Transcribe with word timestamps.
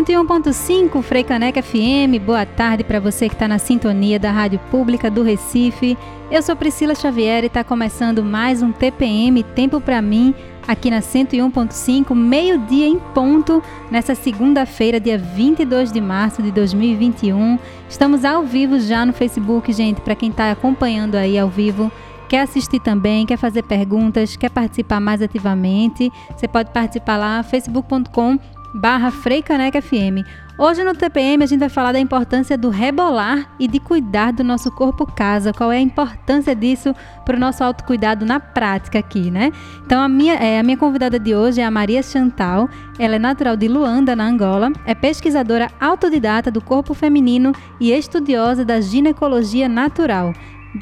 101.5 0.00 1.02
Freicaneca 1.02 1.62
FM, 1.62 2.24
boa 2.24 2.46
tarde 2.46 2.82
para 2.82 2.98
você 2.98 3.28
que 3.28 3.34
está 3.34 3.46
na 3.46 3.58
sintonia 3.58 4.18
da 4.18 4.30
Rádio 4.30 4.58
Pública 4.70 5.10
do 5.10 5.22
Recife. 5.22 5.94
Eu 6.30 6.40
sou 6.40 6.56
Priscila 6.56 6.94
Xavier 6.94 7.44
e 7.44 7.48
está 7.48 7.62
começando 7.62 8.24
mais 8.24 8.62
um 8.62 8.72
TPM 8.72 9.42
Tempo 9.42 9.78
para 9.78 10.00
mim, 10.00 10.34
aqui 10.66 10.90
na 10.90 11.00
101.5, 11.00 12.14
meio-dia 12.14 12.86
em 12.86 12.98
ponto, 12.98 13.62
nessa 13.90 14.14
segunda-feira, 14.14 14.98
dia 14.98 15.18
22 15.18 15.92
de 15.92 16.00
março 16.00 16.42
de 16.42 16.50
2021. 16.50 17.58
Estamos 17.86 18.24
ao 18.24 18.42
vivo 18.42 18.80
já 18.80 19.04
no 19.04 19.12
Facebook, 19.12 19.70
gente, 19.70 20.00
para 20.00 20.14
quem 20.14 20.30
está 20.30 20.50
acompanhando 20.50 21.16
aí 21.16 21.38
ao 21.38 21.50
vivo 21.50 21.92
quer 22.26 22.42
assistir 22.42 22.78
também, 22.78 23.26
quer 23.26 23.36
fazer 23.36 23.64
perguntas, 23.64 24.36
quer 24.36 24.50
participar 24.50 25.00
mais 25.00 25.20
ativamente, 25.20 26.12
você 26.34 26.46
pode 26.46 26.70
participar 26.70 27.16
lá, 27.16 27.42
facebook.com 27.42 28.38
barra 28.74 29.10
Freicaneca 29.10 29.80
FM. 29.80 30.24
Hoje 30.58 30.84
no 30.84 30.92
TPM 30.92 31.42
a 31.42 31.46
gente 31.46 31.60
vai 31.60 31.70
falar 31.70 31.92
da 31.92 31.98
importância 31.98 32.56
do 32.56 32.68
rebolar 32.68 33.50
e 33.58 33.66
de 33.66 33.80
cuidar 33.80 34.32
do 34.32 34.44
nosso 34.44 34.70
corpo 34.70 35.06
casa. 35.06 35.54
Qual 35.54 35.72
é 35.72 35.78
a 35.78 35.80
importância 35.80 36.54
disso 36.54 36.94
para 37.24 37.36
o 37.36 37.40
nosso 37.40 37.64
autocuidado 37.64 38.26
na 38.26 38.38
prática 38.38 38.98
aqui, 38.98 39.30
né? 39.30 39.52
Então 39.86 40.02
a 40.02 40.08
minha, 40.08 40.34
é, 40.34 40.58
a 40.58 40.62
minha 40.62 40.76
convidada 40.76 41.18
de 41.18 41.34
hoje 41.34 41.60
é 41.60 41.64
a 41.64 41.70
Maria 41.70 42.02
Chantal. 42.02 42.68
Ela 42.98 43.16
é 43.16 43.18
natural 43.18 43.56
de 43.56 43.68
Luanda, 43.68 44.14
na 44.14 44.26
Angola. 44.26 44.70
É 44.84 44.94
pesquisadora 44.94 45.70
autodidata 45.80 46.50
do 46.50 46.60
corpo 46.60 46.92
feminino 46.92 47.52
e 47.80 47.90
estudiosa 47.92 48.64
da 48.64 48.80
ginecologia 48.80 49.68
natural. 49.68 50.34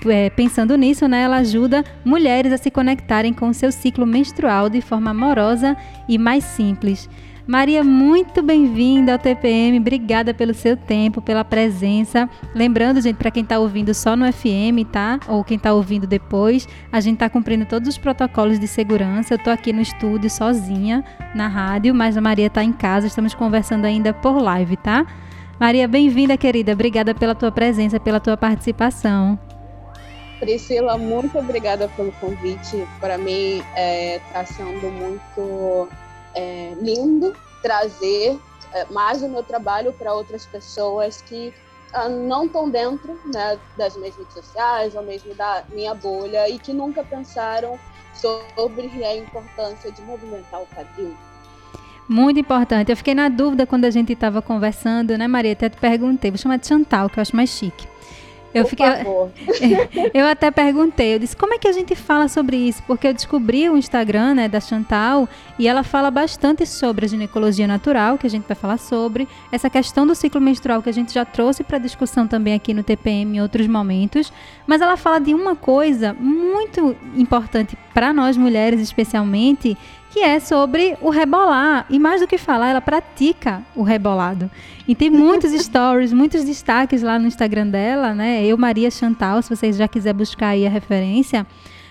É, 0.06 0.28
pensando 0.28 0.77
nisso, 0.77 1.09
né, 1.09 1.22
ela 1.22 1.36
ajuda 1.36 1.83
mulheres 2.05 2.53
a 2.53 2.59
se 2.59 2.70
conectarem 2.70 3.33
com 3.33 3.48
o 3.48 3.55
seu 3.55 3.72
ciclo 3.72 4.05
menstrual 4.05 4.69
de 4.69 4.83
forma 4.83 5.12
amorosa 5.12 5.77
e 6.09 6.19
mais 6.19 6.44
simples. 6.44 7.09
Maria, 7.48 7.82
muito 7.82 8.42
bem-vinda 8.42 9.14
ao 9.14 9.18
TPM. 9.18 9.78
Obrigada 9.78 10.34
pelo 10.34 10.52
seu 10.52 10.77
tempo, 10.77 11.22
pela 11.22 11.42
presença. 11.42 12.28
Lembrando, 12.54 13.00
gente, 13.00 13.16
para 13.16 13.30
quem 13.30 13.42
está 13.42 13.58
ouvindo 13.58 13.94
só 13.94 14.14
no 14.14 14.30
FM, 14.30 14.84
tá? 14.92 15.18
Ou 15.27 15.42
quem 15.42 15.56
está 15.56 15.72
ouvindo 15.72 16.06
depois, 16.06 16.69
a 16.92 17.00
gente 17.00 17.14
está 17.14 17.30
cumprindo 17.30 17.64
todos 17.64 17.88
os 17.88 17.96
protocolos 17.96 18.58
de 18.58 18.69
segurança. 18.69 19.32
Eu 19.32 19.38
estou 19.38 19.50
aqui 19.50 19.72
no 19.72 19.80
estúdio 19.80 20.28
sozinha, 20.28 21.02
na 21.34 21.48
rádio, 21.48 21.94
mas 21.94 22.19
a 22.19 22.20
Maria 22.20 22.48
está 22.48 22.62
em 22.62 22.70
casa. 22.70 23.06
Estamos 23.06 23.32
conversando 23.32 23.86
ainda 23.86 24.12
por 24.12 24.36
live, 24.42 24.76
tá? 24.76 25.06
Maria, 25.58 25.88
bem-vinda, 25.88 26.36
querida. 26.36 26.74
Obrigada 26.74 27.14
pela 27.14 27.34
tua 27.34 27.50
presença, 27.50 27.98
pela 27.98 28.20
tua 28.20 28.36
participação. 28.36 29.38
Priscila, 30.38 30.98
muito 30.98 31.38
obrigada 31.38 31.88
pelo 31.96 32.12
convite. 32.12 32.86
Para 33.00 33.16
mim, 33.16 33.62
está 33.75 34.41
é, 34.41 34.44
sendo 34.44 34.91
muito 34.91 35.88
é, 36.38 36.75
lindo 36.81 37.34
trazer 37.60 38.38
é, 38.72 38.84
mais 38.91 39.22
o 39.22 39.28
meu 39.28 39.43
trabalho 39.43 39.93
para 39.93 40.15
outras 40.15 40.47
pessoas 40.47 41.21
que 41.22 41.53
ah, 41.93 42.09
não 42.09 42.47
estão 42.47 42.71
dentro 42.71 43.19
né, 43.26 43.59
das 43.76 43.97
minhas 43.97 44.15
redes 44.16 44.34
sociais 44.34 44.94
ou 44.94 45.03
mesmo 45.03 45.34
da 45.34 45.65
minha 45.72 45.94
bolha 45.94 46.49
e 46.49 46.59
que 46.59 46.72
nunca 46.72 47.03
pensaram 47.03 47.78
sobre 48.15 49.04
a 49.04 49.16
importância 49.16 49.91
de 49.91 50.00
movimentar 50.03 50.62
o 50.62 50.66
quadril. 50.66 51.16
Muito 52.09 52.38
importante. 52.38 52.91
Eu 52.91 52.97
fiquei 52.97 53.15
na 53.15 53.28
dúvida 53.28 53.66
quando 53.66 53.84
a 53.84 53.91
gente 53.91 54.12
estava 54.12 54.41
conversando, 54.41 55.16
né, 55.19 55.26
Maria? 55.26 55.53
Até 55.53 55.69
te 55.69 55.76
perguntei. 55.76 56.31
Vou 56.31 56.38
chamar 56.38 56.59
de 56.59 56.66
Chantal, 56.66 57.10
que 57.10 57.19
eu 57.19 57.22
acho 57.22 57.37
mais 57.37 57.50
chique. 57.50 57.87
Eu, 58.54 58.64
fiquei, 58.66 58.86
eu 60.14 60.26
até 60.26 60.50
perguntei, 60.50 61.14
eu 61.14 61.19
disse, 61.19 61.36
como 61.36 61.54
é 61.54 61.59
que 61.59 61.69
a 61.69 61.72
gente 61.72 61.94
fala 61.94 62.28
sobre 62.28 62.56
isso? 62.56 62.82
Porque 62.86 63.06
eu 63.06 63.12
descobri 63.12 63.69
o 63.69 63.76
Instagram 63.76 64.34
né, 64.34 64.48
da 64.48 64.60
Chantal 64.60 65.28
e 65.59 65.69
ela 65.69 65.82
fala 65.82 66.10
bastante 66.10 66.66
sobre 66.66 67.04
a 67.04 67.08
ginecologia 67.08 67.66
natural, 67.66 68.16
que 68.16 68.26
a 68.26 68.31
gente 68.31 68.47
vai 68.47 68.56
falar 68.56 68.78
sobre, 68.78 69.28
essa 69.53 69.69
questão 69.69 70.06
do 70.06 70.14
ciclo 70.14 70.41
menstrual 70.41 70.82
que 70.82 70.88
a 70.88 70.92
gente 70.92 71.12
já 71.12 71.25
trouxe 71.25 71.62
para 71.62 71.78
discussão 71.78 72.26
também 72.26 72.54
aqui 72.54 72.72
no 72.72 72.82
TPM 72.82 73.37
em 73.37 73.41
outros 73.41 73.66
momentos, 73.66 74.32
mas 74.66 74.81
ela 74.81 74.97
fala 74.97 75.19
de 75.20 75.34
uma 75.34 75.54
coisa 75.54 76.14
muito 76.14 76.97
importante 77.14 77.76
para 77.92 78.12
nós 78.12 78.37
mulheres 78.37 78.81
especialmente, 78.81 79.76
que 80.10 80.20
é 80.20 80.41
sobre 80.41 80.96
o 81.00 81.10
rebolar. 81.10 81.86
E 81.91 81.98
mais 81.98 82.20
do 82.20 82.26
que 82.26 82.38
falar, 82.38 82.69
ela 82.69 82.80
pratica 82.80 83.62
o 83.74 83.82
rebolado. 83.82 84.50
E 84.86 84.94
tem 84.94 85.10
muitos 85.10 85.52
stories, 85.60 86.12
muitos 86.12 86.44
destaques 86.44 87.02
lá 87.02 87.19
no 87.19 87.26
Instagram 87.26 87.66
dela, 87.66 88.14
né? 88.14 88.44
Eu, 88.44 88.56
Maria 88.56 88.91
Chantal, 88.91 89.42
se 89.42 89.54
vocês 89.54 89.76
já 89.76 89.86
quiser 89.86 90.12
buscar 90.12 90.48
aí 90.48 90.66
a 90.66 90.70
referência, 90.70 91.46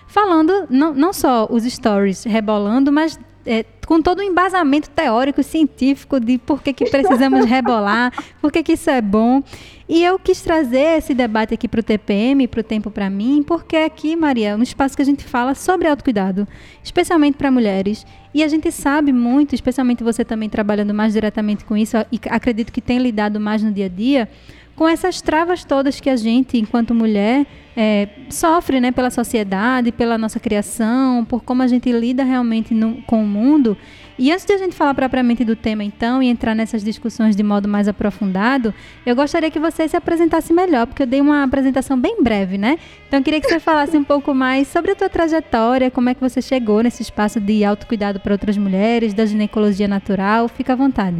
falando 0.07 0.67
não, 0.69 0.93
não 0.93 1.13
só 1.13 1.47
os 1.49 1.63
stories 1.63 2.23
rebolando, 2.23 2.91
mas 2.91 3.19
é, 3.47 3.65
com 3.85 4.01
todo 4.01 4.19
o 4.19 4.21
embasamento 4.21 4.89
teórico, 4.89 5.41
científico 5.41 6.19
de 6.19 6.37
por 6.37 6.61
que, 6.61 6.73
que 6.73 6.89
precisamos 6.89 7.45
rebolar, 7.49 8.11
por 8.41 8.51
que, 8.51 8.61
que 8.61 8.73
isso 8.73 8.89
é 8.89 9.01
bom. 9.01 9.41
E 9.87 10.03
eu 10.03 10.19
quis 10.19 10.41
trazer 10.41 10.97
esse 10.97 11.13
debate 11.13 11.53
aqui 11.53 11.65
para 11.65 11.79
o 11.79 11.83
TPM, 11.83 12.45
para 12.45 12.59
o 12.59 12.63
Tempo 12.63 12.91
para 12.91 13.09
Mim, 13.09 13.41
porque 13.41 13.77
aqui, 13.77 14.17
Maria, 14.17 14.49
é 14.49 14.55
um 14.55 14.61
espaço 14.61 14.97
que 14.97 15.01
a 15.01 15.05
gente 15.05 15.23
fala 15.23 15.55
sobre 15.55 15.87
autocuidado, 15.87 16.45
especialmente 16.83 17.37
para 17.37 17.49
mulheres. 17.49 18.05
E 18.33 18.43
a 18.43 18.49
gente 18.49 18.69
sabe 18.69 19.13
muito, 19.13 19.55
especialmente 19.55 20.03
você 20.03 20.25
também 20.25 20.49
trabalhando 20.49 20.93
mais 20.93 21.13
diretamente 21.13 21.63
com 21.63 21.77
isso, 21.77 21.95
e 22.11 22.19
acredito 22.29 22.73
que 22.73 22.81
tem 22.81 22.99
lidado 22.99 23.39
mais 23.39 23.63
no 23.63 23.71
dia 23.71 23.85
a 23.85 23.89
dia, 23.89 24.27
com 24.77 24.87
essas 24.87 25.21
travas 25.21 25.65
todas 25.65 25.99
que 25.99 26.07
a 26.07 26.15
gente, 26.15 26.55
enquanto 26.55 26.93
mulher, 26.93 27.47
é, 27.75 28.07
sofre 28.29 28.79
né, 28.79 28.91
pela 28.91 29.09
sociedade, 29.09 29.91
pela 29.91 30.19
nossa 30.19 30.39
criação, 30.39 31.25
por 31.25 31.43
como 31.43 31.63
a 31.63 31.67
gente 31.67 31.91
lida 31.91 32.23
realmente 32.23 32.75
no, 32.75 33.01
com 33.01 33.23
o 33.23 33.27
mundo. 33.27 33.75
E 34.19 34.31
antes 34.31 34.45
de 34.45 34.53
a 34.53 34.57
gente 34.59 34.75
falar 34.75 34.93
propriamente 34.93 35.43
do 35.43 35.55
tema, 35.55 35.83
então, 35.83 36.21
e 36.21 36.27
entrar 36.27 36.53
nessas 36.53 36.83
discussões 36.83 37.35
de 37.35 37.41
modo 37.41 37.67
mais 37.67 37.87
aprofundado, 37.87 38.71
eu 39.03 39.15
gostaria 39.15 39.49
que 39.49 39.59
você 39.59 39.87
se 39.87 39.97
apresentasse 39.97 40.53
melhor, 40.53 40.85
porque 40.85 41.01
eu 41.01 41.07
dei 41.07 41.21
uma 41.21 41.43
apresentação 41.43 41.99
bem 41.99 42.21
breve, 42.21 42.59
né? 42.59 42.77
Então, 43.07 43.19
eu 43.19 43.23
queria 43.23 43.41
que 43.41 43.49
você 43.49 43.59
falasse 43.59 43.97
um 43.97 44.03
pouco 44.03 44.31
mais 44.31 44.67
sobre 44.67 44.91
a 44.91 44.95
tua 44.95 45.09
trajetória, 45.09 45.89
como 45.89 46.09
é 46.09 46.13
que 46.13 46.21
você 46.21 46.39
chegou 46.39 46.83
nesse 46.83 47.01
espaço 47.01 47.39
de 47.39 47.65
autocuidado 47.65 48.19
para 48.19 48.31
outras 48.31 48.55
mulheres, 48.57 49.15
da 49.15 49.25
ginecologia 49.25 49.87
natural. 49.87 50.47
Fica 50.47 50.73
à 50.73 50.75
vontade. 50.75 51.17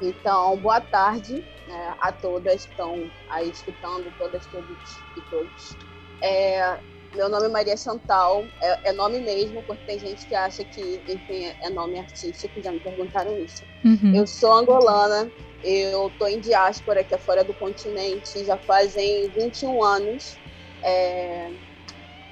Então, 0.00 0.56
boa 0.56 0.80
tarde 0.80 1.44
né, 1.70 1.94
a 2.00 2.10
todas 2.10 2.64
estão 2.64 3.08
aí 3.28 3.48
escutando, 3.48 4.12
todas, 4.18 4.44
todos 4.46 5.04
e 5.16 5.20
todos. 5.22 5.76
É, 6.20 6.80
meu 7.14 7.28
nome 7.28 7.46
é 7.46 7.48
Maria 7.48 7.76
Chantal, 7.76 8.44
é, 8.60 8.90
é, 8.90 8.92
nome 8.92 9.20
mesmo, 9.20 9.62
porque 9.62 9.84
tem 9.86 9.98
gente 9.98 10.26
que 10.26 10.34
acha 10.34 10.64
que, 10.64 11.00
enfim, 11.06 11.46
é 11.62 11.70
nome 11.70 11.98
artístico, 11.98 12.60
já 12.62 12.72
me 12.72 12.80
perguntaram 12.80 13.38
isso. 13.38 13.62
Uhum. 13.84 14.14
Eu 14.14 14.26
sou 14.26 14.52
angolana, 14.52 15.30
eu 15.62 16.10
tô 16.18 16.26
em 16.26 16.40
diáspora, 16.40 17.04
que 17.04 17.14
é 17.14 17.18
fora 17.18 17.44
do 17.44 17.54
continente, 17.54 18.44
já 18.44 18.56
fazem 18.58 19.30
21 19.30 19.82
anos. 19.82 20.38
É, 20.82 21.50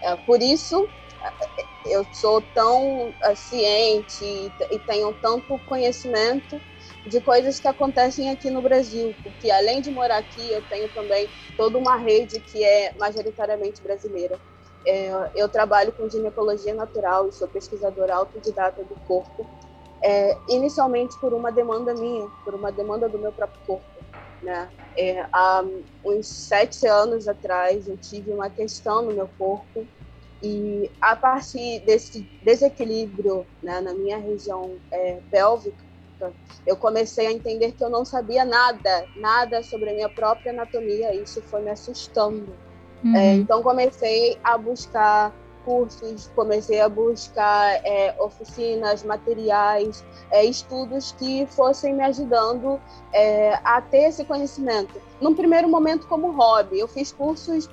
é, 0.02 0.16
por 0.16 0.42
isso, 0.42 0.88
eu 1.86 2.04
sou 2.12 2.40
tão 2.40 3.14
é, 3.22 3.34
ciente 3.36 4.24
e 4.70 4.78
tenho 4.80 5.12
tanto 5.14 5.58
conhecimento 5.60 6.60
de 7.08 7.20
coisas 7.20 7.58
que 7.58 7.66
acontecem 7.66 8.30
aqui 8.30 8.50
no 8.50 8.60
Brasil, 8.62 9.14
porque 9.22 9.50
além 9.50 9.80
de 9.80 9.90
morar 9.90 10.18
aqui, 10.18 10.52
eu 10.52 10.62
tenho 10.62 10.88
também 10.90 11.28
toda 11.56 11.78
uma 11.78 11.96
rede 11.96 12.38
que 12.40 12.62
é 12.62 12.94
majoritariamente 12.98 13.82
brasileira. 13.82 14.38
É, 14.86 15.10
eu 15.34 15.48
trabalho 15.48 15.92
com 15.92 16.08
ginecologia 16.08 16.74
natural 16.74 17.28
e 17.28 17.32
sou 17.32 17.48
pesquisadora 17.48 18.14
autodidata 18.14 18.84
do 18.84 18.96
corpo, 19.06 19.46
é, 20.02 20.38
inicialmente 20.48 21.18
por 21.18 21.32
uma 21.34 21.50
demanda 21.50 21.94
minha, 21.94 22.28
por 22.44 22.54
uma 22.54 22.70
demanda 22.70 23.08
do 23.08 23.18
meu 23.18 23.32
próprio 23.32 23.60
corpo. 23.66 23.84
Né? 24.42 24.70
É, 24.96 25.26
há 25.32 25.64
uns 26.04 26.28
sete 26.46 26.86
anos 26.86 27.26
atrás 27.26 27.88
eu 27.88 27.96
tive 27.96 28.30
uma 28.30 28.48
questão 28.48 29.02
no 29.02 29.12
meu 29.12 29.28
corpo 29.36 29.86
e 30.42 30.90
a 31.00 31.16
partir 31.16 31.80
desse 31.84 32.28
desequilíbrio 32.42 33.46
né, 33.62 33.80
na 33.80 33.92
minha 33.94 34.18
região 34.18 34.78
é, 34.92 35.20
pélvica, 36.18 36.32
eu 36.66 36.76
comecei 36.76 37.26
a 37.26 37.32
entender 37.32 37.72
que 37.72 37.82
eu 37.84 37.90
não 37.90 38.04
sabia 38.04 38.44
nada, 38.44 39.06
nada 39.16 39.62
sobre 39.62 39.90
a 39.90 39.94
minha 39.94 40.08
própria 40.08 40.52
anatomia, 40.52 41.14
e 41.14 41.22
isso 41.22 41.40
foi 41.42 41.62
me 41.62 41.70
assustando. 41.70 42.52
Uhum. 43.04 43.16
É, 43.16 43.34
então 43.34 43.62
comecei 43.62 44.38
a 44.42 44.58
buscar 44.58 45.32
cursos, 45.64 46.30
comecei 46.34 46.80
a 46.80 46.88
buscar 46.88 47.80
é, 47.84 48.14
oficinas, 48.18 49.04
materiais, 49.04 50.04
é, 50.30 50.44
estudos 50.44 51.12
que 51.12 51.46
fossem 51.46 51.94
me 51.94 52.02
ajudando 52.04 52.80
é, 53.12 53.60
a 53.62 53.80
ter 53.80 54.08
esse 54.08 54.24
conhecimento. 54.24 55.00
Num 55.20 55.34
primeiro 55.34 55.68
momento, 55.68 56.06
como 56.06 56.30
hobby, 56.32 56.78
eu 56.78 56.88
fiz 56.88 57.12
cursos 57.12 57.68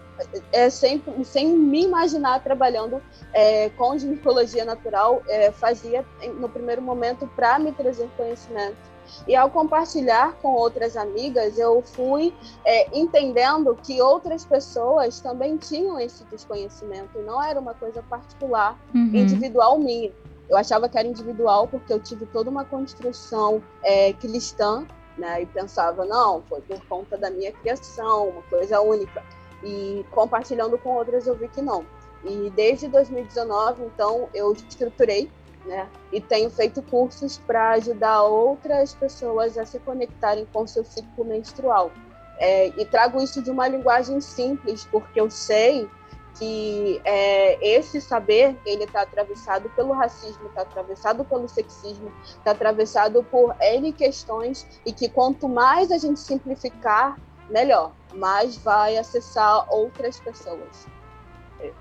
é, 0.52 0.70
sem, 0.70 1.02
sem 1.24 1.48
me 1.48 1.84
imaginar 1.84 2.44
trabalhando 2.44 3.02
é, 3.34 3.70
com 3.72 3.98
ginecologia 3.98 4.66
natural, 4.66 5.22
é, 5.28 5.52
fazia 5.52 6.06
no 6.40 6.50
primeiro 6.50 6.82
momento 6.82 7.28
para 7.36 7.60
me 7.60 7.72
trazer 7.72 8.10
conhecimento. 8.16 8.96
E 9.28 9.36
ao 9.36 9.50
compartilhar 9.50 10.34
com 10.42 10.54
outras 10.54 10.98
amigas, 10.98 11.58
eu 11.60 11.82
fui 11.82 12.34
é, 12.66 12.98
entendendo 12.98 13.78
que 13.84 14.02
outras 14.02 14.46
pessoas 14.46 15.20
também 15.20 15.58
tinham 15.58 16.00
esse 16.00 16.24
desconhecimento, 16.26 17.20
não 17.20 17.42
era 17.42 17.60
uma 17.60 17.74
coisa 17.74 18.02
particular, 18.04 18.78
uhum. 18.94 19.12
individual 19.14 19.78
minha. 19.80 20.12
Eu 20.50 20.58
achava 20.58 20.88
que 20.88 20.98
era 20.98 21.08
individual 21.08 21.68
porque 21.68 21.92
eu 21.92 22.00
tive 22.00 22.26
toda 22.28 22.50
uma 22.50 22.66
construção 22.66 23.62
é, 23.84 24.14
cristã, 24.14 24.86
né? 25.18 25.42
E 25.42 25.46
pensava, 25.46 26.06
não, 26.06 26.42
foi 26.44 26.62
por 26.62 26.80
conta 26.88 27.18
da 27.18 27.30
minha 27.30 27.52
criação, 27.52 28.30
uma 28.30 28.42
coisa 28.44 28.80
única. 28.82 29.24
E 29.66 30.06
compartilhando 30.12 30.78
com 30.78 30.96
outras 30.96 31.28
eu 31.28 31.36
vi 31.36 31.48
que 31.50 31.62
não. 31.62 31.86
E 32.24 32.50
desde 32.56 32.88
2019, 32.88 33.84
então, 33.84 34.30
eu 34.34 34.54
estruturei 34.54 35.30
né? 35.66 35.88
E 36.12 36.22
tenho 36.22 36.50
feito 36.50 36.82
cursos 36.84 37.38
para 37.40 37.72
ajudar 37.72 38.24
outras 38.24 38.94
pessoas 38.94 39.58
a 39.58 39.66
se 39.66 39.80
conectarem 39.80 40.48
com 40.54 40.66
seu 40.68 40.86
ciclo 40.86 41.26
menstrual. 41.26 41.92
É, 42.38 42.68
e 42.68 42.86
trago 42.86 43.22
isso 43.22 43.42
de 43.42 43.50
uma 43.50 43.68
linguagem 43.68 44.22
simples, 44.22 44.88
porque 44.92 45.20
eu 45.20 45.30
sei 45.32 45.90
que 46.38 47.02
é, 47.06 47.78
esse 47.78 48.02
saber 48.02 48.58
ele 48.66 48.84
está 48.84 49.02
atravessado 49.02 49.70
pelo 49.70 49.94
racismo, 49.94 50.48
está 50.48 50.64
atravessado 50.64 51.24
pelo 51.24 51.48
sexismo, 51.48 52.12
está 52.26 52.52
atravessado 52.52 53.24
por 53.24 53.56
N 53.62 53.94
questões 53.94 54.68
e 54.86 54.92
que 54.92 55.08
quanto 55.08 55.48
mais 55.48 55.92
a 55.92 55.98
gente 55.98 56.20
simplificar, 56.20 57.18
melhor, 57.50 57.92
mais 58.14 58.58
vai 58.58 58.98
acessar 58.98 59.72
outras 59.74 60.20
pessoas. 60.20 60.88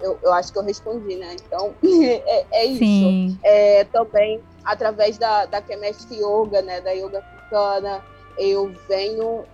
Eu, 0.00 0.18
eu 0.22 0.32
acho 0.32 0.52
que 0.52 0.58
eu 0.58 0.62
respondi, 0.62 1.16
né? 1.16 1.36
Então, 1.44 1.74
é, 1.82 2.46
é 2.50 2.64
isso. 2.64 3.38
É, 3.42 3.84
também, 3.84 4.40
através 4.64 5.18
da, 5.18 5.46
da 5.46 5.60
Kemesh 5.60 6.06
Yoga, 6.10 6.62
né? 6.62 6.80
Da 6.80 6.92
Yoga 6.92 7.18
Africana, 7.18 8.04
eu 8.38 8.72
venho, 8.88 9.44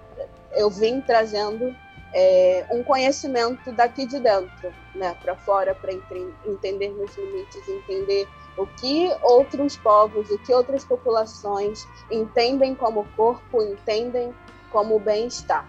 eu 0.52 0.70
vim 0.70 1.00
trazendo 1.00 1.74
é, 2.12 2.66
um 2.70 2.82
conhecimento 2.82 3.72
daqui 3.72 4.06
de 4.06 4.18
dentro, 4.18 4.72
né, 4.94 5.16
para 5.22 5.36
fora, 5.36 5.74
para 5.74 5.92
entender 5.92 6.88
meus 6.90 7.16
limites, 7.16 7.68
entender 7.68 8.26
o 8.56 8.66
que 8.66 9.10
outros 9.22 9.76
povos, 9.76 10.28
o 10.30 10.38
que 10.38 10.52
outras 10.52 10.84
populações 10.84 11.86
entendem 12.10 12.74
como 12.74 13.06
corpo, 13.16 13.62
entendem 13.62 14.34
como 14.70 14.98
bem-estar. 14.98 15.66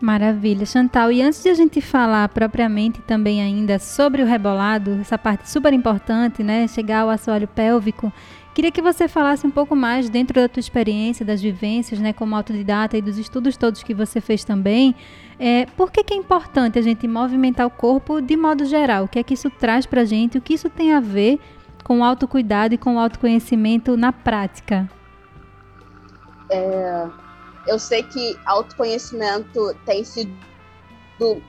Maravilha, 0.00 0.64
Chantal. 0.64 1.10
E 1.10 1.20
antes 1.20 1.42
de 1.42 1.48
a 1.48 1.54
gente 1.54 1.80
falar 1.80 2.28
propriamente 2.28 3.00
também 3.02 3.42
ainda 3.42 3.78
sobre 3.78 4.22
o 4.22 4.26
rebolado, 4.26 4.98
essa 5.00 5.18
parte 5.18 5.50
super 5.50 5.72
importante, 5.72 6.42
né, 6.42 6.68
chegar 6.68 7.00
ao 7.00 7.10
assoalho 7.10 7.48
pélvico, 7.48 8.12
Queria 8.58 8.72
que 8.72 8.82
você 8.82 9.06
falasse 9.06 9.46
um 9.46 9.52
pouco 9.52 9.76
mais 9.76 10.10
dentro 10.10 10.40
da 10.40 10.48
tua 10.48 10.58
experiência, 10.58 11.24
das 11.24 11.40
vivências, 11.40 12.00
né, 12.00 12.12
como 12.12 12.34
autodidata 12.34 12.98
e 12.98 13.00
dos 13.00 13.16
estudos 13.16 13.56
todos 13.56 13.84
que 13.84 13.94
você 13.94 14.20
fez 14.20 14.42
também. 14.42 14.96
É, 15.38 15.64
por 15.76 15.92
que, 15.92 16.02
que 16.02 16.12
é 16.12 16.16
importante 16.16 16.76
a 16.76 16.82
gente 16.82 17.06
movimentar 17.06 17.64
o 17.68 17.70
corpo 17.70 18.20
de 18.20 18.36
modo 18.36 18.64
geral? 18.64 19.04
O 19.04 19.08
que 19.08 19.20
é 19.20 19.22
que 19.22 19.34
isso 19.34 19.48
traz 19.48 19.86
para 19.86 20.00
a 20.00 20.04
gente? 20.04 20.38
O 20.38 20.40
que 20.40 20.54
isso 20.54 20.68
tem 20.68 20.92
a 20.92 20.98
ver 20.98 21.38
com 21.84 22.00
o 22.00 22.04
autocuidado 22.04 22.74
e 22.74 22.78
com 22.78 22.96
o 22.96 22.98
autoconhecimento 22.98 23.96
na 23.96 24.12
prática? 24.12 24.90
É, 26.50 27.06
eu 27.68 27.78
sei 27.78 28.02
que 28.02 28.38
autoconhecimento 28.46 29.74
tem 29.84 30.02
sido 30.02 30.32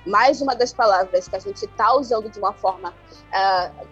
mais 0.05 0.41
uma 0.41 0.53
das 0.53 0.73
palavras 0.73 1.27
que 1.27 1.35
a 1.35 1.39
gente 1.39 1.63
está 1.63 1.95
usando 1.95 2.29
de 2.29 2.37
uma 2.39 2.51
forma 2.51 2.89
uh, 2.89 3.87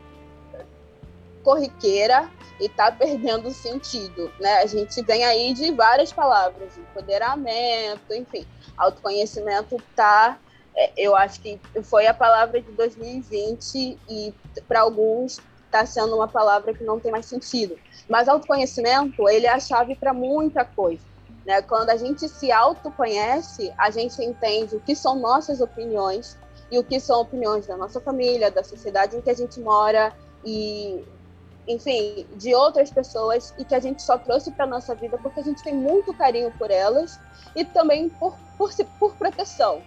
corriqueira 1.44 2.30
e 2.60 2.66
está 2.66 2.92
perdendo 2.92 3.50
sentido, 3.52 4.32
né? 4.40 4.58
A 4.58 4.66
gente 4.66 5.02
vem 5.04 5.24
aí 5.24 5.54
de 5.54 5.72
várias 5.72 6.12
palavras, 6.12 6.78
empoderamento, 6.78 8.14
enfim, 8.14 8.46
autoconhecimento 8.76 9.78
tá, 9.96 10.38
é, 10.76 10.92
eu 10.98 11.16
acho 11.16 11.40
que 11.40 11.60
foi 11.84 12.08
a 12.08 12.14
palavra 12.14 12.60
de 12.60 12.72
2020 12.72 13.98
e 14.10 14.34
para 14.68 14.82
alguns 14.82 15.40
está 15.66 15.86
sendo 15.86 16.16
uma 16.16 16.28
palavra 16.28 16.74
que 16.74 16.84
não 16.84 17.00
tem 17.00 17.12
mais 17.12 17.28
sentido. 17.28 17.78
Mas 18.10 18.28
autoconhecimento, 18.28 19.30
ele 19.30 19.46
é 19.46 19.52
a 19.52 19.60
chave 19.60 19.96
para 19.96 20.14
muita 20.14 20.66
coisa. 20.66 21.02
Né? 21.48 21.62
Quando 21.62 21.90
a 21.90 21.96
gente 21.96 22.28
se 22.28 22.52
autoconhece, 22.52 23.74
a 23.78 23.90
gente 23.90 24.22
entende 24.22 24.76
o 24.76 24.82
que 24.82 24.94
são 24.94 25.16
nossas 25.16 25.62
opiniões 25.62 26.38
e 26.70 26.78
o 26.78 26.84
que 26.84 27.00
são 27.00 27.22
opiniões 27.22 27.66
da 27.66 27.78
nossa 27.78 28.02
família, 28.02 28.52
da 28.52 28.66
sociedade 28.66 29.16
em 29.16 29.22
que 29.22 29.30
a 29.30 29.34
gente 29.34 29.58
mora 29.62 30.14
e 30.44 31.06
enfim, 31.66 32.28
de 32.36 32.54
outras 32.54 32.92
pessoas 32.92 33.54
e 33.58 33.64
que 33.64 33.74
a 33.74 33.80
gente 33.80 34.02
só 34.02 34.18
trouxe 34.18 34.52
para 34.52 34.66
nossa 34.66 34.94
vida 34.94 35.18
porque 35.18 35.40
a 35.40 35.44
gente 35.44 35.64
tem 35.64 35.74
muito 35.74 36.14
carinho 36.14 36.52
por 36.58 36.70
elas 36.70 37.18
e 37.56 37.64
também 37.64 38.10
por, 38.10 38.36
por, 38.58 38.70
por 39.00 39.16
proteção, 39.16 39.82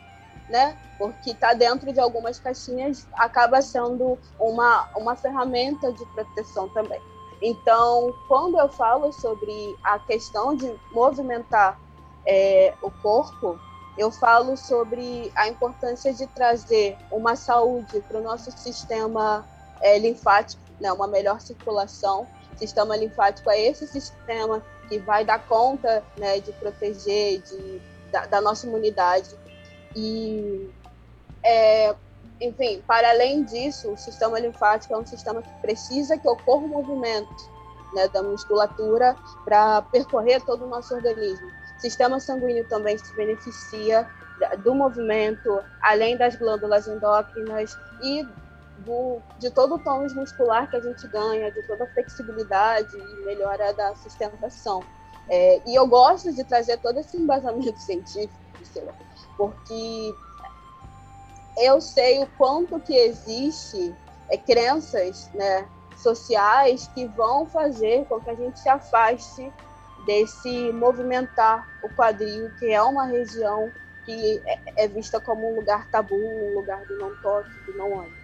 né? 0.49 0.79
Porque 0.97 1.35
tá 1.35 1.53
dentro 1.53 1.93
de 1.93 2.01
algumas 2.01 2.39
caixinhas 2.39 3.07
acaba 3.13 3.61
sendo 3.61 4.19
uma, 4.39 4.89
uma 4.97 5.15
ferramenta 5.15 5.93
de 5.93 6.07
proteção 6.07 6.71
também. 6.71 7.01
Então, 7.43 8.15
quando 8.29 8.59
eu 8.59 8.69
falo 8.69 9.13
sobre 9.13 9.77
a 9.83 9.99
questão 9.99 10.55
de 10.55 10.75
movimentar 10.93 11.81
é, 12.27 12.75
o 12.83 12.91
corpo, 12.91 13.59
eu 13.97 14.11
falo 14.11 14.57
sobre 14.57 15.33
a 15.35 15.49
importância 15.49 16.13
de 16.13 16.27
trazer 16.29 16.97
uma 17.11 17.37
saúde 17.37 18.01
para 18.03 18.19
o 18.19 18.23
nosso 18.23 18.51
sistema 18.53 19.45
é, 19.81 19.99
linfático 19.99 20.71
né, 20.81 20.91
uma 20.93 21.07
melhor 21.07 21.41
circulação. 21.41 22.27
Sistema 22.57 22.97
linfático 22.97 23.51
é 23.51 23.61
esse 23.61 23.87
sistema 23.87 24.63
que 24.89 24.99
vai 24.99 25.25
dar 25.25 25.47
conta 25.47 26.03
né, 26.17 26.41
de 26.41 26.53
proteger 26.53 27.43
de, 27.43 27.81
da, 28.11 28.27
da 28.27 28.41
nossa 28.41 28.67
imunidade. 28.67 29.29
E, 29.95 30.71
é, 31.43 31.95
enfim, 32.41 32.83
para 32.87 33.11
além 33.11 33.45
disso, 33.45 33.93
o 33.93 33.97
sistema 33.97 34.39
linfático 34.39 34.95
é 34.95 34.97
um 34.97 35.07
sistema 35.07 35.43
que 35.43 35.51
precisa 35.61 36.17
que 36.17 36.29
ocorra 36.29 36.65
um 36.65 36.69
movimento 36.69 37.51
né, 37.95 38.09
da 38.09 38.23
musculatura 38.23 39.15
para 39.45 39.83
percorrer 39.83 40.41
todo 40.45 40.65
o 40.65 40.69
nosso 40.69 40.95
organismo. 40.95 41.47
O 41.77 41.81
sistema 41.81 42.19
sanguíneo 42.19 42.67
também 42.69 42.97
se 42.97 43.15
beneficia 43.15 44.09
do 44.63 44.75
movimento, 44.75 45.61
além 45.83 46.17
das 46.17 46.35
glândulas 46.37 46.89
endócrinas 46.89 47.77
e 48.03 48.27
do, 48.79 49.21
de 49.39 49.51
todo 49.51 49.75
o 49.75 49.79
tônus 49.79 50.15
muscular 50.15 50.69
que 50.71 50.77
a 50.77 50.81
gente 50.81 51.07
ganha, 51.09 51.51
de 51.51 51.63
toda 51.67 51.85
a 51.85 51.87
flexibilidade 51.89 52.97
e 52.97 53.25
melhora 53.27 53.73
da 53.75 53.95
sustentação. 53.97 54.83
É, 55.29 55.61
e 55.67 55.75
eu 55.75 55.87
gosto 55.87 56.33
de 56.33 56.43
trazer 56.45 56.79
todo 56.79 56.99
esse 56.99 57.17
embasamento 57.17 57.79
científico, 57.81 58.35
porque 59.37 60.15
eu 61.57 61.81
sei 61.81 62.23
o 62.23 62.27
quanto 62.39 62.79
que 62.81 62.95
existe 62.95 63.95
é, 64.31 64.37
crenças 64.37 65.31
né, 65.35 65.67
sociais 65.97 66.89
que 66.95 67.07
vão 67.07 67.47
fazer 67.47 68.05
com 68.07 68.21
que 68.21 68.31
a 68.31 68.35
gente 68.35 68.59
se 68.59 68.69
afaste 68.69 69.53
desse 70.07 70.73
movimentar 70.73 71.67
o 71.83 71.89
quadril, 71.95 72.51
que 72.59 72.73
é 72.73 72.83
uma 72.83 73.07
região 73.07 73.71
que 74.05 74.43
é, 74.47 74.85
é 74.85 74.89
vista 74.89 75.21
como 75.21 75.53
um 75.53 75.57
lugar 75.57 75.89
tabu, 75.91 76.17
um 76.17 76.55
lugar 76.55 76.85
do 76.87 76.99
não 76.99 77.15
toque, 77.17 77.51
do 77.67 77.77
não 77.77 77.93
olho. 77.93 78.21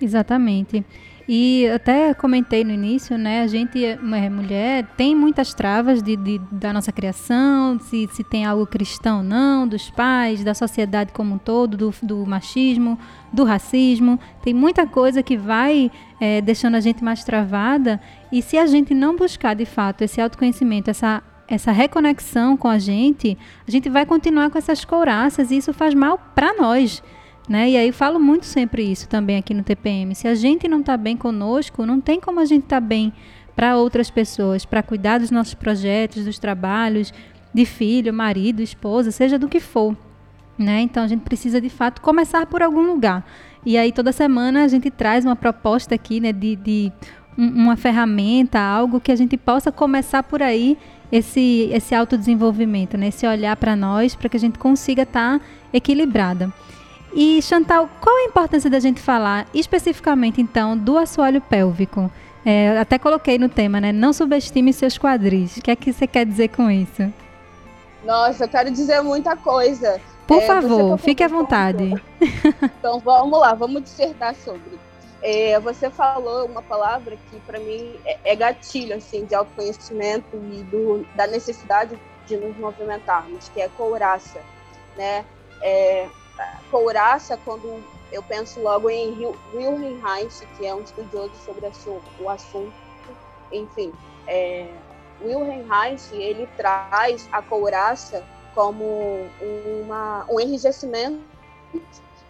Exatamente. 0.00 0.84
E 1.26 1.66
até 1.68 2.12
comentei 2.12 2.64
no 2.64 2.70
início, 2.70 3.16
né? 3.16 3.40
A 3.40 3.46
gente, 3.46 3.82
é, 3.82 3.96
mulher, 4.28 4.86
tem 4.96 5.16
muitas 5.16 5.54
travas 5.54 6.02
de, 6.02 6.16
de, 6.16 6.38
da 6.50 6.72
nossa 6.72 6.92
criação, 6.92 7.80
se, 7.80 8.08
se 8.12 8.22
tem 8.22 8.44
algo 8.44 8.66
cristão 8.66 9.18
ou 9.18 9.22
não, 9.22 9.66
dos 9.66 9.90
pais, 9.90 10.44
da 10.44 10.52
sociedade 10.52 11.12
como 11.12 11.34
um 11.34 11.38
todo, 11.38 11.76
do, 11.76 11.94
do 12.02 12.26
machismo, 12.26 12.98
do 13.32 13.42
racismo. 13.42 14.20
Tem 14.42 14.52
muita 14.52 14.86
coisa 14.86 15.22
que 15.22 15.36
vai 15.36 15.90
é, 16.20 16.42
deixando 16.42 16.74
a 16.74 16.80
gente 16.80 17.02
mais 17.02 17.24
travada. 17.24 17.98
E 18.30 18.42
se 18.42 18.58
a 18.58 18.66
gente 18.66 18.92
não 18.92 19.16
buscar, 19.16 19.54
de 19.54 19.64
fato, 19.64 20.02
esse 20.02 20.20
autoconhecimento, 20.20 20.90
essa 20.90 21.22
essa 21.46 21.72
reconexão 21.72 22.56
com 22.56 22.68
a 22.68 22.78
gente, 22.78 23.36
a 23.68 23.70
gente 23.70 23.90
vai 23.90 24.06
continuar 24.06 24.48
com 24.48 24.56
essas 24.56 24.82
couraças 24.82 25.50
e 25.50 25.58
isso 25.58 25.74
faz 25.74 25.92
mal 25.92 26.18
para 26.34 26.54
nós. 26.54 27.02
Né? 27.48 27.70
E 27.70 27.76
aí 27.76 27.92
falo 27.92 28.18
muito 28.18 28.46
sempre 28.46 28.82
isso 28.82 29.08
também 29.08 29.36
aqui 29.36 29.52
no 29.52 29.62
TPM. 29.62 30.14
Se 30.14 30.26
a 30.26 30.34
gente 30.34 30.66
não 30.66 30.80
está 30.80 30.96
bem 30.96 31.16
conosco, 31.16 31.84
não 31.84 32.00
tem 32.00 32.18
como 32.18 32.40
a 32.40 32.44
gente 32.44 32.64
estar 32.64 32.80
tá 32.80 32.86
bem 32.86 33.12
para 33.54 33.76
outras 33.76 34.10
pessoas, 34.10 34.64
para 34.64 34.82
cuidar 34.82 35.18
dos 35.18 35.30
nossos 35.30 35.54
projetos, 35.54 36.24
dos 36.24 36.38
trabalhos, 36.38 37.12
de 37.52 37.64
filho, 37.64 38.12
marido, 38.12 38.60
esposa, 38.60 39.10
seja 39.10 39.38
do 39.38 39.48
que 39.48 39.60
for. 39.60 39.96
Né? 40.58 40.80
Então 40.80 41.02
a 41.02 41.06
gente 41.06 41.22
precisa 41.22 41.60
de 41.60 41.68
fato 41.68 42.00
começar 42.00 42.46
por 42.46 42.62
algum 42.62 42.82
lugar. 42.82 43.24
E 43.64 43.76
aí 43.76 43.92
toda 43.92 44.12
semana 44.12 44.64
a 44.64 44.68
gente 44.68 44.90
traz 44.90 45.24
uma 45.24 45.36
proposta 45.36 45.94
aqui 45.94 46.20
né, 46.20 46.32
de, 46.32 46.56
de 46.56 46.92
uma 47.36 47.76
ferramenta, 47.76 48.60
algo 48.60 49.00
que 49.00 49.10
a 49.12 49.16
gente 49.16 49.36
possa 49.36 49.72
começar 49.72 50.22
por 50.22 50.42
aí 50.42 50.78
esse, 51.10 51.68
esse 51.72 51.94
autodesenvolvimento, 51.94 52.96
né? 52.96 53.08
esse 53.08 53.26
olhar 53.26 53.56
para 53.56 53.76
nós, 53.76 54.14
para 54.14 54.28
que 54.28 54.36
a 54.36 54.40
gente 54.40 54.58
consiga 54.58 55.02
estar 55.02 55.38
tá 55.38 55.44
equilibrada. 55.72 56.52
E 57.14 57.40
Chantal, 57.40 57.88
qual 58.00 58.16
a 58.16 58.24
importância 58.24 58.68
da 58.68 58.80
gente 58.80 59.00
falar 59.00 59.46
especificamente 59.54 60.40
então 60.40 60.76
do 60.76 60.98
assoalho 60.98 61.40
pélvico? 61.40 62.10
É, 62.44 62.76
até 62.76 62.98
coloquei 62.98 63.38
no 63.38 63.48
tema, 63.48 63.80
né? 63.80 63.92
Não 63.92 64.12
subestime 64.12 64.72
seus 64.72 64.98
quadris. 64.98 65.56
O 65.56 65.62
que 65.62 65.70
é 65.70 65.76
que 65.76 65.92
você 65.92 66.08
quer 66.08 66.26
dizer 66.26 66.48
com 66.48 66.68
isso? 66.68 67.10
Nossa, 68.04 68.44
eu 68.44 68.48
quero 68.48 68.70
dizer 68.70 69.00
muita 69.00 69.36
coisa. 69.36 70.00
Por 70.26 70.42
é, 70.42 70.46
favor, 70.46 70.98
fique 70.98 71.22
à 71.22 71.28
vontade. 71.28 71.94
Então 72.78 72.98
vamos 72.98 73.38
lá, 73.38 73.54
vamos 73.54 73.82
dissertar 73.82 74.34
sobre. 74.34 74.78
É, 75.22 75.58
você 75.58 75.88
falou 75.88 76.44
uma 76.46 76.60
palavra 76.60 77.16
que 77.30 77.40
para 77.46 77.58
mim 77.58 77.94
é, 78.04 78.18
é, 78.24 78.36
gatilho 78.36 78.94
assim 78.94 79.24
de 79.24 79.34
autoconhecimento 79.34 80.36
e 80.52 80.62
do, 80.64 81.06
da 81.14 81.26
necessidade 81.26 81.98
de 82.26 82.36
nos 82.36 82.56
movimentarmos, 82.58 83.48
que 83.48 83.60
é 83.60 83.68
couraça, 83.68 84.40
né? 84.96 85.24
É, 85.62 86.08
couraça, 86.70 87.36
quando 87.44 87.82
eu 88.12 88.22
penso 88.22 88.60
logo 88.60 88.88
em 88.90 89.26
Wilhelm 89.52 90.00
Reich, 90.02 90.46
que 90.56 90.66
é 90.66 90.74
um 90.74 90.82
estudioso 90.82 91.34
sobre 91.44 91.70
o 92.20 92.28
assunto, 92.28 92.72
enfim, 93.52 93.92
é, 94.26 94.68
Wilhelm 95.20 95.68
Reich 95.68 96.14
ele 96.14 96.48
traz 96.56 97.28
a 97.32 97.42
couraça 97.42 98.24
como 98.54 99.28
uma, 99.82 100.24
um 100.30 100.38
enrijecimento 100.38 101.20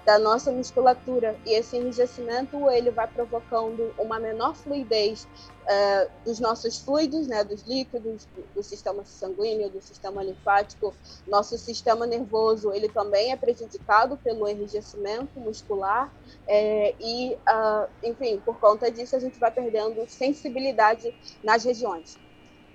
da 0.05 0.19
nossa 0.19 0.51
musculatura. 0.51 1.37
E 1.45 1.55
esse 1.55 1.77
enrijecimento 1.77 2.71
ele 2.71 2.91
vai 2.91 3.07
provocando 3.07 3.93
uma 3.99 4.19
menor 4.19 4.55
fluidez 4.55 5.27
uh, 5.65 6.11
dos 6.25 6.39
nossos 6.41 6.79
fluidos, 6.79 7.27
né, 7.27 7.43
dos 7.45 7.63
líquidos, 7.63 8.27
do, 8.55 8.63
sistema 8.63 9.05
sanguíneo, 9.05 9.69
do 9.71 9.81
sistema 9.81 10.23
linfático, 10.23 10.95
nosso 11.27 11.57
sistema 11.59 12.07
nervoso 12.07 12.73
ele 12.73 12.89
também 12.89 13.33
é 13.33 13.37
prejudicado 13.37 14.17
pelo 14.19 14.49
enrijecimento 14.49 15.39
muscular 15.41 16.13
é, 16.47 16.95
e, 17.01 17.35
uh, 17.35 17.89
enfim, 18.03 18.41
por 18.45 18.59
conta 18.59 18.91
disso 18.91 19.17
a 19.17 19.19
gente 19.19 19.39
vai 19.39 19.51
perdendo 19.51 20.09
sensibilidade 20.09 21.15
nas 21.43 21.65
regiões. 21.65 22.19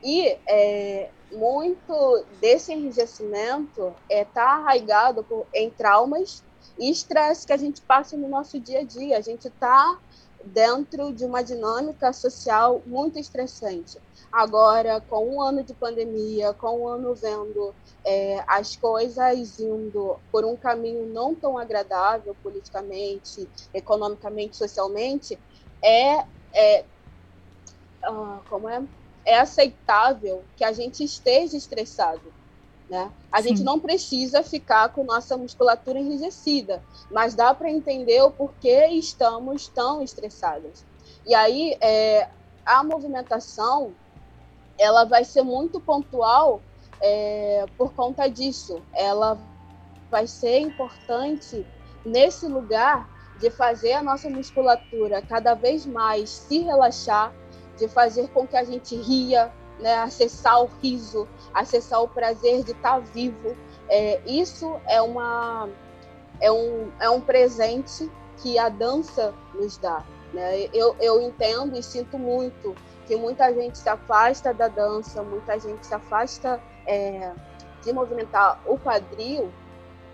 E 0.04 0.38
é, 0.48 1.10
muito 1.32 2.26
desse 2.40 2.72
enrijecimento 2.72 3.94
está 4.10 4.42
é, 4.42 4.46
arraigado 4.46 5.24
por, 5.24 5.46
em 5.54 5.70
traumas 5.70 6.44
e 6.78 6.90
estresse 6.90 7.46
que 7.46 7.54
a 7.54 7.58
gente 7.58 7.82
passa 7.82 8.16
no 8.16 8.28
nosso 8.30 8.60
dia 8.60 8.80
a 8.80 8.84
dia. 8.84 9.18
A 9.18 9.22
gente 9.22 9.48
está 9.48 10.00
dentro 10.46 11.14
de 11.14 11.26
uma 11.26 11.44
dinâmica 11.44 12.14
social 12.14 12.82
muito 12.86 13.20
estressante. 13.20 13.98
Agora, 14.32 15.02
com 15.02 15.28
um 15.28 15.42
ano 15.42 15.64
de 15.64 15.74
pandemia, 15.74 16.54
com 16.54 16.82
um 16.82 16.88
ano 16.88 17.16
vendo 17.16 17.74
é, 18.06 18.44
as 18.48 18.76
coisas 18.76 19.60
indo 19.60 20.18
por 20.32 20.46
um 20.46 20.56
caminho 20.56 21.08
não 21.08 21.34
tão 21.34 21.58
agradável 21.58 22.36
politicamente, 22.44 23.50
economicamente, 23.74 24.56
socialmente, 24.56 25.38
é, 25.82 26.26
é 26.54 26.86
uh, 28.08 28.40
como 28.50 28.70
é, 28.70 28.84
é 29.26 29.40
aceitável 29.40 30.44
que 30.56 30.64
a 30.64 30.72
gente 30.72 31.04
esteja 31.04 31.58
estressado. 31.58 32.39
Né? 32.90 33.12
A 33.32 33.42
Sim. 33.42 33.50
gente 33.50 33.64
não 33.64 33.80
precisa 33.80 34.42
ficar 34.42 34.90
com 34.90 35.04
nossa 35.04 35.38
musculatura 35.38 36.00
enrijecida, 36.00 36.82
mas 37.12 37.36
dá 37.36 37.54
para 37.54 37.70
entender 37.70 38.22
o 38.24 38.32
porquê 38.32 38.88
estamos 38.88 39.68
tão 39.68 40.02
estressadas. 40.02 40.84
E 41.26 41.36
aí, 41.36 41.78
é, 41.80 42.28
a 42.66 42.84
movimentação 42.84 43.94
ela 44.80 45.04
vai 45.04 45.26
ser 45.26 45.44
muito 45.44 45.80
pontual 45.80 46.62
é, 47.02 47.66
por 47.78 47.94
conta 47.94 48.28
disso. 48.28 48.82
Ela 48.94 49.38
vai 50.10 50.26
ser 50.26 50.60
importante 50.60 51.66
nesse 52.06 52.48
lugar 52.48 53.10
de 53.40 53.50
fazer 53.50 53.94
a 53.94 54.04
nossa 54.04 54.30
musculatura 54.30 55.22
cada 55.22 55.54
vez 55.54 55.86
mais 55.86 56.30
se 56.30 56.60
relaxar, 56.60 57.34
de 57.78 57.88
fazer 57.88 58.30
com 58.30 58.48
que 58.48 58.58
a 58.58 58.64
gente 58.64 58.96
ria, 58.96 59.52
né, 59.80 59.98
acessar 59.98 60.62
o 60.62 60.70
riso, 60.82 61.28
acessar 61.54 62.02
o 62.02 62.08
prazer 62.08 62.64
de 62.64 62.72
estar 62.72 63.00
vivo. 63.00 63.56
É, 63.88 64.22
isso 64.26 64.80
é, 64.88 65.02
uma, 65.02 65.70
é, 66.40 66.52
um, 66.52 66.92
é 67.00 67.10
um 67.10 67.22
presente 67.22 68.10
que 68.38 68.58
a 68.60 68.70
dança 68.70 69.34
nos 69.54 69.78
dá. 69.78 70.04
Né? 70.34 70.66
Eu, 70.74 70.96
eu 71.00 71.22
entendo 71.22 71.78
e 71.78 71.84
sinto 71.84 72.18
muito 72.18 72.76
que 73.08 73.16
muita 73.16 73.52
gente 73.54 73.78
se 73.78 73.90
afasta 73.90 74.54
da 74.54 74.68
dança, 74.68 75.24
muita 75.24 75.60
gente 75.60 75.86
se 75.86 75.94
afasta 75.94 76.62
é, 76.86 77.34
de 77.84 77.92
movimentar 77.92 78.62
o 78.68 78.78
quadril 78.78 79.52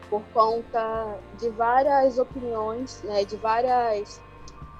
por 0.10 0.22
conta 0.34 1.18
de 1.38 1.50
várias 1.50 2.18
opiniões, 2.18 3.02
né, 3.04 3.26
de 3.26 3.36
várias. 3.36 4.22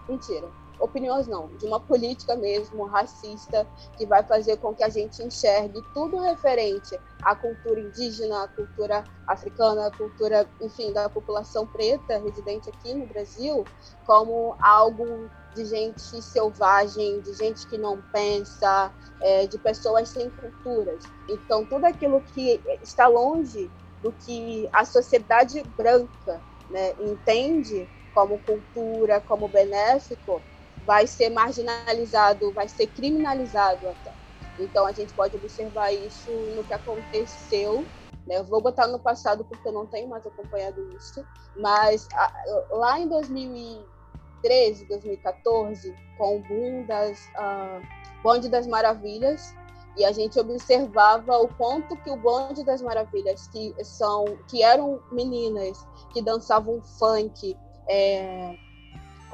Mentira 0.08 0.65
opiniões 0.80 1.28
não, 1.28 1.48
de 1.58 1.66
uma 1.66 1.80
política 1.80 2.36
mesmo 2.36 2.86
racista 2.86 3.68
que 3.98 4.06
vai 4.06 4.24
fazer 4.24 4.58
com 4.58 4.74
que 4.74 4.84
a 4.84 4.90
gente 4.90 5.22
enxergue 5.24 5.82
tudo 5.94 6.20
referente 6.20 7.00
à 7.22 7.36
cultura 7.36 7.80
indígena, 7.80 8.44
à 8.44 8.48
cultura 8.48 9.04
africana, 9.28 9.88
à 9.88 9.92
cultura, 9.92 10.50
enfim, 10.62 10.94
da 10.94 11.10
população 11.10 11.66
preta 11.66 12.18
residente 12.18 12.70
aqui 12.70 12.94
no 12.94 13.06
Brasil, 13.08 13.64
como 14.06 14.56
algo 14.62 15.30
de 15.56 15.66
gente 15.66 16.22
selvagem, 16.22 17.22
de 17.22 17.34
gente 17.34 17.66
que 17.68 17.78
não 17.78 18.02
pensa, 18.12 18.92
é, 19.22 19.48
de 19.48 19.58
pessoas 19.58 20.10
sem 20.10 20.30
culturas. 20.30 21.02
Então, 21.30 21.66
tudo 21.66 21.86
aquilo 21.86 22.22
que 22.22 22.62
está 22.84 23.08
longe 23.08 23.72
do 24.04 24.12
que 24.12 24.70
a 24.74 24.84
sociedade 24.84 25.64
branca 25.78 26.42
né, 26.70 26.94
entende 27.00 27.88
como 28.14 28.40
cultura, 28.40 29.20
como 29.22 29.48
benéfico, 29.48 30.42
vai 30.86 31.08
ser 31.08 31.30
marginalizado, 31.30 32.54
vai 32.54 32.68
ser 32.68 32.88
criminalizado 32.88 33.88
até. 33.88 34.14
Então 34.60 34.86
a 34.86 34.92
gente 34.92 35.14
pode 35.14 35.36
observar 35.36 35.92
isso 35.92 36.32
no 36.56 36.64
que 36.64 36.74
aconteceu. 36.74 37.86
Né? 38.26 38.38
Eu 38.38 38.46
vou 38.46 38.62
botar 38.62 38.88
no 38.88 39.00
passado 39.00 39.44
porque 39.46 39.68
eu 39.68 39.74
não 39.74 39.86
tenho 39.86 40.08
mais 40.08 40.26
acompanhado 40.26 40.82
isso, 40.96 41.26
mas 41.58 42.08
a, 42.14 42.32
lá 42.72 43.00
em 43.00 43.08
2013, 43.08 44.88
2014, 44.88 45.96
com 46.18 46.38
o 46.38 46.40
boom 46.44 46.86
das 46.86 47.28
uh, 47.36 47.82
Bonde 48.24 48.50
das 48.50 48.66
Maravilhas, 48.66 49.54
e 49.98 50.04
a 50.04 50.12
gente 50.12 50.38
observava 50.40 51.38
o 51.38 51.48
quanto 51.56 51.96
que 51.98 52.10
o 52.10 52.18
Bonde 52.18 52.64
das 52.66 52.82
Maravilhas, 52.82 53.48
que 53.48 53.74
são 53.84 54.26
que 54.50 54.62
eram 54.62 55.02
meninas 55.12 55.78
que 56.12 56.22
dançavam 56.22 56.82
funk, 56.82 57.58
é, 57.88 58.56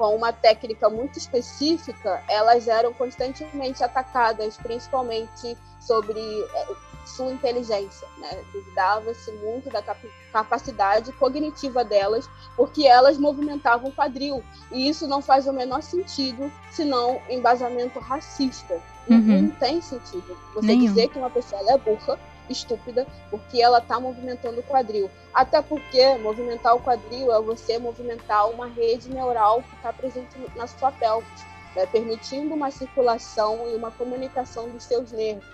com 0.02 0.16
uma 0.16 0.32
técnica 0.32 0.90
muito 0.90 1.16
específica, 1.16 2.24
elas 2.28 2.66
eram 2.66 2.92
constantemente 2.92 3.84
atacadas, 3.84 4.56
principalmente 4.56 5.56
sobre 5.78 6.18
eh, 6.18 6.74
sua 7.06 7.30
inteligência. 7.30 8.08
Né? 8.18 8.44
Duvidava-se 8.52 9.30
muito 9.30 9.70
da 9.70 9.80
cap 9.80 10.00
capacidade 10.32 11.12
cognitiva 11.12 11.84
delas, 11.84 12.28
porque 12.56 12.84
elas 12.84 13.16
movimentavam 13.16 13.90
o 13.90 13.92
quadril. 13.92 14.42
E 14.72 14.88
isso 14.88 15.06
não 15.06 15.22
faz 15.22 15.46
o 15.46 15.52
menor 15.52 15.84
sentido, 15.84 16.50
senão 16.72 17.22
embasamento 17.30 18.00
racista. 18.00 18.74
Uhum. 19.08 19.20
Não, 19.20 19.42
não, 19.42 19.50
tem 19.50 19.80
sentido. 19.80 20.36
Você 20.52 20.66
Nenhum. 20.66 20.86
dizer 20.86 21.10
que 21.10 21.18
uma 21.18 21.30
pessoa 21.30 21.62
é 21.70 21.78
burra 21.78 22.18
estúpida, 22.52 23.06
porque 23.30 23.60
ela 23.60 23.78
está 23.78 23.98
movimentando 23.98 24.60
o 24.60 24.62
quadril. 24.62 25.10
Até 25.34 25.60
porque 25.62 26.16
movimentar 26.18 26.74
o 26.76 26.80
quadril 26.80 27.32
é 27.32 27.40
você 27.40 27.78
movimentar 27.78 28.48
uma 28.50 28.66
rede 28.66 29.08
neural 29.08 29.62
que 29.62 29.74
está 29.76 29.92
presente 29.92 30.36
na 30.54 30.66
sua 30.66 30.92
pelvis, 30.92 31.44
né? 31.74 31.86
permitindo 31.86 32.54
uma 32.54 32.70
circulação 32.70 33.68
e 33.70 33.74
uma 33.74 33.90
comunicação 33.90 34.68
dos 34.68 34.84
seus 34.84 35.10
nervos. 35.12 35.44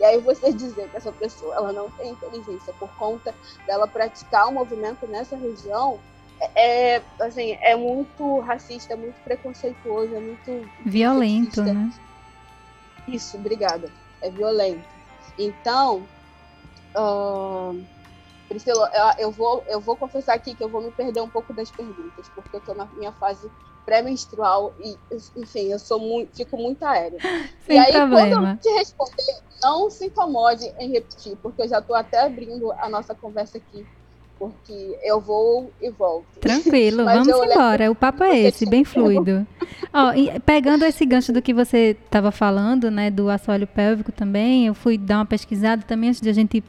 E 0.00 0.04
aí 0.04 0.18
você 0.18 0.50
dizer 0.54 0.88
que 0.88 0.96
essa 0.96 1.12
pessoa 1.12 1.54
ela 1.54 1.72
não 1.72 1.90
tem 1.92 2.10
inteligência 2.10 2.72
por 2.74 2.88
conta 2.96 3.34
dela 3.66 3.86
praticar 3.86 4.46
o 4.46 4.50
um 4.50 4.54
movimento 4.54 5.06
nessa 5.06 5.36
região 5.36 6.00
é, 6.40 6.96
é 6.96 7.02
assim 7.20 7.56
é 7.62 7.74
muito 7.74 8.40
racista, 8.40 8.92
é 8.92 8.96
muito 8.96 9.16
preconceituoso, 9.24 10.14
é 10.14 10.20
muito 10.20 10.68
violento, 10.84 11.62
né? 11.62 11.90
Isso, 13.08 13.36
obrigada. 13.36 13.90
É 14.20 14.30
violento. 14.30 14.84
Então, 15.38 16.06
Uh, 16.96 17.84
Priscila, 18.48 18.90
eu 19.18 19.30
vou, 19.30 19.64
eu 19.68 19.80
vou 19.80 19.96
confessar 19.96 20.34
aqui 20.34 20.54
que 20.54 20.62
eu 20.62 20.68
vou 20.68 20.80
me 20.80 20.90
perder 20.90 21.20
um 21.20 21.28
pouco 21.28 21.52
das 21.52 21.70
perguntas, 21.70 22.28
porque 22.34 22.56
eu 22.56 22.60
estou 22.60 22.74
na 22.74 22.86
minha 22.96 23.12
fase 23.12 23.50
pré-menstrual 23.84 24.72
e, 24.80 24.96
enfim, 25.36 25.70
eu 25.70 25.78
sou 25.78 25.98
muito, 25.98 26.36
fico 26.36 26.56
muito 26.56 26.84
aérea. 26.84 27.18
Sem 27.66 27.76
e 27.76 27.78
aí, 27.78 27.92
problema. 27.92 28.30
quando 28.30 28.48
eu 28.50 28.56
te 28.56 28.68
responder, 28.78 29.40
não 29.62 29.90
se 29.90 30.06
incomode 30.06 30.72
em 30.78 30.90
repetir, 30.90 31.36
porque 31.42 31.62
eu 31.62 31.68
já 31.68 31.78
estou 31.78 31.94
até 31.94 32.20
abrindo 32.20 32.72
a 32.72 32.88
nossa 32.88 33.14
conversa 33.14 33.58
aqui 33.58 33.86
porque 34.38 34.98
eu 35.02 35.20
vou 35.20 35.72
e 35.80 35.90
volto. 35.90 36.26
Tranquilo, 36.40 37.04
vamos 37.06 37.28
embora. 37.28 37.90
O 37.90 37.94
papo 37.94 38.22
é 38.22 38.38
esse, 38.38 38.66
bem 38.66 38.84
fluido. 38.84 39.46
Ó, 39.92 40.12
pegando 40.44 40.84
esse 40.84 41.04
gancho 41.06 41.32
do 41.32 41.40
que 41.40 41.54
você 41.54 41.96
estava 42.04 42.30
falando, 42.30 42.90
né, 42.90 43.10
do 43.10 43.30
assoalho 43.30 43.66
pélvico 43.66 44.12
também, 44.12 44.66
eu 44.66 44.74
fui 44.74 44.98
dar 44.98 45.18
uma 45.18 45.26
pesquisada 45.26 45.82
também 45.82 46.10
antes 46.10 46.20
de 46.20 46.28
a 46.28 46.34
gente 46.34 46.62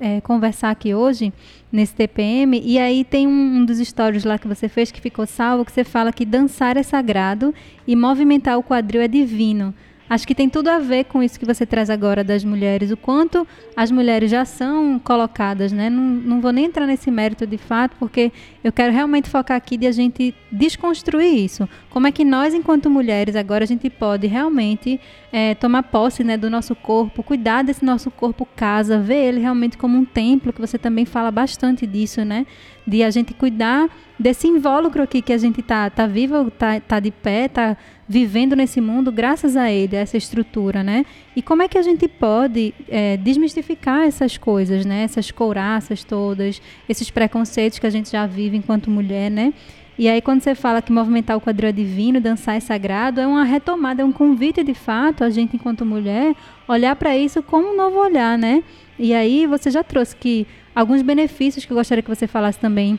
é, 0.00 0.20
conversar 0.20 0.70
aqui 0.70 0.94
hoje, 0.94 1.32
nesse 1.70 1.94
TPM, 1.94 2.60
e 2.64 2.78
aí 2.78 3.04
tem 3.04 3.26
um, 3.26 3.58
um 3.58 3.64
dos 3.64 3.78
stories 3.78 4.24
lá 4.24 4.38
que 4.38 4.48
você 4.48 4.68
fez 4.68 4.90
que 4.90 5.00
ficou 5.00 5.26
salvo, 5.26 5.64
que 5.64 5.72
você 5.72 5.84
fala 5.84 6.12
que 6.12 6.24
dançar 6.24 6.76
é 6.76 6.82
sagrado 6.82 7.54
e 7.86 7.94
movimentar 7.94 8.58
o 8.58 8.62
quadril 8.62 9.02
é 9.02 9.08
divino. 9.08 9.74
Acho 10.10 10.26
que 10.26 10.34
tem 10.34 10.48
tudo 10.48 10.68
a 10.68 10.78
ver 10.78 11.04
com 11.04 11.22
isso 11.22 11.38
que 11.38 11.44
você 11.44 11.66
traz 11.66 11.90
agora 11.90 12.24
das 12.24 12.42
mulheres, 12.42 12.90
o 12.90 12.96
quanto 12.96 13.46
as 13.76 13.90
mulheres 13.90 14.30
já 14.30 14.44
são 14.44 14.98
colocadas, 14.98 15.70
né? 15.70 15.90
Não, 15.90 16.02
não 16.02 16.40
vou 16.40 16.50
nem 16.50 16.64
entrar 16.64 16.86
nesse 16.86 17.10
mérito 17.10 17.46
de 17.46 17.58
fato, 17.58 17.94
porque 17.98 18.32
eu 18.68 18.72
quero 18.72 18.92
realmente 18.92 19.30
focar 19.30 19.56
aqui 19.56 19.78
de 19.78 19.86
a 19.86 19.92
gente 19.92 20.34
desconstruir 20.52 21.42
isso. 21.42 21.66
Como 21.88 22.06
é 22.06 22.12
que 22.12 22.22
nós, 22.22 22.52
enquanto 22.52 22.90
mulheres, 22.90 23.34
agora 23.34 23.64
a 23.64 23.66
gente 23.66 23.88
pode 23.88 24.26
realmente 24.26 25.00
é, 25.32 25.54
tomar 25.54 25.84
posse 25.84 26.22
né, 26.22 26.36
do 26.36 26.50
nosso 26.50 26.76
corpo, 26.76 27.22
cuidar 27.22 27.64
desse 27.64 27.82
nosso 27.82 28.10
corpo 28.10 28.46
casa, 28.54 28.98
ver 28.98 29.28
ele 29.28 29.40
realmente 29.40 29.78
como 29.78 29.96
um 29.96 30.04
templo, 30.04 30.52
que 30.52 30.60
você 30.60 30.76
também 30.76 31.06
fala 31.06 31.30
bastante 31.30 31.86
disso, 31.86 32.22
né? 32.26 32.46
De 32.86 33.02
a 33.02 33.10
gente 33.10 33.32
cuidar 33.32 33.88
desse 34.18 34.46
invólucro 34.46 35.02
aqui 35.02 35.22
que 35.22 35.32
a 35.32 35.38
gente 35.38 35.62
tá, 35.62 35.88
tá 35.88 36.06
viva, 36.06 36.50
tá, 36.58 36.78
tá 36.78 37.00
de 37.00 37.10
pé, 37.10 37.48
tá 37.48 37.74
vivendo 38.06 38.54
nesse 38.54 38.80
mundo 38.80 39.10
graças 39.10 39.56
a 39.56 39.70
ele, 39.70 39.96
a 39.96 40.00
essa 40.00 40.16
estrutura, 40.16 40.82
né? 40.82 41.06
E 41.38 41.42
como 41.42 41.62
é 41.62 41.68
que 41.68 41.78
a 41.78 41.82
gente 41.82 42.08
pode 42.08 42.74
é, 42.88 43.16
desmistificar 43.16 44.02
essas 44.08 44.36
coisas, 44.36 44.84
né? 44.84 45.04
Essas 45.04 45.30
couraças 45.30 46.02
todas, 46.02 46.60
esses 46.88 47.12
preconceitos 47.12 47.78
que 47.78 47.86
a 47.86 47.90
gente 47.90 48.10
já 48.10 48.26
vive 48.26 48.56
enquanto 48.56 48.90
mulher, 48.90 49.30
né? 49.30 49.54
E 49.96 50.08
aí, 50.08 50.20
quando 50.20 50.42
você 50.42 50.56
fala 50.56 50.82
que 50.82 50.90
movimentar 50.90 51.36
o 51.36 51.40
quadril 51.40 51.68
é 51.68 51.72
divino, 51.72 52.20
dançar 52.20 52.56
é 52.56 52.60
sagrado, 52.60 53.20
é 53.20 53.26
uma 53.26 53.44
retomada, 53.44 54.02
é 54.02 54.04
um 54.04 54.10
convite 54.10 54.64
de 54.64 54.74
fato 54.74 55.22
a 55.22 55.30
gente, 55.30 55.54
enquanto 55.54 55.86
mulher, 55.86 56.34
olhar 56.66 56.96
para 56.96 57.16
isso 57.16 57.40
como 57.40 57.72
um 57.72 57.76
novo 57.76 58.00
olhar, 58.00 58.36
né? 58.36 58.64
E 58.98 59.14
aí, 59.14 59.46
você 59.46 59.70
já 59.70 59.84
trouxe 59.84 60.16
que 60.16 60.44
alguns 60.74 61.02
benefícios 61.02 61.64
que 61.64 61.72
eu 61.72 61.76
gostaria 61.76 62.02
que 62.02 62.10
você 62.10 62.26
falasse 62.26 62.58
também 62.58 62.98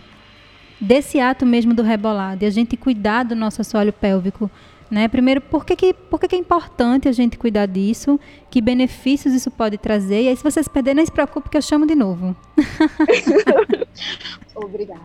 desse 0.80 1.20
ato 1.20 1.46
mesmo 1.46 1.74
do 1.74 1.84
rebolado, 1.84 2.46
e 2.46 2.48
a 2.48 2.50
gente 2.50 2.78
cuidar 2.78 3.24
do 3.24 3.36
nosso 3.36 3.60
assoalho 3.60 3.92
pélvico 3.92 4.50
né? 4.90 5.08
Primeiro, 5.08 5.42
por 5.42 5.66
que, 5.66 5.76
que, 5.76 5.94
por 5.94 6.20
que, 6.20 6.28
que 6.28 6.36
é 6.36 6.40
importante 6.40 7.08
a 7.08 7.12
gente 7.12 7.38
cuidar 7.38 7.66
disso? 7.66 8.20
Que 8.50 8.62
benefícios 8.62 9.34
isso 9.34 9.52
pode 9.52 9.78
trazer? 9.78 10.24
E 10.24 10.28
aí, 10.30 10.36
se 10.36 10.44
vocês 10.44 10.68
perderem, 10.68 10.98
não 10.98 11.06
se 11.06 11.12
preocupe 11.12 11.50
que 11.50 11.58
eu 11.58 11.62
chamo 11.62 11.86
de 11.86 11.96
novo. 11.96 12.36
Obrigada. 14.56 15.02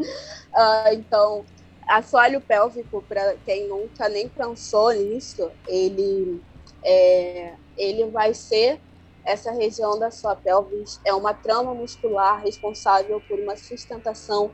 uh, 0.00 0.92
então, 0.92 1.44
assoalho 1.86 2.40
pélvico, 2.40 3.04
para 3.08 3.36
quem 3.44 3.68
nunca 3.68 4.08
nem 4.08 4.28
pensou 4.28 4.92
nisso, 4.92 5.50
ele, 5.66 6.42
é, 6.84 7.52
ele 7.76 8.06
vai 8.06 8.34
ser 8.34 8.80
essa 9.24 9.52
região 9.52 9.98
da 9.98 10.10
sua 10.10 10.34
pelvis, 10.34 10.98
é 11.04 11.12
uma 11.12 11.34
trama 11.34 11.74
muscular 11.74 12.40
responsável 12.42 13.20
por 13.28 13.38
uma 13.38 13.56
sustentação 13.56 14.50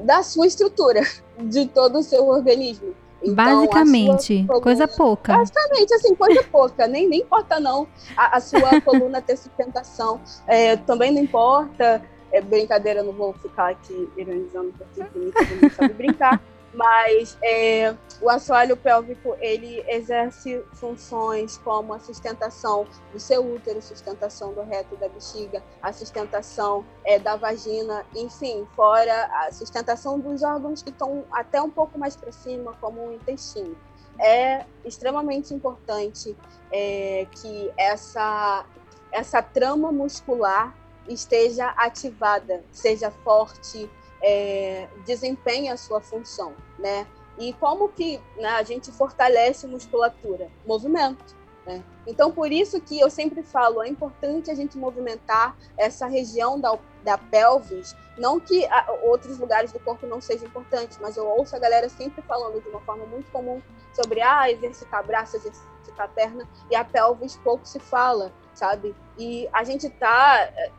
da 0.00 0.22
sua 0.22 0.46
estrutura, 0.46 1.00
de 1.38 1.66
todo 1.66 1.98
o 1.98 2.02
seu 2.02 2.26
organismo. 2.26 2.94
Então, 3.22 3.34
basicamente, 3.34 4.44
coluna, 4.46 4.62
coisa 4.62 4.88
pouca. 4.88 5.38
Basicamente, 5.38 5.94
assim, 5.94 6.14
coisa 6.14 6.42
pouca. 6.44 6.86
Nem, 6.86 7.08
nem 7.08 7.20
importa, 7.20 7.58
não, 7.58 7.86
a, 8.16 8.36
a 8.36 8.40
sua 8.40 8.80
coluna 8.82 9.20
ter 9.20 9.36
sustentação. 9.36 10.20
É, 10.46 10.76
também 10.76 11.12
não 11.12 11.22
importa. 11.22 12.02
É 12.32 12.40
brincadeira, 12.40 13.02
não 13.02 13.12
vou 13.12 13.32
ficar 13.34 13.70
aqui 13.70 14.08
ironizando, 14.16 14.74
porque 14.76 15.18
não 15.62 15.70
sabe 15.70 15.94
brincar. 15.94 16.40
Mas 16.76 17.38
é, 17.42 17.96
o 18.20 18.28
assoalho 18.28 18.76
pélvico 18.76 19.34
ele 19.40 19.82
exerce 19.88 20.62
funções 20.74 21.56
como 21.56 21.94
a 21.94 21.98
sustentação 21.98 22.86
do 23.14 23.18
seu 23.18 23.42
útero, 23.50 23.80
sustentação 23.80 24.52
do 24.52 24.60
reto 24.60 24.94
da 24.96 25.08
bexiga, 25.08 25.62
a 25.80 25.90
sustentação 25.90 26.84
é, 27.02 27.18
da 27.18 27.34
vagina, 27.34 28.04
enfim, 28.14 28.68
fora 28.76 29.24
a 29.24 29.52
sustentação 29.52 30.20
dos 30.20 30.42
órgãos 30.42 30.82
que 30.82 30.90
estão 30.90 31.24
até 31.32 31.62
um 31.62 31.70
pouco 31.70 31.98
mais 31.98 32.14
para 32.14 32.30
cima, 32.30 32.74
como 32.78 33.06
o 33.06 33.14
intestino. 33.14 33.74
É 34.20 34.66
extremamente 34.84 35.54
importante 35.54 36.36
é, 36.70 37.26
que 37.40 37.72
essa, 37.78 38.66
essa 39.10 39.40
trama 39.40 39.90
muscular 39.90 40.76
esteja 41.08 41.68
ativada, 41.68 42.62
seja 42.70 43.10
forte, 43.10 43.88
é, 44.26 44.88
desempenha 45.04 45.74
a 45.74 45.76
sua 45.76 46.00
função, 46.00 46.52
né? 46.76 47.06
E 47.38 47.52
como 47.52 47.88
que 47.88 48.20
né, 48.36 48.48
a 48.48 48.62
gente 48.64 48.90
fortalece 48.90 49.68
musculatura? 49.68 50.50
Movimento. 50.66 51.36
Né? 51.64 51.84
Então, 52.06 52.32
por 52.32 52.50
isso 52.50 52.80
que 52.80 52.98
eu 52.98 53.08
sempre 53.08 53.42
falo, 53.44 53.82
é 53.82 53.88
importante 53.88 54.50
a 54.50 54.54
gente 54.54 54.76
movimentar 54.76 55.56
essa 55.76 56.06
região 56.06 56.58
da, 56.58 56.76
da 57.04 57.16
pelvis, 57.16 57.94
não 58.18 58.40
que 58.40 58.66
a, 58.66 58.90
outros 59.04 59.38
lugares 59.38 59.70
do 59.70 59.78
corpo 59.78 60.06
não 60.06 60.20
sejam 60.20 60.48
importantes, 60.48 60.98
mas 61.00 61.16
eu 61.16 61.26
ouço 61.26 61.54
a 61.54 61.58
galera 61.60 61.88
sempre 61.88 62.20
falando 62.22 62.60
de 62.60 62.68
uma 62.68 62.80
forma 62.80 63.06
muito 63.06 63.30
comum 63.30 63.62
sobre, 63.94 64.22
ah, 64.22 64.50
exercitar 64.50 65.06
braço, 65.06 65.36
exercitar 65.36 66.08
perna, 66.14 66.48
e 66.68 66.74
a 66.74 66.84
pelvis 66.84 67.36
pouco 67.36 67.66
se 67.66 67.78
fala, 67.78 68.32
sabe? 68.54 68.94
E 69.16 69.48
a 69.52 69.62
gente 69.62 69.86
está 69.86 70.40
é, 70.40 70.72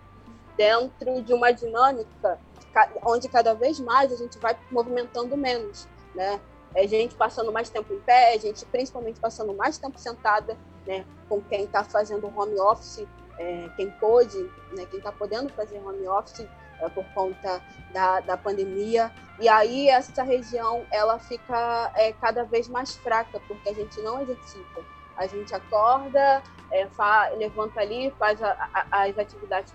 dentro 0.58 1.22
de 1.22 1.34
uma 1.34 1.52
dinâmica 1.52 2.40
onde 3.04 3.28
cada 3.28 3.54
vez 3.54 3.80
mais 3.80 4.12
a 4.12 4.16
gente 4.16 4.38
vai 4.40 4.58
movimentando 4.72 5.36
menos, 5.36 5.88
né? 6.13 6.40
É 6.76 6.88
gente 6.88 7.16
passando 7.16 7.52
mais 7.52 7.70
tempo 7.70 7.94
em 7.94 8.00
pé, 8.00 8.38
gente 8.40 8.66
principalmente 8.66 9.20
passando 9.20 9.54
mais 9.54 9.78
tempo 9.78 9.98
sentada, 9.98 10.58
né? 10.86 11.06
Com 11.28 11.42
quem 11.42 11.63
está 11.63 11.84
fazendo 11.84 12.28
home 12.36 12.60
office, 12.60 13.06
é, 13.38 13.70
quem 13.76 13.90
pôde, 13.92 14.38
né? 14.76 14.86
Quem 14.90 15.00
está 15.00 15.12
podendo 15.12 15.50
fazer 15.54 15.80
home 15.80 16.08
office 16.08 16.46
é, 16.80 16.90
por 16.90 17.06
conta 17.13 17.62
da, 17.92 18.20
da 18.20 18.38
pandemia. 18.38 19.12
E 19.40 19.48
aí 19.48 19.90
essa 19.90 20.24
região 20.24 20.86
ela 20.92 21.20
fica 21.20 21.92
é, 21.96 22.12
cada 22.13 22.44
vez 22.44 22.68
mais 22.68 22.96
fraca 22.98 23.40
porque 23.48 23.70
a 23.70 23.74
gente 23.74 24.00
não 24.02 24.22
exercita. 24.22 24.82
A 25.16 25.26
gente 25.26 25.54
acorda, 25.54 26.44
é, 26.72 26.86
fa, 26.88 27.30
levanta 27.30 27.80
ali, 27.80 28.13
faz 28.20 28.42
a, 28.42 28.70
a, 28.74 29.04
as 29.04 29.18
atividades 29.18 29.74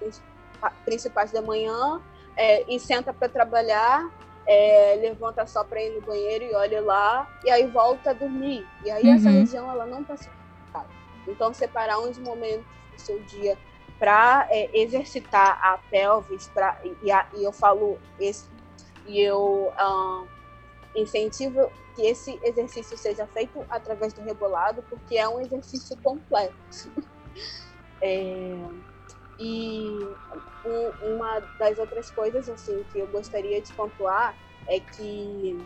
principais 0.85 1.33
da 1.33 1.43
manhã 1.43 2.01
é, 2.37 2.65
e 2.73 2.79
senta 2.79 3.13
para 3.13 3.29
trabalhar, 3.29 4.11
é, 4.47 4.99
levanta 5.01 5.47
só 5.47 5.63
para 5.63 5.83
ir 5.83 5.95
no 5.95 6.01
banheiro 6.01 6.45
e 6.45 6.55
olha 6.55 6.81
lá, 6.81 7.29
e 7.45 7.51
aí 7.51 7.67
volta 7.67 8.11
a 8.11 8.13
dormir. 8.13 8.67
E 8.85 8.91
aí 8.91 9.05
uhum. 9.05 9.15
essa 9.15 9.31
região 9.31 9.71
ela 9.71 9.87
não 9.87 10.03
está 10.03 10.17
separada. 10.17 10.91
Então, 11.27 11.55
separar 11.55 11.99
uns 12.01 12.19
momentos 12.19 12.67
do 12.93 13.01
seu 13.01 13.21
dia 13.21 13.57
para 13.99 14.49
é, 14.51 14.69
exercitar 14.77 15.61
a 15.65 15.79
pelvis, 15.91 16.49
pra, 16.49 16.77
e, 17.03 17.13
a, 17.13 17.27
e 17.35 17.45
eu 17.45 17.53
falo 17.53 17.99
esse, 18.19 18.49
e 19.07 19.21
eu 19.21 19.73
uh, 19.79 20.27
incentivo 20.97 21.71
que 21.95 22.03
esse 22.03 22.39
exercício 22.43 22.97
seja 22.97 23.27
feito 23.29 23.65
através 23.71 24.13
do 24.13 24.23
rebolado, 24.23 24.83
porque 24.89 25.17
é 25.17 25.29
um 25.29 25.41
exercício 25.41 25.97
completo. 26.03 26.55
é, 28.03 28.57
e 29.43 29.99
um, 30.65 31.15
uma 31.15 31.41
das 31.59 31.77
outras 31.77 32.11
coisas 32.11 32.49
assim 32.49 32.85
que 32.93 33.01
eu 33.01 33.09
gostaria 33.09 33.61
de 33.61 33.73
pontuar 33.73 34.37
é 34.69 34.79
que 34.79 35.59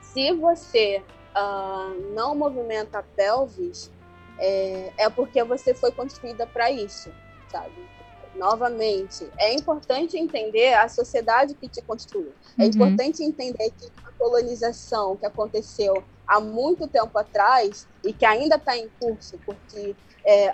se 0.00 0.32
você 0.32 1.02
uh, 1.36 2.12
não 2.14 2.34
movimenta 2.34 2.98
a 2.98 3.02
pelvis, 3.02 3.92
é, 4.38 4.92
é 4.98 5.08
porque 5.08 5.44
você 5.44 5.72
foi 5.72 5.92
construída 5.92 6.46
para 6.46 6.70
isso, 6.70 7.12
sabe? 7.48 7.74
Novamente, 8.34 9.30
é 9.38 9.54
importante 9.54 10.18
entender 10.18 10.74
a 10.74 10.88
sociedade 10.88 11.54
que 11.54 11.68
te 11.68 11.80
construiu. 11.80 12.32
É 12.58 12.64
uhum. 12.64 12.68
importante 12.68 13.22
entender 13.22 13.70
que 13.70 13.86
a 14.04 14.10
colonização 14.18 15.16
que 15.16 15.24
aconteceu 15.24 16.02
há 16.26 16.40
muito 16.40 16.88
tempo 16.88 17.16
atrás 17.16 17.86
e 18.04 18.12
que 18.12 18.26
ainda 18.26 18.56
está 18.56 18.76
em 18.76 18.90
curso, 19.00 19.38
porque 19.46 19.94
é, 20.24 20.52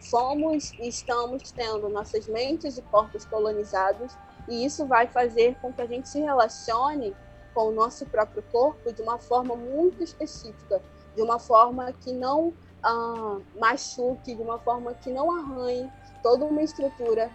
somos 0.00 0.72
e 0.78 0.88
estamos 0.88 1.52
tendo 1.52 1.88
nossas 1.88 2.26
mentes 2.26 2.78
e 2.78 2.82
corpos 2.82 3.24
colonizados, 3.24 4.16
e 4.48 4.64
isso 4.64 4.86
vai 4.86 5.06
fazer 5.06 5.56
com 5.60 5.72
que 5.72 5.82
a 5.82 5.86
gente 5.86 6.08
se 6.08 6.20
relacione 6.20 7.14
com 7.54 7.68
o 7.68 7.72
nosso 7.72 8.06
próprio 8.06 8.42
corpo 8.50 8.92
de 8.92 9.02
uma 9.02 9.18
forma 9.18 9.54
muito 9.56 10.02
específica, 10.02 10.82
de 11.14 11.22
uma 11.22 11.38
forma 11.38 11.92
que 11.92 12.12
não 12.12 12.52
ah, 12.82 13.38
machuque, 13.58 14.34
de 14.34 14.42
uma 14.42 14.58
forma 14.58 14.94
que 14.94 15.10
não 15.10 15.30
arranhe 15.30 15.90
toda 16.22 16.44
uma 16.44 16.62
estrutura 16.62 17.30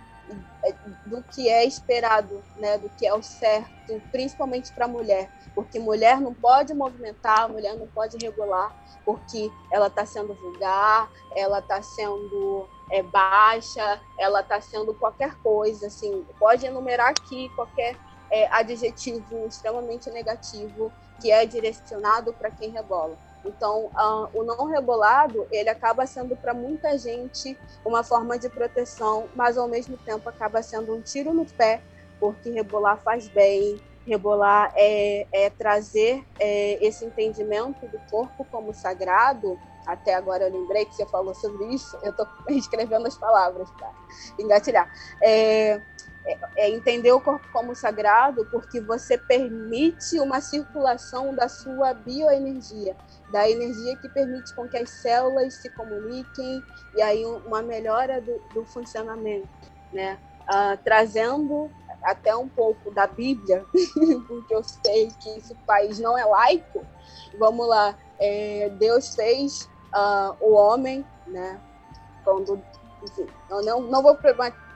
do 1.05 1.23
que 1.23 1.49
é 1.49 1.63
esperado, 1.65 2.43
né, 2.57 2.77
do 2.77 2.89
que 2.89 3.05
é 3.05 3.13
o 3.13 3.21
certo, 3.21 4.01
principalmente 4.11 4.71
para 4.73 4.85
a 4.85 4.87
mulher, 4.87 5.29
porque 5.53 5.79
mulher 5.79 6.19
não 6.19 6.33
pode 6.33 6.73
movimentar, 6.73 7.49
mulher 7.49 7.75
não 7.75 7.87
pode 7.87 8.17
regular, 8.17 8.75
porque 9.05 9.49
ela 9.71 9.87
está 9.87 10.05
sendo 10.05 10.33
vulgar, 10.33 11.09
ela 11.35 11.59
está 11.59 11.81
sendo 11.81 12.67
é, 12.91 13.03
baixa, 13.03 14.01
ela 14.19 14.41
está 14.41 14.59
sendo 14.59 14.93
qualquer 14.95 15.35
coisa, 15.41 15.87
assim, 15.87 16.25
pode 16.39 16.65
enumerar 16.65 17.09
aqui 17.09 17.49
qualquer 17.55 17.95
é, 18.31 18.47
adjetivo 18.47 19.45
extremamente 19.47 20.09
negativo 20.09 20.91
que 21.21 21.31
é 21.31 21.45
direcionado 21.45 22.33
para 22.33 22.51
quem 22.51 22.71
rebola. 22.71 23.17
Então, 23.45 23.89
o 24.33 24.43
não 24.43 24.65
rebolado, 24.65 25.47
ele 25.51 25.69
acaba 25.69 26.05
sendo 26.05 26.35
para 26.35 26.53
muita 26.53 26.97
gente 26.97 27.57
uma 27.85 28.03
forma 28.03 28.37
de 28.37 28.49
proteção, 28.49 29.29
mas 29.35 29.57
ao 29.57 29.67
mesmo 29.67 29.97
tempo 29.97 30.27
acaba 30.27 30.61
sendo 30.61 30.95
um 30.95 31.01
tiro 31.01 31.33
no 31.33 31.45
pé, 31.45 31.81
porque 32.19 32.49
rebolar 32.49 32.97
faz 33.03 33.27
bem, 33.27 33.79
Rebolar 34.05 34.71
é, 34.75 35.25
é 35.31 35.49
trazer 35.49 36.23
é, 36.39 36.85
esse 36.85 37.03
entendimento 37.03 37.87
do 37.87 37.99
corpo 38.11 38.45
como 38.51 38.71
sagrado. 38.71 39.59
Até 39.85 40.13
agora 40.13 40.43
eu 40.43 40.53
lembrei 40.53 40.85
que 40.85 40.93
você 40.93 41.05
falou 41.07 41.33
sobre 41.33 41.65
isso, 41.73 41.97
eu 42.03 42.11
estou 42.11 42.27
escrevendo 42.49 43.07
as 43.07 43.17
palavras 43.17 43.69
para 43.71 43.91
engatilhar. 44.37 44.91
É, 45.23 45.81
é, 46.27 46.37
é, 46.55 46.69
entender 46.69 47.11
o 47.11 47.21
corpo 47.21 47.47
como 47.51 47.75
sagrado 47.75 48.45
porque 48.51 48.79
você 48.79 49.17
permite 49.17 50.19
uma 50.19 50.41
circulação 50.41 51.35
da 51.35 51.47
sua 51.47 51.93
bioenergia, 51.93 52.95
da 53.29 53.49
energia 53.49 53.95
que 53.97 54.09
permite 54.09 54.53
com 54.53 54.67
que 54.67 54.77
as 54.77 54.89
células 54.89 55.55
se 55.55 55.69
comuniquem 55.69 56.63
e 56.95 57.01
aí 57.01 57.25
uma 57.25 57.61
melhora 57.61 58.21
do, 58.21 58.39
do 58.53 58.65
funcionamento, 58.65 59.49
né? 59.91 60.19
Uh, 60.43 60.77
trazendo 60.83 61.71
até 62.03 62.35
um 62.35 62.47
pouco 62.47 62.91
da 62.91 63.07
Bíblia, 63.07 63.65
porque 64.27 64.53
eu 64.53 64.63
sei 64.63 65.09
que 65.19 65.29
esse 65.37 65.55
país 65.65 65.99
não 65.99 66.17
é 66.17 66.23
laico. 66.23 66.85
Vamos 67.39 67.67
lá, 67.67 67.97
é, 68.19 68.69
Deus 68.77 69.15
fez 69.15 69.69
uh, 69.93 70.35
o 70.39 70.53
homem, 70.53 71.05
né? 71.27 71.59
Quando, 72.23 72.61
enfim, 73.03 73.27
eu 73.49 73.61
não, 73.63 73.81
não 73.81 74.03
vou 74.03 74.17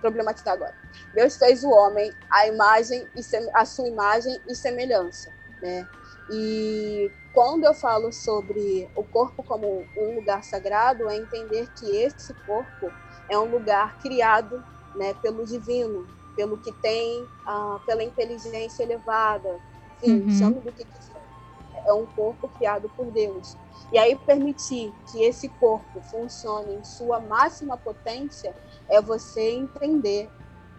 problematizar 0.01 0.53
agora. 0.55 0.73
Deus 1.13 1.37
fez 1.37 1.63
o 1.63 1.69
homem 1.69 2.11
a 2.31 2.47
imagem 2.47 3.07
e 3.15 3.21
a 3.53 3.65
sua 3.65 3.87
imagem 3.87 4.39
e 4.47 4.55
semelhança, 4.55 5.31
né? 5.61 5.87
E 6.31 7.11
quando 7.33 7.63
eu 7.63 7.73
falo 7.73 8.11
sobre 8.11 8.89
o 8.95 9.03
corpo 9.03 9.43
como 9.43 9.85
um 9.95 10.15
lugar 10.15 10.43
sagrado, 10.43 11.09
é 11.09 11.17
entender 11.17 11.67
que 11.73 11.85
esse 11.95 12.33
corpo 12.45 12.91
é 13.29 13.37
um 13.37 13.45
lugar 13.45 13.99
criado, 13.99 14.63
né, 14.95 15.13
pelo 15.15 15.45
divino, 15.45 16.07
pelo 16.35 16.57
que 16.57 16.71
tem, 16.71 17.21
uh, 17.47 17.79
pela 17.85 18.03
inteligência 18.03 18.83
elevada, 18.83 19.59
enfim, 20.01 20.21
uhum. 20.21 20.31
chame 20.31 20.59
do 20.59 20.71
que 20.71 20.83
quiser. 20.83 21.21
É 21.85 21.93
um 21.93 22.05
corpo 22.05 22.47
criado 22.49 22.89
por 22.95 23.05
Deus. 23.05 23.55
E 23.91 23.97
aí 23.97 24.15
permitir 24.15 24.93
que 25.11 25.23
esse 25.23 25.47
corpo 25.47 26.01
funcione 26.01 26.75
em 26.75 26.83
sua 26.83 27.19
máxima 27.19 27.77
potência 27.77 28.55
é 28.87 29.01
você 29.01 29.51
entender, 29.51 30.29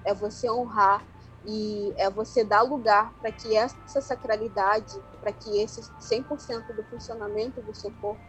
é 0.04 0.12
você 0.12 0.50
honrar 0.50 1.04
e 1.46 1.92
é 1.96 2.10
você 2.10 2.44
dar 2.44 2.62
lugar 2.62 3.12
para 3.20 3.32
que 3.32 3.56
essa 3.56 4.00
sacralidade, 4.00 4.98
para 5.20 5.32
que 5.32 5.58
esse 5.60 5.80
100% 5.80 6.74
do 6.74 6.82
funcionamento 6.84 7.60
do 7.62 7.74
seu 7.74 7.90
corpo 8.00 8.20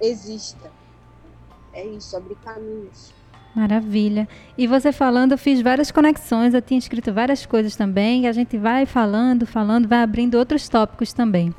exista. 0.00 0.70
É 1.72 1.84
isso, 1.84 2.16
abrir 2.16 2.36
caminhos. 2.36 3.12
Maravilha. 3.54 4.28
E 4.56 4.66
você 4.66 4.92
falando, 4.92 5.32
eu 5.32 5.38
fiz 5.38 5.60
várias 5.60 5.90
conexões, 5.90 6.54
eu 6.54 6.62
tinha 6.62 6.78
escrito 6.78 7.12
várias 7.12 7.46
coisas 7.46 7.74
também, 7.74 8.22
e 8.22 8.26
a 8.26 8.32
gente 8.32 8.56
vai 8.56 8.86
falando, 8.86 9.46
falando, 9.46 9.88
vai 9.88 10.02
abrindo 10.02 10.36
outros 10.36 10.68
tópicos 10.68 11.12
também. 11.12 11.54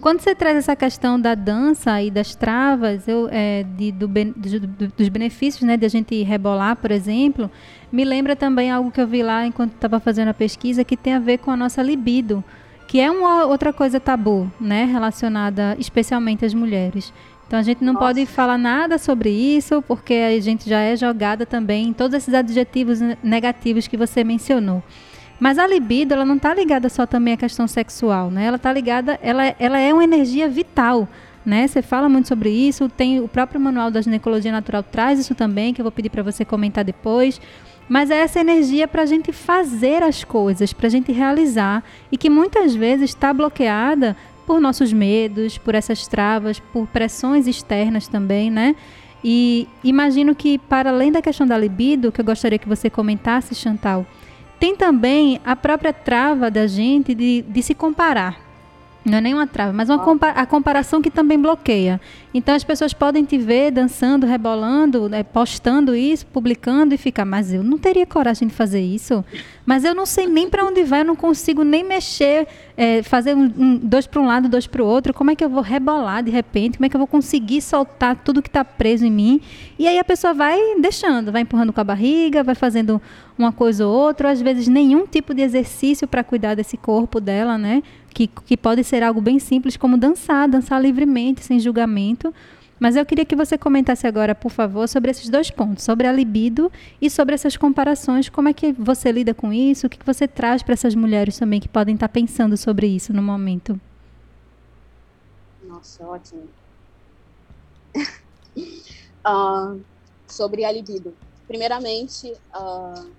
Quando 0.00 0.20
você 0.20 0.32
traz 0.34 0.56
essa 0.56 0.76
questão 0.76 1.20
da 1.20 1.34
dança 1.34 2.00
e 2.00 2.10
das 2.10 2.34
travas, 2.34 3.08
eu, 3.08 3.28
é, 3.32 3.64
de, 3.76 3.90
do, 3.90 4.06
do, 4.06 4.88
dos 4.96 5.08
benefícios 5.08 5.62
né, 5.64 5.76
de 5.76 5.84
a 5.84 5.88
gente 5.88 6.22
rebolar, 6.22 6.76
por 6.76 6.92
exemplo, 6.92 7.50
me 7.90 8.04
lembra 8.04 8.36
também 8.36 8.70
algo 8.70 8.92
que 8.92 9.00
eu 9.00 9.06
vi 9.08 9.22
lá 9.24 9.44
enquanto 9.44 9.72
estava 9.72 9.98
fazendo 9.98 10.28
a 10.28 10.34
pesquisa, 10.34 10.84
que 10.84 10.96
tem 10.96 11.14
a 11.14 11.18
ver 11.18 11.38
com 11.38 11.50
a 11.50 11.56
nossa 11.56 11.82
libido, 11.82 12.44
que 12.86 13.00
é 13.00 13.10
uma 13.10 13.44
outra 13.44 13.72
coisa 13.72 13.98
tabu, 13.98 14.50
né, 14.60 14.84
relacionada 14.84 15.76
especialmente 15.80 16.44
às 16.44 16.54
mulheres. 16.54 17.12
Então 17.48 17.58
a 17.58 17.62
gente 17.62 17.82
não 17.82 17.94
Nossa. 17.94 18.06
pode 18.06 18.26
falar 18.26 18.58
nada 18.58 18.98
sobre 18.98 19.30
isso, 19.30 19.82
porque 19.82 20.14
a 20.14 20.40
gente 20.40 20.68
já 20.68 20.80
é 20.80 20.94
jogada 20.94 21.44
também 21.44 21.88
em 21.88 21.92
todos 21.92 22.14
esses 22.14 22.34
adjetivos 22.34 23.00
negativos 23.22 23.88
que 23.88 23.96
você 23.96 24.22
mencionou. 24.22 24.82
Mas 25.38 25.58
a 25.58 25.66
libido, 25.66 26.14
ela 26.14 26.24
não 26.24 26.36
está 26.36 26.52
ligada 26.52 26.88
só 26.88 27.06
também 27.06 27.34
à 27.34 27.36
questão 27.36 27.68
sexual, 27.68 28.30
né? 28.30 28.44
Ela 28.46 28.56
está 28.56 28.72
ligada, 28.72 29.18
ela, 29.22 29.54
ela 29.58 29.78
é 29.78 29.92
uma 29.92 30.02
energia 30.02 30.48
vital, 30.48 31.08
né? 31.46 31.66
Você 31.66 31.80
fala 31.80 32.08
muito 32.08 32.28
sobre 32.28 32.50
isso, 32.50 32.88
tem 32.88 33.20
o 33.20 33.28
próprio 33.28 33.60
manual 33.60 33.90
da 33.90 34.00
ginecologia 34.00 34.50
natural 34.50 34.82
traz 34.82 35.18
isso 35.18 35.34
também, 35.34 35.72
que 35.72 35.80
eu 35.80 35.84
vou 35.84 35.92
pedir 35.92 36.10
para 36.10 36.22
você 36.22 36.44
comentar 36.44 36.84
depois. 36.84 37.40
Mas 37.88 38.10
é 38.10 38.18
essa 38.18 38.40
energia 38.40 38.86
para 38.86 39.02
a 39.02 39.06
gente 39.06 39.32
fazer 39.32 40.02
as 40.02 40.22
coisas, 40.22 40.72
para 40.72 40.88
a 40.88 40.90
gente 40.90 41.10
realizar 41.10 41.82
e 42.12 42.18
que 42.18 42.28
muitas 42.28 42.74
vezes 42.74 43.10
está 43.10 43.32
bloqueada 43.32 44.14
por 44.46 44.60
nossos 44.60 44.92
medos, 44.92 45.56
por 45.56 45.74
essas 45.74 46.06
travas, 46.06 46.58
por 46.58 46.86
pressões 46.86 47.46
externas 47.46 48.08
também, 48.08 48.50
né? 48.50 48.74
E 49.22 49.66
imagino 49.82 50.34
que 50.34 50.58
para 50.58 50.90
além 50.90 51.10
da 51.10 51.22
questão 51.22 51.46
da 51.46 51.56
libido, 51.56 52.12
que 52.12 52.20
eu 52.20 52.24
gostaria 52.24 52.58
que 52.58 52.68
você 52.68 52.90
comentasse, 52.90 53.54
Chantal, 53.54 54.06
tem 54.58 54.76
também 54.76 55.40
a 55.44 55.54
própria 55.54 55.92
trava 55.92 56.50
da 56.50 56.66
gente 56.66 57.14
de, 57.14 57.42
de 57.42 57.62
se 57.62 57.74
comparar. 57.74 58.40
Não 59.04 59.18
é 59.18 59.20
nenhuma 59.20 59.46
trava, 59.46 59.72
mas 59.72 59.88
uma 59.88 59.98
compa 59.98 60.28
a 60.28 60.44
comparação 60.44 61.00
que 61.00 61.10
também 61.10 61.38
bloqueia. 61.40 62.00
Então 62.32 62.54
as 62.54 62.62
pessoas 62.62 62.92
podem 62.92 63.24
te 63.24 63.38
ver 63.38 63.70
dançando, 63.70 64.26
rebolando, 64.26 65.08
né, 65.08 65.22
postando 65.22 65.94
isso, 65.94 66.26
publicando 66.26 66.94
e 66.94 66.98
ficar, 66.98 67.24
mas 67.24 67.52
eu 67.52 67.62
não 67.62 67.78
teria 67.78 68.06
coragem 68.06 68.46
de 68.46 68.54
fazer 68.54 68.80
isso. 68.80 69.24
Mas 69.64 69.84
eu 69.84 69.94
não 69.94 70.06
sei 70.06 70.26
nem 70.26 70.48
para 70.48 70.64
onde 70.64 70.82
vai, 70.84 71.00
eu 71.00 71.04
não 71.04 71.16
consigo 71.16 71.62
nem 71.62 71.84
mexer, 71.84 72.46
é, 72.76 73.02
fazer 73.02 73.34
um, 73.34 73.52
um, 73.56 73.76
dois 73.76 74.06
para 74.06 74.20
um 74.20 74.26
lado, 74.26 74.48
dois 74.48 74.66
para 74.66 74.82
o 74.82 74.86
outro. 74.86 75.14
Como 75.14 75.30
é 75.30 75.36
que 75.36 75.44
eu 75.44 75.48
vou 75.48 75.62
rebolar 75.62 76.22
de 76.22 76.30
repente? 76.30 76.78
Como 76.78 76.86
é 76.86 76.88
que 76.88 76.96
eu 76.96 77.00
vou 77.00 77.06
conseguir 77.06 77.60
soltar 77.60 78.16
tudo 78.16 78.42
que 78.42 78.48
está 78.48 78.64
preso 78.64 79.06
em 79.06 79.10
mim? 79.10 79.40
E 79.78 79.86
aí 79.86 79.98
a 79.98 80.04
pessoa 80.04 80.34
vai 80.34 80.58
deixando, 80.80 81.32
vai 81.32 81.42
empurrando 81.42 81.72
com 81.72 81.80
a 81.80 81.84
barriga, 81.84 82.42
vai 82.42 82.54
fazendo 82.54 83.00
uma 83.38 83.52
coisa 83.52 83.86
ou 83.86 83.94
outra, 83.94 84.28
ou 84.28 84.32
às 84.32 84.40
vezes 84.40 84.66
nenhum 84.66 85.06
tipo 85.06 85.32
de 85.32 85.42
exercício 85.42 86.08
para 86.08 86.24
cuidar 86.24 86.54
desse 86.54 86.76
corpo 86.76 87.20
dela, 87.20 87.56
né? 87.56 87.82
Que, 88.12 88.26
que 88.26 88.56
pode 88.56 88.82
ser 88.82 89.02
algo 89.02 89.20
bem 89.20 89.38
simples, 89.38 89.76
como 89.76 89.96
dançar, 89.96 90.48
dançar 90.48 90.82
livremente, 90.82 91.44
sem 91.44 91.60
julgamento. 91.60 92.17
Mas 92.78 92.96
eu 92.96 93.04
queria 93.04 93.24
que 93.24 93.34
você 93.34 93.58
comentasse 93.58 94.06
agora, 94.06 94.34
por 94.34 94.50
favor, 94.50 94.88
sobre 94.88 95.10
esses 95.10 95.28
dois 95.28 95.50
pontos, 95.50 95.84
sobre 95.84 96.06
a 96.06 96.12
libido 96.12 96.70
e 97.00 97.10
sobre 97.10 97.34
essas 97.34 97.56
comparações. 97.56 98.28
Como 98.28 98.48
é 98.48 98.52
que 98.52 98.72
você 98.72 99.10
lida 99.10 99.34
com 99.34 99.52
isso? 99.52 99.86
O 99.86 99.90
que 99.90 99.98
você 100.04 100.28
traz 100.28 100.62
para 100.62 100.74
essas 100.74 100.94
mulheres 100.94 101.38
também 101.38 101.60
que 101.60 101.68
podem 101.68 101.94
estar 101.94 102.08
pensando 102.08 102.56
sobre 102.56 102.86
isso 102.86 103.12
no 103.12 103.22
momento? 103.22 103.80
Nossa, 105.62 106.06
ótimo. 106.06 106.48
uh, 109.26 109.84
sobre 110.28 110.64
a 110.64 110.72
libido. 110.72 111.16
Primeiramente, 111.46 112.32
uh, 112.54 113.12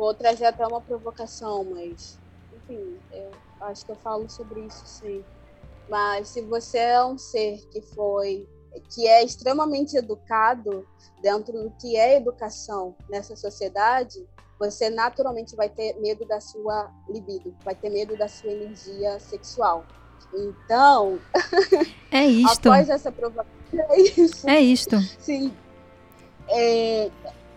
Vou 0.00 0.14
trazer 0.14 0.46
até 0.46 0.66
uma 0.66 0.80
provocação, 0.80 1.62
mas, 1.62 2.18
enfim, 2.50 2.98
eu 3.12 3.30
acho 3.60 3.84
que 3.84 3.92
eu 3.92 3.96
falo 3.96 4.30
sobre 4.30 4.64
isso 4.64 4.86
sim. 4.86 5.22
Mas 5.90 6.28
se 6.28 6.40
você 6.42 6.78
é 6.78 7.04
um 7.04 7.18
ser 7.18 7.58
que 7.72 7.82
foi, 7.82 8.48
que 8.94 9.08
é 9.08 9.24
extremamente 9.24 9.96
educado 9.96 10.86
dentro 11.20 11.52
do 11.52 11.70
que 11.72 11.96
é 11.96 12.16
educação 12.16 12.94
nessa 13.08 13.34
sociedade, 13.34 14.24
você 14.56 14.88
naturalmente 14.88 15.56
vai 15.56 15.68
ter 15.68 15.98
medo 16.00 16.24
da 16.26 16.40
sua 16.40 16.92
libido, 17.08 17.56
vai 17.64 17.74
ter 17.74 17.90
medo 17.90 18.16
da 18.16 18.28
sua 18.28 18.52
energia 18.52 19.18
sexual. 19.18 19.84
Então, 20.32 21.18
é 22.12 22.24
isto. 22.24 22.68
após 22.68 22.88
essa 22.88 23.10
provocação, 23.10 23.50
é 23.72 24.00
isso. 24.00 24.48
É 24.48 24.60
isto. 24.60 24.96
Sim. 25.18 25.52
É, 26.48 27.10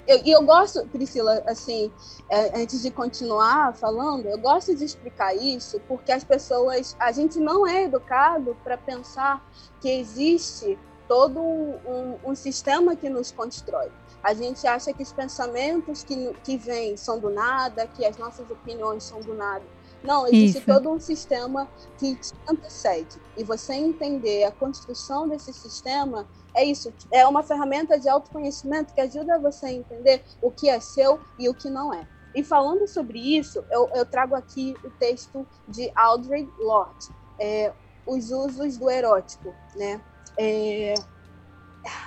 eu, 0.07 0.21
e 0.25 0.31
eu 0.31 0.43
gosto, 0.43 0.85
Priscila, 0.87 1.41
assim, 1.45 1.91
é, 2.29 2.59
antes 2.59 2.81
de 2.81 2.91
continuar 2.91 3.73
falando, 3.75 4.25
eu 4.25 4.37
gosto 4.37 4.75
de 4.75 4.83
explicar 4.83 5.33
isso 5.35 5.79
porque 5.87 6.11
as 6.11 6.23
pessoas, 6.23 6.95
a 6.99 7.11
gente 7.11 7.39
não 7.39 7.65
é 7.65 7.83
educado 7.83 8.55
para 8.63 8.77
pensar 8.77 9.45
que 9.79 9.89
existe 9.89 10.77
todo 11.07 11.39
um, 11.39 11.79
um, 11.85 12.31
um, 12.31 12.35
sistema 12.35 12.95
que 12.95 13.09
nos 13.09 13.31
constrói. 13.31 13.89
A 14.21 14.33
gente 14.33 14.65
acha 14.65 14.93
que 14.93 15.03
os 15.03 15.11
pensamentos 15.11 16.03
que, 16.03 16.33
que 16.43 16.57
vêm 16.57 16.95
são 16.97 17.19
do 17.19 17.29
nada, 17.29 17.87
que 17.87 18.05
as 18.05 18.17
nossas 18.17 18.49
opiniões 18.49 19.03
são 19.03 19.19
do 19.19 19.33
nada. 19.33 19.63
Não, 20.03 20.27
existe 20.27 20.57
Isso. 20.57 20.67
todo 20.67 20.91
um 20.91 20.99
sistema 20.99 21.69
que 21.97 22.15
te 22.15 22.33
antecede. 22.47 23.17
E 23.37 23.43
você 23.43 23.73
entender 23.73 24.43
a 24.43 24.51
construção 24.51 25.27
desse 25.27 25.53
sistema 25.53 26.27
é 26.53 26.63
isso, 26.63 26.93
é 27.11 27.25
uma 27.25 27.41
ferramenta 27.41 27.99
de 27.99 28.07
autoconhecimento 28.07 28.93
que 28.93 29.01
ajuda 29.01 29.39
você 29.39 29.65
a 29.65 29.73
entender 29.73 30.23
o 30.41 30.51
que 30.51 30.69
é 30.69 30.79
seu 30.79 31.19
e 31.39 31.49
o 31.49 31.53
que 31.53 31.69
não 31.69 31.93
é. 31.93 32.07
E 32.35 32.43
falando 32.43 32.87
sobre 32.87 33.19
isso, 33.19 33.63
eu, 33.71 33.89
eu 33.95 34.05
trago 34.05 34.35
aqui 34.35 34.75
o 34.83 34.89
texto 34.91 35.47
de 35.67 35.91
Audre 35.95 36.47
Lorde, 36.59 37.07
é, 37.39 37.71
Os 38.05 38.31
Usos 38.31 38.77
do 38.77 38.89
Erótico. 38.89 39.53
Né? 39.75 40.01
É, 40.37 40.93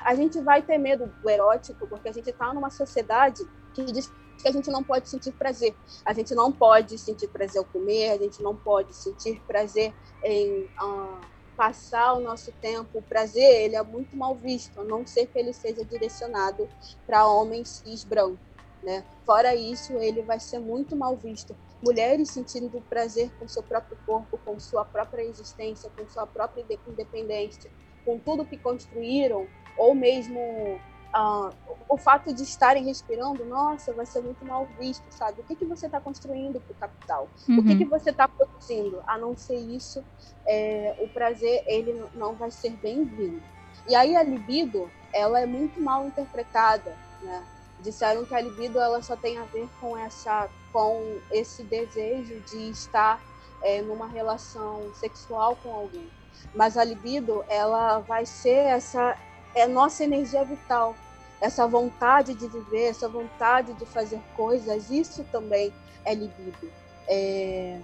a 0.05 0.15
gente 0.15 0.41
vai 0.41 0.63
ter 0.63 0.79
medo 0.79 1.13
do 1.23 1.31
erótico 1.31 1.87
porque 1.87 2.09
a 2.09 2.13
gente 2.13 2.31
está 2.31 2.53
numa 2.53 2.71
sociedade 2.71 3.43
que 3.75 3.85
diz 3.85 4.11
que 4.37 4.49
a 4.49 4.53
gente 4.53 4.71
não 4.71 4.83
pode 4.83 5.09
sentir 5.09 5.33
prazer. 5.33 5.75
A 6.05 6.13
gente 6.13 6.35
não 6.35 6.53
pode 6.53 6.99
sentir 6.99 7.29
prazer 7.29 7.59
ao 7.59 7.65
comer, 7.65 8.11
a 8.11 8.19
gente 8.19 8.43
não 8.43 8.55
pode 8.55 8.95
sentir 8.95 9.41
prazer 9.47 9.93
em... 10.25 10.65
Uh, 10.83 11.37
passar 11.57 12.13
o 12.13 12.21
nosso 12.21 12.53
tempo, 12.53 12.99
o 12.99 13.03
prazer, 13.03 13.63
ele 13.63 13.77
é 13.77 13.83
muito 13.83 14.15
mal 14.15 14.35
visto, 14.35 14.79
a 14.79 14.85
não 14.85 15.07
ser 15.07 15.27
que 15.27 15.39
ele 15.39 15.53
seja 15.55 15.85
direcionado 15.85 16.69
para 17.07 17.27
homens 17.27 17.83
cis 17.83 18.05
brancos. 18.05 18.39
Né? 18.83 19.03
Fora 19.25 19.55
isso, 19.55 19.95
ele 19.95 20.23
vai 20.23 20.39
ser 20.39 20.59
muito 20.59 20.95
mal 20.95 21.17
visto. 21.17 21.57
mulheres 21.83 22.31
sentindo 22.31 22.81
prazer 22.89 23.31
com 23.39 23.49
seu 23.49 23.63
próprio 23.63 23.97
corpo, 24.07 24.39
com 24.45 24.61
sua 24.61 24.85
própria 24.85 25.23
existência, 25.23 25.91
com 25.97 26.09
sua 26.09 26.27
própria 26.27 26.65
independência, 26.87 27.71
com 28.05 28.19
tudo 28.19 28.45
que 28.45 28.57
construíram, 28.57 29.47
ou 29.77 29.95
mesmo 29.95 30.79
uh, 31.15 31.55
o 31.89 31.97
fato 31.97 32.33
de 32.35 32.43
estarem 32.43 32.85
respirando, 32.85 33.45
nossa, 33.45 33.93
vai 33.93 34.07
ser 34.07 34.21
muito 34.21 34.45
mal 34.45 34.67
visto, 34.79 35.05
sabe? 35.11 35.41
O 35.41 35.45
que, 35.45 35.55
que 35.55 35.65
você 35.65 35.87
está 35.87 36.01
construindo 36.01 36.61
para 36.61 36.73
o 36.73 36.77
capital? 36.77 37.29
Uhum. 37.49 37.59
O 37.59 37.63
que, 37.63 37.71
uhum. 37.71 37.79
que 37.79 37.85
você 37.85 38.11
está 38.11 38.27
produzindo? 38.27 39.03
A 39.07 39.17
não 39.17 39.37
ser 39.37 39.57
isso, 39.57 40.05
é, 40.47 40.97
o 41.01 41.09
prazer 41.09 41.63
ele 41.67 42.05
não 42.15 42.35
vai 42.35 42.51
ser 42.51 42.71
bem-vindo. 42.71 43.43
E 43.89 43.95
aí 43.95 44.17
a 44.17 44.23
libido, 44.23 44.91
ela 45.13 45.41
é 45.41 45.47
muito 45.47 45.81
mal 45.81 46.07
interpretada, 46.07 46.97
né? 47.23 47.45
Disseram 47.81 48.25
que 48.25 48.35
a 48.35 48.41
libido 48.41 48.81
ela 48.81 49.03
só 49.03 49.15
tem 49.17 49.39
a 49.39 49.45
ver 49.45 49.69
com 49.81 49.97
essa, 49.97 50.49
com 50.73 51.19
esse 51.31 51.63
desejo 51.63 52.41
de 52.41 52.71
estar 52.71 53.21
é, 53.63 53.83
numa 53.83 54.07
relação 54.07 54.91
sexual 54.95 55.57
com 55.63 55.73
alguém. 55.73 56.11
Mas 56.55 56.77
a 56.77 56.85
libido, 56.85 57.45
ela 57.49 57.99
vai 58.01 58.27
ser 58.27 58.57
essa 58.57 59.17
é 59.57 59.67
nossa 59.67 60.05
energia 60.05 60.45
vital, 60.45 60.95
essa 61.41 61.67
vontade 61.67 62.35
de 62.35 62.47
viver, 62.47 62.89
essa 62.89 63.09
vontade 63.09 63.73
de 63.73 63.87
fazer 63.87 64.21
coisas, 64.37 64.91
isso 64.91 65.25
também 65.33 65.73
é 66.05 66.15
libido. 66.15 66.71
É... 67.09 67.81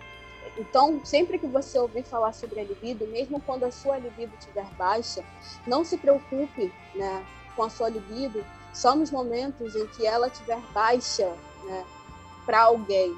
Então, 0.58 1.02
sempre 1.04 1.38
que 1.38 1.46
você 1.46 1.78
ouvir 1.78 2.04
falar 2.04 2.35
sobre 2.35 2.61
a 2.61 2.64
libido, 2.64 3.06
mesmo 3.06 3.40
quando 3.40 3.64
a 3.64 3.72
sua 3.72 3.96
libido 3.96 4.35
estiver 4.38 4.66
baixa, 4.76 5.24
não 5.66 5.82
se 5.82 5.96
preocupe 5.96 6.70
né, 6.94 7.24
com 7.56 7.62
a 7.62 7.70
sua 7.70 7.88
libido 7.88 8.44
só 8.74 8.94
nos 8.94 9.11
momentos 9.11 9.74
em 9.74 9.87
que 9.87 10.06
ela 10.06 10.26
estiver 10.26 10.61
baixa 10.74 11.26
né, 11.64 11.85
para 12.44 12.62
alguém. 12.64 13.16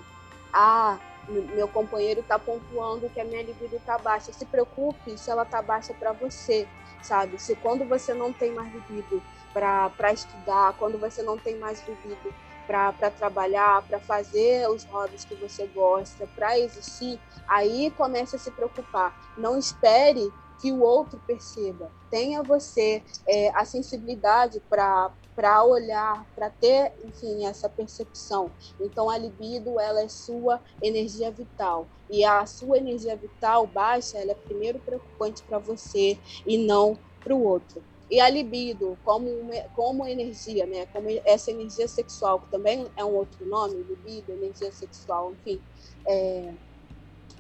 Ah, 0.53 0.97
meu 1.29 1.67
companheiro 1.67 2.21
está 2.21 2.39
pontuando 2.39 3.11
que 3.11 3.21
a 3.21 3.25
minha 3.25 3.43
libido 3.43 3.75
está 3.75 3.99
baixa. 3.99 4.33
Se 4.33 4.45
preocupe 4.45 5.19
se 5.19 5.29
ela 5.29 5.43
está 5.43 5.61
baixa 5.61 5.93
para 5.95 6.13
você, 6.13 6.69
sabe? 7.05 7.41
Se 7.41 7.55
quando 7.57 7.85
você 7.85 8.15
não 8.15 8.33
tem 8.33 8.53
mais 8.53 8.73
libido 8.73 9.23
para 9.53 10.13
estudar, 10.13 10.75
quando 10.79 10.99
você 10.99 11.23
não 11.23 11.39
tem 11.39 11.57
mais 11.57 11.87
libido 11.87 12.35
para 12.67 12.93
trabalhar, 13.11 13.87
para 13.87 14.01
fazer 14.01 14.69
os 14.71 14.85
hobbies 14.85 15.25
que 15.25 15.35
você 15.35 15.67
gosta, 15.67 16.27
para 16.35 16.59
existir, 16.59 17.21
aí 17.47 17.91
comece 17.91 18.37
a 18.37 18.39
se 18.39 18.51
preocupar. 18.51 19.15
Não 19.37 19.59
espere 19.59 20.33
que 20.61 20.73
o 20.73 20.81
outro 20.81 21.21
perceba. 21.27 21.91
Tenha 22.11 22.43
você 22.43 23.03
é, 23.27 23.51
a 23.51 23.65
sensibilidade 23.65 24.61
para 24.61 25.13
para 25.35 25.65
olhar, 25.65 26.27
para 26.35 26.49
ter, 26.51 26.93
enfim, 27.05 27.47
essa 27.47 27.69
percepção. 27.69 28.51
Então 28.81 29.11
a 29.11 29.19
libido, 29.19 29.81
ela 29.81 30.01
é 30.01 30.09
sua 30.09 30.61
energia 30.81 31.31
vital. 31.31 31.87
E 32.09 32.25
a 32.25 32.47
sua 32.47 32.79
energia 32.79 33.17
vital 33.17 33.67
baixa, 33.67 34.19
ela 34.19 34.33
é 34.33 34.35
primeiro 34.35 34.79
preocupante 34.79 35.43
para 35.43 35.59
você 35.59 36.19
e 36.47 36.59
não 36.59 36.97
para 37.23 37.35
o 37.35 37.43
outro. 37.43 37.83
E 38.11 38.21
a 38.21 38.29
libido, 38.29 38.99
como, 39.03 39.29
como 39.75 40.07
energia, 40.07 40.67
né? 40.67 40.87
como 40.87 41.09
essa 41.25 41.51
energia 41.51 41.89
sexual, 41.89 42.41
que 42.41 42.51
também 42.51 42.87
é 42.97 43.05
um 43.05 43.15
outro 43.15 43.45
nome, 43.47 43.83
libido, 43.83 44.33
energia 44.33 44.71
sexual, 44.71 45.33
enfim, 45.33 45.61
é, 46.07 46.53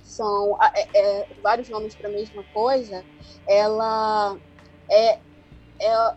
são 0.02 0.56
é, 0.74 0.88
é, 0.94 1.28
vários 1.42 1.68
nomes 1.68 1.94
para 1.94 2.08
a 2.08 2.12
mesma 2.12 2.42
coisa, 2.52 3.04
ela 3.46 4.38
é, 4.90 5.20
é, 5.80 6.16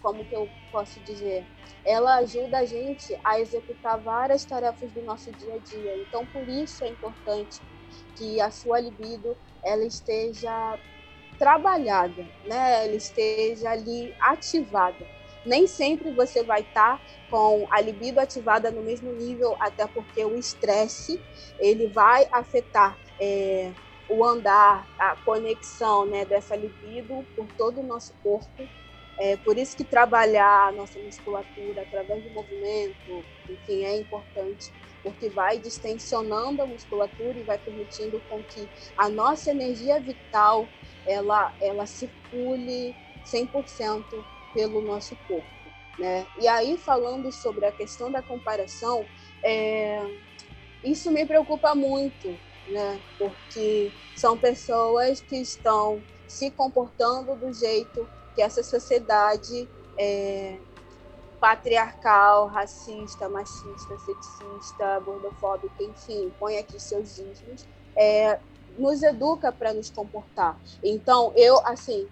como 0.00 0.24
que 0.24 0.34
eu 0.34 0.48
posso 0.70 1.00
dizer? 1.00 1.46
Ela 1.84 2.16
ajuda 2.16 2.58
a 2.58 2.64
gente 2.64 3.18
a 3.24 3.40
executar 3.40 4.00
várias 4.02 4.44
tarefas 4.44 4.92
do 4.92 5.02
nosso 5.02 5.32
dia 5.32 5.54
a 5.54 5.58
dia. 5.58 5.96
Então, 5.96 6.26
por 6.26 6.48
isso 6.48 6.84
é 6.84 6.88
importante 6.88 7.62
que 8.16 8.40
a 8.40 8.50
sua 8.50 8.80
libido 8.80 9.36
ela 9.64 9.84
esteja 9.84 10.78
trabalhada, 11.38 12.26
né? 12.44 12.84
Ela 12.84 12.96
esteja 12.96 13.70
ali 13.70 14.14
ativada. 14.20 15.06
Nem 15.46 15.66
sempre 15.66 16.12
você 16.12 16.42
vai 16.42 16.60
estar 16.60 16.98
tá 16.98 17.04
com 17.30 17.66
a 17.70 17.80
libido 17.80 18.18
ativada 18.18 18.70
no 18.70 18.82
mesmo 18.82 19.12
nível, 19.12 19.56
até 19.60 19.86
porque 19.86 20.24
o 20.24 20.36
estresse 20.36 21.22
ele 21.60 21.86
vai 21.88 22.28
afetar 22.32 22.98
é, 23.20 23.72
o 24.08 24.24
andar, 24.24 24.88
a 24.98 25.16
conexão, 25.16 26.06
né, 26.06 26.24
dessa 26.24 26.56
libido 26.56 27.24
por 27.36 27.46
todo 27.56 27.80
o 27.80 27.86
nosso 27.86 28.14
corpo. 28.22 28.68
É 29.20 29.36
por 29.36 29.58
isso 29.58 29.76
que 29.76 29.84
trabalhar 29.84 30.68
a 30.68 30.72
nossa 30.72 30.98
musculatura 31.00 31.82
através 31.82 32.22
do 32.22 32.30
movimento, 32.30 33.24
enfim, 33.48 33.84
é 33.84 33.96
importante 33.96 34.72
porque 35.02 35.28
vai 35.28 35.58
distensionando 35.58 36.62
a 36.62 36.66
musculatura 36.66 37.38
e 37.38 37.42
vai 37.42 37.58
permitindo 37.58 38.20
com 38.28 38.42
que 38.42 38.68
a 38.96 39.08
nossa 39.08 39.50
energia 39.50 40.00
vital 40.00 40.68
ela, 41.06 41.54
ela 41.60 41.86
circule 41.86 42.94
100% 43.24 44.04
pelo 44.54 44.80
nosso 44.82 45.16
corpo. 45.26 45.46
Né? 45.98 46.26
E 46.40 46.46
aí, 46.46 46.76
falando 46.78 47.32
sobre 47.32 47.66
a 47.66 47.72
questão 47.72 48.10
da 48.10 48.22
comparação, 48.22 49.04
é, 49.42 50.00
isso 50.84 51.10
me 51.10 51.26
preocupa 51.26 51.74
muito, 51.74 52.28
né? 52.68 53.00
porque 53.18 53.90
são 54.14 54.36
pessoas 54.36 55.20
que 55.20 55.36
estão 55.36 56.02
se 56.26 56.50
comportando 56.50 57.34
do 57.34 57.52
jeito 57.52 58.06
que 58.38 58.42
essa 58.42 58.62
sociedade 58.62 59.68
é, 59.98 60.60
patriarcal, 61.40 62.46
racista, 62.46 63.28
machista, 63.28 63.98
sexista, 63.98 65.00
gordofóbica, 65.00 65.82
enfim, 65.82 66.32
põe 66.38 66.56
aqui 66.56 66.78
seus 66.78 67.18
ismos, 67.18 67.66
é, 67.96 68.38
nos 68.78 69.02
educa 69.02 69.50
para 69.50 69.74
nos 69.74 69.90
comportar. 69.90 70.56
Então, 70.84 71.32
eu, 71.34 71.58
assim, 71.66 72.06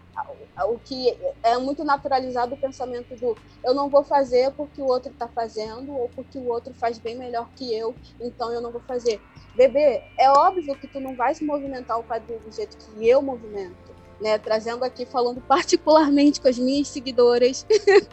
o 0.69 0.81
que 0.81 1.17
é 1.45 1.57
muito 1.59 1.85
naturalizado 1.85 2.57
o 2.57 2.59
pensamento 2.59 3.15
do 3.15 3.37
eu 3.63 3.73
não 3.73 3.89
vou 3.89 4.03
fazer 4.03 4.51
porque 4.55 4.83
o 4.83 4.87
outro 4.87 5.13
está 5.13 5.29
fazendo 5.29 5.93
ou 5.93 6.09
porque 6.09 6.39
o 6.39 6.49
outro 6.49 6.75
faz 6.75 6.99
bem 6.99 7.17
melhor 7.17 7.49
que 7.55 7.73
eu, 7.73 7.95
então 8.21 8.53
eu 8.53 8.61
não 8.61 8.73
vou 8.73 8.81
fazer. 8.81 9.21
Bebê, 9.55 10.03
é 10.19 10.29
óbvio 10.29 10.75
que 10.75 10.89
tu 10.89 10.99
não 10.99 11.15
vai 11.15 11.37
se 11.37 11.45
movimentar 11.45 11.97
o 12.01 12.03
quadril 12.03 12.41
do 12.41 12.51
jeito 12.51 12.77
que 12.77 13.09
eu 13.09 13.23
movimento. 13.23 13.96
Né, 14.19 14.39
trazendo 14.39 14.83
aqui, 14.83 15.05
falando 15.05 15.43
particularmente 15.43 16.41
com 16.41 16.49
as 16.49 16.59
minhas 16.59 16.89
seguidoras, 16.89 17.67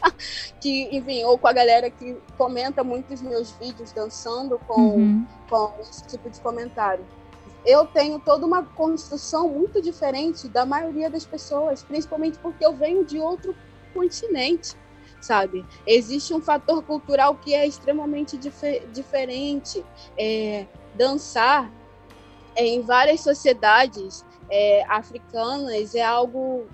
que, 0.59 0.89
enfim, 0.91 1.23
ou 1.23 1.37
com 1.37 1.47
a 1.47 1.53
galera 1.53 1.89
que 1.89 2.17
comenta 2.37 2.83
muitos 2.83 3.21
meus 3.21 3.51
vídeos 3.51 3.93
dançando 3.93 4.59
com, 4.67 4.81
uhum. 4.81 5.25
com 5.49 5.73
esse 5.79 6.05
tipo 6.07 6.29
de 6.29 6.41
comentário 6.41 7.05
eu 7.65 7.85
tenho 7.85 8.19
toda 8.19 8.45
uma 8.45 8.63
construção 8.63 9.47
muito 9.47 9.81
diferente 9.81 10.47
da 10.47 10.65
maioria 10.65 11.09
das 11.09 11.25
pessoas, 11.25 11.81
principalmente 11.81 12.37
porque 12.39 12.65
eu 12.65 12.73
venho 12.73 13.05
de 13.05 13.19
outro 13.19 13.55
continente, 13.93 14.75
sabe? 15.21 15.65
Existe 15.87 16.33
um 16.33 16.41
fator 16.41 16.83
cultural 16.83 17.35
que 17.35 17.53
é 17.53 17.65
extremamente 17.65 18.37
dif 18.37 18.81
diferente. 18.91 19.83
É, 20.17 20.65
dançar 20.95 21.71
é, 22.55 22.65
em 22.65 22.81
várias 22.81 23.21
sociedades 23.21 24.23
é, 24.55 24.85
africanas 24.87 25.95
é 25.95 26.03
algo 26.03 26.67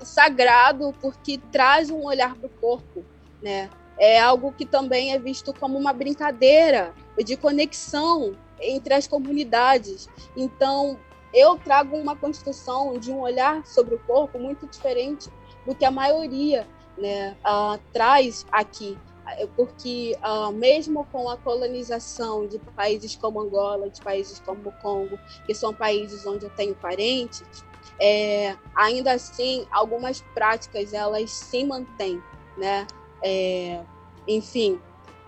sagrado 0.00 0.92
porque 1.00 1.38
traz 1.52 1.88
um 1.88 2.04
olhar 2.04 2.34
para 2.34 2.46
o 2.46 2.50
corpo, 2.60 3.04
né? 3.40 3.70
É 3.96 4.18
algo 4.18 4.50
que 4.50 4.66
também 4.66 5.12
é 5.12 5.18
visto 5.18 5.54
como 5.54 5.78
uma 5.78 5.92
brincadeira 5.92 6.92
de 7.24 7.36
conexão 7.36 8.34
entre 8.60 8.92
as 8.92 9.06
comunidades. 9.06 10.08
Então, 10.36 10.98
eu 11.32 11.56
trago 11.58 11.96
uma 11.96 12.16
construção 12.16 12.98
de 12.98 13.12
um 13.12 13.20
olhar 13.20 13.64
sobre 13.64 13.94
o 13.94 13.98
corpo 14.00 14.36
muito 14.38 14.66
diferente 14.66 15.30
do 15.64 15.76
que 15.76 15.84
a 15.84 15.92
maioria 15.92 16.66
né, 16.98 17.36
uh, 17.44 17.78
traz 17.92 18.44
aqui. 18.50 18.98
Porque, 19.48 20.16
uh, 20.22 20.52
mesmo 20.52 21.04
com 21.12 21.28
a 21.28 21.36
colonização 21.36 22.46
de 22.46 22.58
países 22.58 23.16
como 23.16 23.40
Angola, 23.40 23.88
de 23.88 24.00
países 24.00 24.40
como 24.40 24.72
Congo, 24.82 25.18
que 25.46 25.54
são 25.54 25.72
países 25.72 26.26
onde 26.26 26.44
eu 26.44 26.50
tenho 26.50 26.74
parentes, 26.74 27.64
é, 28.00 28.56
ainda 28.74 29.12
assim, 29.12 29.66
algumas 29.70 30.20
práticas 30.34 30.92
elas 30.92 31.30
se 31.30 31.64
mantêm. 31.64 32.22
Né? 32.56 32.86
É, 33.22 33.82
enfim, 34.26 34.80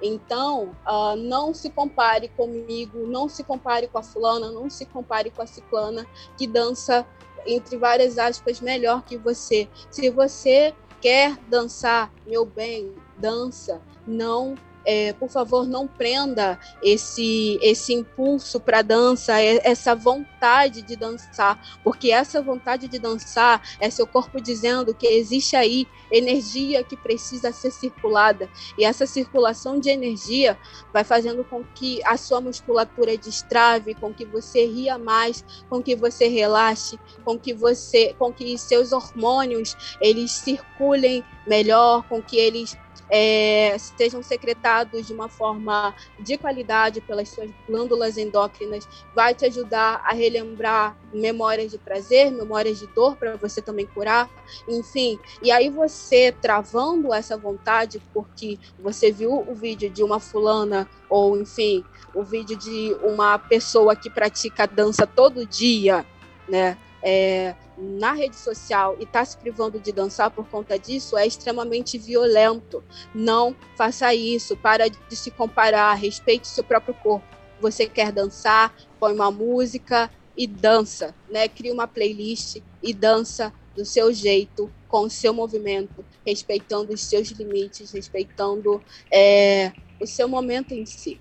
então, 0.02 0.74
uh, 0.84 1.14
não 1.16 1.54
se 1.54 1.70
compare 1.70 2.28
comigo, 2.28 3.06
não 3.06 3.28
se 3.28 3.44
compare 3.44 3.86
com 3.86 3.98
a 3.98 4.02
fulana, 4.02 4.50
não 4.50 4.68
se 4.68 4.84
compare 4.84 5.30
com 5.30 5.42
a 5.42 5.46
ciclana 5.46 6.04
que 6.36 6.46
dança, 6.46 7.06
entre 7.46 7.76
várias 7.76 8.18
aspas, 8.18 8.60
melhor 8.60 9.02
que 9.04 9.16
você. 9.16 9.68
Se 9.90 10.10
você 10.10 10.74
quer 11.00 11.36
dançar, 11.48 12.12
meu 12.26 12.44
bem, 12.44 12.92
dança. 13.18 13.80
Não 14.06 14.56
é, 14.84 15.12
por 15.12 15.28
favor, 15.28 15.66
não 15.66 15.86
prenda 15.86 16.58
esse, 16.82 17.58
esse 17.62 17.92
impulso 17.92 18.60
para 18.60 18.82
dança, 18.82 19.40
essa 19.40 19.94
vontade 19.94 20.82
de 20.82 20.96
dançar, 20.96 21.80
porque 21.82 22.10
essa 22.10 22.42
vontade 22.42 22.88
de 22.88 22.98
dançar 22.98 23.62
é 23.80 23.88
seu 23.90 24.06
corpo 24.06 24.40
dizendo 24.40 24.94
que 24.94 25.06
existe 25.06 25.56
aí 25.56 25.86
energia 26.10 26.82
que 26.82 26.96
precisa 26.96 27.52
ser 27.52 27.70
circulada, 27.70 28.48
e 28.76 28.84
essa 28.84 29.06
circulação 29.06 29.78
de 29.78 29.88
energia 29.88 30.58
vai 30.92 31.04
fazendo 31.04 31.44
com 31.44 31.64
que 31.74 32.00
a 32.04 32.16
sua 32.16 32.40
musculatura 32.40 33.16
destrave, 33.16 33.94
com 33.94 34.12
que 34.12 34.24
você 34.24 34.66
ria 34.66 34.98
mais, 34.98 35.44
com 35.68 35.82
que 35.82 35.94
você 35.94 36.28
relaxe, 36.28 36.98
com 37.24 37.38
que 37.38 37.54
você, 37.54 38.14
com 38.18 38.32
que 38.32 38.58
seus 38.58 38.92
hormônios 38.92 39.96
eles 40.00 40.32
circulem 40.32 41.24
melhor, 41.46 42.02
com 42.08 42.20
que 42.22 42.36
eles 42.36 42.76
é, 43.14 43.76
sejam 43.78 44.22
secretados 44.22 45.06
de 45.06 45.12
uma 45.12 45.28
forma 45.28 45.94
de 46.18 46.38
qualidade 46.38 47.02
pelas 47.02 47.28
suas 47.28 47.50
glândulas 47.68 48.16
endócrinas, 48.16 48.88
vai 49.14 49.34
te 49.34 49.44
ajudar 49.44 50.02
a 50.06 50.14
relembrar 50.14 50.96
memórias 51.12 51.70
de 51.70 51.76
prazer, 51.76 52.30
memórias 52.32 52.78
de 52.78 52.86
dor 52.86 53.14
para 53.16 53.36
você 53.36 53.60
também 53.60 53.84
curar, 53.84 54.30
enfim. 54.66 55.18
E 55.42 55.50
aí 55.50 55.68
você 55.68 56.32
travando 56.32 57.12
essa 57.12 57.36
vontade 57.36 58.02
porque 58.14 58.58
você 58.78 59.12
viu 59.12 59.44
o 59.46 59.54
vídeo 59.54 59.90
de 59.90 60.02
uma 60.02 60.18
fulana 60.18 60.88
ou 61.10 61.38
enfim, 61.38 61.84
o 62.14 62.22
vídeo 62.22 62.56
de 62.56 62.96
uma 63.02 63.38
pessoa 63.38 63.94
que 63.94 64.08
pratica 64.08 64.66
dança 64.66 65.06
todo 65.06 65.46
dia, 65.46 66.06
né? 66.48 66.78
É, 67.02 67.54
na 67.76 68.12
rede 68.12 68.36
social 68.36 68.96
e 69.00 69.04
está 69.04 69.24
se 69.24 69.36
privando 69.36 69.80
de 69.80 69.92
dançar 69.92 70.30
por 70.30 70.46
conta 70.48 70.78
disso 70.78 71.16
é 71.16 71.26
extremamente 71.26 71.98
violento. 71.98 72.82
Não 73.14 73.54
faça 73.76 74.14
isso, 74.14 74.56
para 74.56 74.88
de 74.88 75.16
se 75.16 75.30
comparar, 75.30 75.94
respeite 75.94 76.48
seu 76.48 76.64
próprio 76.64 76.94
corpo. 76.94 77.26
Você 77.60 77.86
quer 77.86 78.12
dançar, 78.12 78.74
põe 78.98 79.14
uma 79.14 79.30
música 79.30 80.10
e 80.36 80.46
dança, 80.46 81.14
né? 81.30 81.48
Cria 81.48 81.72
uma 81.72 81.86
playlist 81.86 82.58
e 82.82 82.92
dança 82.92 83.52
do 83.74 83.84
seu 83.84 84.12
jeito, 84.12 84.70
com 84.88 85.02
o 85.02 85.10
seu 85.10 85.32
movimento, 85.32 86.04
respeitando 86.26 86.92
os 86.92 87.00
seus 87.00 87.28
limites, 87.28 87.92
respeitando 87.92 88.82
é, 89.10 89.72
o 90.00 90.06
seu 90.06 90.28
momento 90.28 90.74
em 90.74 90.84
si. 90.84 91.18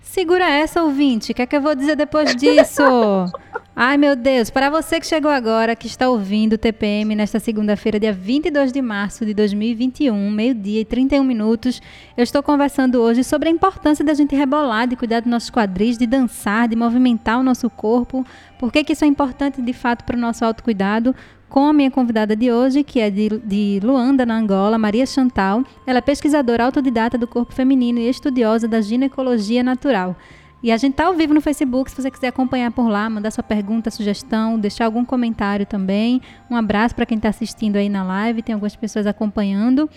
Segura 0.00 0.48
essa, 0.48 0.82
ouvinte. 0.82 1.32
O 1.32 1.34
que 1.34 1.42
é 1.42 1.46
que 1.46 1.56
eu 1.56 1.60
vou 1.60 1.74
dizer 1.74 1.96
depois 1.96 2.34
disso? 2.36 2.82
Ai, 3.76 3.96
meu 3.96 4.14
Deus, 4.14 4.50
para 4.50 4.70
você 4.70 5.00
que 5.00 5.06
chegou 5.06 5.28
agora, 5.28 5.74
que 5.74 5.88
está 5.88 6.08
ouvindo 6.08 6.52
o 6.52 6.58
TPM 6.58 7.16
nesta 7.16 7.40
segunda-feira, 7.40 7.98
dia 7.98 8.12
22 8.12 8.70
de 8.70 8.80
março 8.80 9.26
de 9.26 9.34
2021, 9.34 10.30
meio-dia 10.30 10.82
e 10.82 10.84
31 10.84 11.24
minutos, 11.24 11.82
eu 12.16 12.22
estou 12.22 12.40
conversando 12.40 13.00
hoje 13.00 13.24
sobre 13.24 13.48
a 13.48 13.52
importância 13.52 14.04
da 14.04 14.14
gente 14.14 14.36
rebolar, 14.36 14.86
de 14.86 14.94
cuidar 14.94 15.22
dos 15.22 15.28
nossos 15.28 15.50
quadris, 15.50 15.98
de 15.98 16.06
dançar, 16.06 16.68
de 16.68 16.76
movimentar 16.76 17.40
o 17.40 17.42
nosso 17.42 17.68
corpo. 17.68 18.24
Por 18.60 18.70
que, 18.70 18.92
isso 18.92 19.04
é 19.04 19.08
importante 19.08 19.60
de 19.60 19.72
fato 19.72 20.04
para 20.04 20.16
o 20.16 20.20
nosso 20.20 20.44
autocuidado? 20.44 21.12
com 21.46 21.68
a 21.68 21.72
minha 21.72 21.90
convidada 21.90 22.34
de 22.34 22.50
hoje, 22.50 22.82
que 22.82 22.98
é 22.98 23.08
de, 23.08 23.28
de, 23.44 23.78
Luanda, 23.80 24.26
na 24.26 24.36
Angola, 24.36 24.76
Maria 24.76 25.06
Chantal. 25.06 25.62
Ela 25.86 25.98
é 25.98 26.02
pesquisadora 26.02 26.64
autodidata 26.64 27.16
do 27.16 27.28
corpo 27.28 27.52
feminino 27.52 28.00
e 28.00 28.08
estudiosa 28.08 28.66
da 28.66 28.80
ginecologia 28.80 29.62
natural. 29.62 30.16
E 30.64 30.72
a 30.72 30.78
gente 30.78 30.92
está 30.92 31.04
ao 31.04 31.12
vivo 31.12 31.34
no 31.34 31.42
Facebook, 31.42 31.90
se 31.90 32.00
você 32.00 32.10
quiser 32.10 32.28
acompanhar 32.28 32.70
por 32.70 32.88
lá, 32.88 33.10
mandar 33.10 33.30
sua 33.30 33.44
pergunta, 33.44 33.90
sugestão, 33.90 34.58
deixar 34.58 34.86
algum 34.86 35.04
comentário 35.04 35.66
também. 35.66 36.22
Um 36.50 36.56
abraço 36.56 36.94
para 36.94 37.04
quem 37.04 37.18
está 37.18 37.28
assistindo 37.28 37.76
aí 37.76 37.90
na 37.90 38.02
live, 38.02 38.40
tem 38.40 38.54
algumas 38.54 38.74
pessoas 38.74 39.06
acompanhando. 39.06 39.90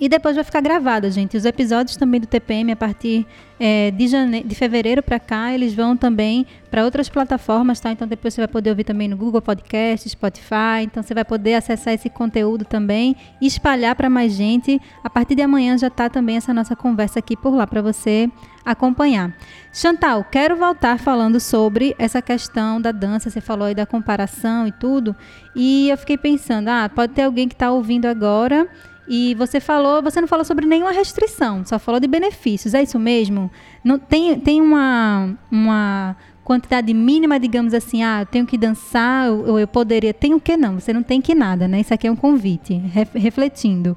E 0.00 0.08
depois 0.08 0.34
vai 0.34 0.42
ficar 0.42 0.60
gravado, 0.60 1.08
gente. 1.08 1.36
Os 1.36 1.44
episódios 1.44 1.96
também 1.96 2.20
do 2.20 2.26
TPM, 2.26 2.72
a 2.72 2.76
partir 2.76 3.24
é, 3.60 3.92
de, 3.92 4.08
jane... 4.08 4.42
de 4.42 4.54
fevereiro 4.56 5.00
para 5.00 5.20
cá, 5.20 5.54
eles 5.54 5.72
vão 5.72 5.96
também 5.96 6.44
para 6.68 6.84
outras 6.84 7.08
plataformas, 7.08 7.78
tá? 7.78 7.92
Então 7.92 8.08
depois 8.08 8.34
você 8.34 8.40
vai 8.40 8.48
poder 8.48 8.70
ouvir 8.70 8.82
também 8.82 9.06
no 9.06 9.16
Google 9.16 9.40
Podcast, 9.40 10.08
Spotify. 10.08 10.82
Então 10.82 11.00
você 11.00 11.14
vai 11.14 11.24
poder 11.24 11.54
acessar 11.54 11.94
esse 11.94 12.10
conteúdo 12.10 12.64
também 12.64 13.14
e 13.40 13.46
espalhar 13.46 13.94
para 13.94 14.10
mais 14.10 14.32
gente. 14.32 14.80
A 15.04 15.08
partir 15.08 15.36
de 15.36 15.42
amanhã 15.42 15.78
já 15.78 15.86
está 15.86 16.10
também 16.10 16.38
essa 16.38 16.52
nossa 16.52 16.74
conversa 16.74 17.20
aqui 17.20 17.36
por 17.36 17.54
lá 17.54 17.64
para 17.64 17.80
você 17.80 18.28
acompanhar. 18.64 19.32
Chantal, 19.72 20.24
quero 20.24 20.56
voltar 20.56 20.98
falando 20.98 21.38
sobre 21.38 21.94
essa 22.00 22.20
questão 22.20 22.80
da 22.80 22.90
dança. 22.90 23.30
Você 23.30 23.40
falou 23.40 23.68
aí 23.68 23.76
da 23.76 23.86
comparação 23.86 24.66
e 24.66 24.72
tudo. 24.72 25.14
E 25.54 25.88
eu 25.88 25.96
fiquei 25.96 26.18
pensando, 26.18 26.66
ah, 26.66 26.90
pode 26.92 27.12
ter 27.12 27.22
alguém 27.22 27.46
que 27.46 27.54
está 27.54 27.70
ouvindo 27.70 28.06
agora 28.06 28.68
e 29.06 29.34
você 29.34 29.60
falou, 29.60 30.02
você 30.02 30.20
não 30.20 30.28
falou 30.28 30.44
sobre 30.44 30.66
nenhuma 30.66 30.92
restrição, 30.92 31.64
só 31.64 31.78
falou 31.78 32.00
de 32.00 32.06
benefícios. 32.06 32.74
É 32.74 32.82
isso 32.82 32.98
mesmo? 32.98 33.50
Não 33.82 33.98
tem, 33.98 34.38
tem 34.40 34.60
uma, 34.60 35.36
uma 35.50 36.16
quantidade 36.42 36.92
mínima, 36.94 37.38
digamos 37.38 37.74
assim, 37.74 38.02
ah, 38.02 38.22
eu 38.22 38.26
tenho 38.26 38.46
que 38.46 38.56
dançar, 38.56 39.30
ou 39.30 39.58
eu 39.58 39.68
poderia. 39.68 40.14
Tem 40.14 40.34
o 40.34 40.40
que 40.40 40.56
não? 40.56 40.80
Você 40.80 40.92
não 40.92 41.02
tem 41.02 41.20
que 41.20 41.34
nada, 41.34 41.68
né? 41.68 41.80
Isso 41.80 41.92
aqui 41.92 42.06
é 42.06 42.10
um 42.10 42.16
convite, 42.16 42.74
refletindo. 43.14 43.96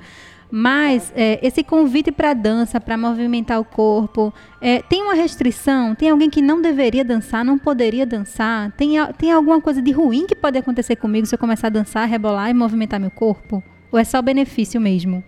Mas 0.50 1.12
é, 1.13 1.46
esse 1.46 1.62
convite 1.62 2.10
para 2.10 2.34
dança, 2.34 2.80
para 2.80 2.98
movimentar 2.98 3.60
o 3.60 3.65
corpo, 3.65 4.34
é, 4.62 4.82
tem 4.82 5.04
uma 5.04 5.13
restrição? 5.13 5.93
Tem 5.93 6.10
alguém 6.10 6.30
que 6.30 6.41
não 6.41 6.62
deveria 6.62 7.04
dançar, 7.04 7.43
não 7.43 7.58
poderia 7.58 8.06
dançar? 8.06 8.72
Tem, 8.72 8.93
tem 9.17 9.32
alguma 9.32 9.60
coisa 9.60 9.82
de 9.82 9.91
ruim 9.91 10.26
que 10.26 10.36
pode 10.36 10.58
acontecer 10.58 10.96
comigo 10.96 11.28
se 11.28 11.36
eu 11.36 11.39
começar 11.39 11.67
a 11.67 11.70
dançar, 11.70 12.08
rebolar 12.08 12.50
e 12.50 12.54
movimentar 12.54 13.00
meu 13.00 13.12
corpo? 13.12 13.62
Ou 13.91 14.00
é 14.00 14.04
só 14.04 14.21
benefício 14.21 14.80
mesmo? 14.80 15.23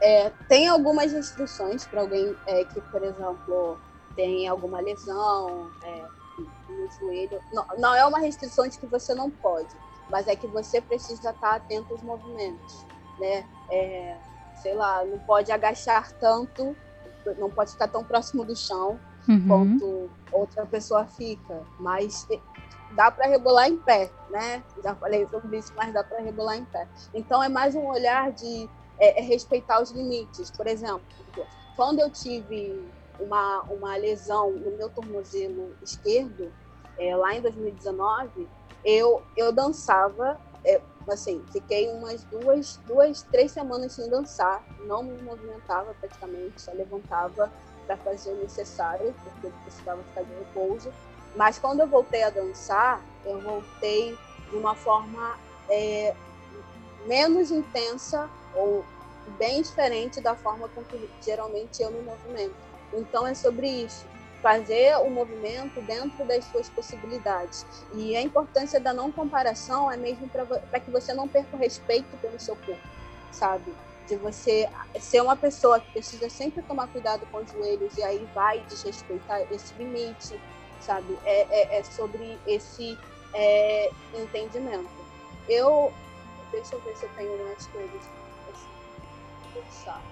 É, 0.00 0.30
tem 0.48 0.68
algumas 0.68 1.12
restrições 1.12 1.86
para 1.86 2.02
alguém 2.02 2.34
é, 2.46 2.64
que, 2.64 2.80
por 2.80 3.02
exemplo, 3.02 3.78
tem 4.14 4.46
alguma 4.46 4.80
lesão 4.80 5.70
é, 5.82 6.04
no 6.68 6.90
joelho. 6.98 7.40
Não, 7.52 7.66
não 7.78 7.94
é 7.94 8.04
uma 8.06 8.18
restrição 8.18 8.68
de 8.68 8.78
que 8.78 8.86
você 8.86 9.14
não 9.14 9.30
pode, 9.30 9.74
mas 10.10 10.28
é 10.28 10.36
que 10.36 10.46
você 10.46 10.80
precisa 10.80 11.30
estar 11.30 11.56
atento 11.56 11.92
aos 11.92 12.02
movimentos, 12.02 12.84
né? 13.18 13.46
É, 13.70 14.16
sei 14.62 14.74
lá, 14.74 15.04
não 15.04 15.18
pode 15.20 15.50
agachar 15.50 16.12
tanto, 16.12 16.76
não 17.38 17.50
pode 17.50 17.72
ficar 17.72 17.88
tão 17.88 18.04
próximo 18.04 18.44
do 18.44 18.54
chão 18.54 18.98
uhum. 19.28 19.48
quanto 19.48 20.10
outra 20.32 20.66
pessoa 20.66 21.06
fica, 21.06 21.62
mas 21.78 22.26
dá 22.92 23.10
para 23.10 23.26
rebolar 23.26 23.68
em 23.68 23.76
pé, 23.76 24.10
né? 24.30 24.62
Já 24.82 24.94
falei 24.94 25.26
sobre 25.28 25.58
isso, 25.58 25.72
mas 25.76 25.92
dá 25.92 26.04
para 26.04 26.20
rebolar 26.20 26.56
em 26.56 26.64
pé. 26.64 26.86
Então 27.14 27.42
é 27.42 27.48
mais 27.48 27.74
um 27.74 27.86
olhar 27.86 28.32
de 28.32 28.68
é, 28.98 29.20
é 29.20 29.22
respeitar 29.22 29.80
os 29.82 29.90
limites. 29.90 30.50
Por 30.50 30.66
exemplo, 30.66 31.02
quando 31.76 32.00
eu 32.00 32.10
tive 32.10 32.82
uma, 33.20 33.62
uma 33.62 33.96
lesão 33.96 34.50
no 34.50 34.76
meu 34.76 34.88
tornozelo 34.88 35.76
esquerdo, 35.82 36.52
é, 36.98 37.14
lá 37.14 37.34
em 37.34 37.42
2019, 37.42 38.48
eu, 38.84 39.22
eu 39.36 39.52
dançava, 39.52 40.40
é, 40.64 40.80
assim, 41.08 41.44
fiquei 41.52 41.90
umas 41.92 42.24
duas, 42.24 42.76
duas, 42.86 43.22
três 43.22 43.52
semanas 43.52 43.92
sem 43.92 44.08
dançar, 44.08 44.64
não 44.86 45.02
me 45.02 45.20
movimentava 45.22 45.94
praticamente, 46.00 46.62
só 46.62 46.72
levantava 46.72 47.50
para 47.86 47.96
fazer 47.98 48.32
o 48.32 48.36
necessário, 48.36 49.14
porque 49.22 49.46
eu 49.46 49.52
precisava 49.64 50.02
ficar 50.04 50.22
de 50.22 50.34
repouso. 50.34 50.92
Mas 51.36 51.58
quando 51.58 51.80
eu 51.80 51.86
voltei 51.86 52.22
a 52.22 52.30
dançar, 52.30 53.00
eu 53.24 53.40
voltei 53.40 54.18
de 54.50 54.56
uma 54.56 54.74
forma 54.74 55.38
é, 55.68 56.14
menos 57.06 57.50
intensa 57.50 58.28
ou 58.54 58.84
bem 59.38 59.60
diferente 59.60 60.20
da 60.20 60.34
forma 60.34 60.68
com 60.68 60.82
que 60.84 61.08
geralmente 61.22 61.82
eu 61.82 61.90
me 61.90 62.00
movimento. 62.00 62.54
Então 62.92 63.26
é 63.26 63.34
sobre 63.34 63.68
isso, 63.68 64.06
fazer 64.40 64.96
o 64.98 65.10
movimento 65.10 65.80
dentro 65.82 66.24
das 66.24 66.44
suas 66.46 66.68
possibilidades. 66.70 67.66
E 67.94 68.16
a 68.16 68.22
importância 68.22 68.80
da 68.80 68.94
não 68.94 69.12
comparação 69.12 69.90
é 69.90 69.96
mesmo 69.96 70.28
para 70.28 70.80
que 70.80 70.90
você 70.90 71.12
não 71.12 71.28
perca 71.28 71.54
o 71.56 71.58
respeito 71.58 72.16
pelo 72.18 72.38
seu 72.38 72.56
corpo, 72.56 72.80
sabe? 73.30 73.74
De 74.06 74.16
você 74.16 74.70
ser 75.00 75.20
uma 75.20 75.36
pessoa 75.36 75.80
que 75.80 75.90
precisa 75.90 76.30
sempre 76.30 76.62
tomar 76.62 76.86
cuidado 76.86 77.26
com 77.30 77.38
os 77.38 77.50
joelhos 77.50 77.96
e 77.98 78.02
aí 78.04 78.26
vai 78.32 78.60
desrespeitar 78.60 79.40
esse 79.52 79.74
limite, 79.74 80.40
sabe? 80.86 81.18
É, 81.24 81.42
é, 81.50 81.78
é 81.78 81.82
sobre 81.82 82.38
esse 82.46 82.96
é, 83.34 83.90
entendimento. 84.14 84.88
Eu, 85.48 85.92
deixa 86.52 86.76
eu 86.76 86.80
ver 86.80 86.96
se 86.96 87.04
eu 87.04 87.10
tenho 87.16 87.44
mais 87.44 87.66
coisas 87.66 88.02
pensar. 89.52 90.02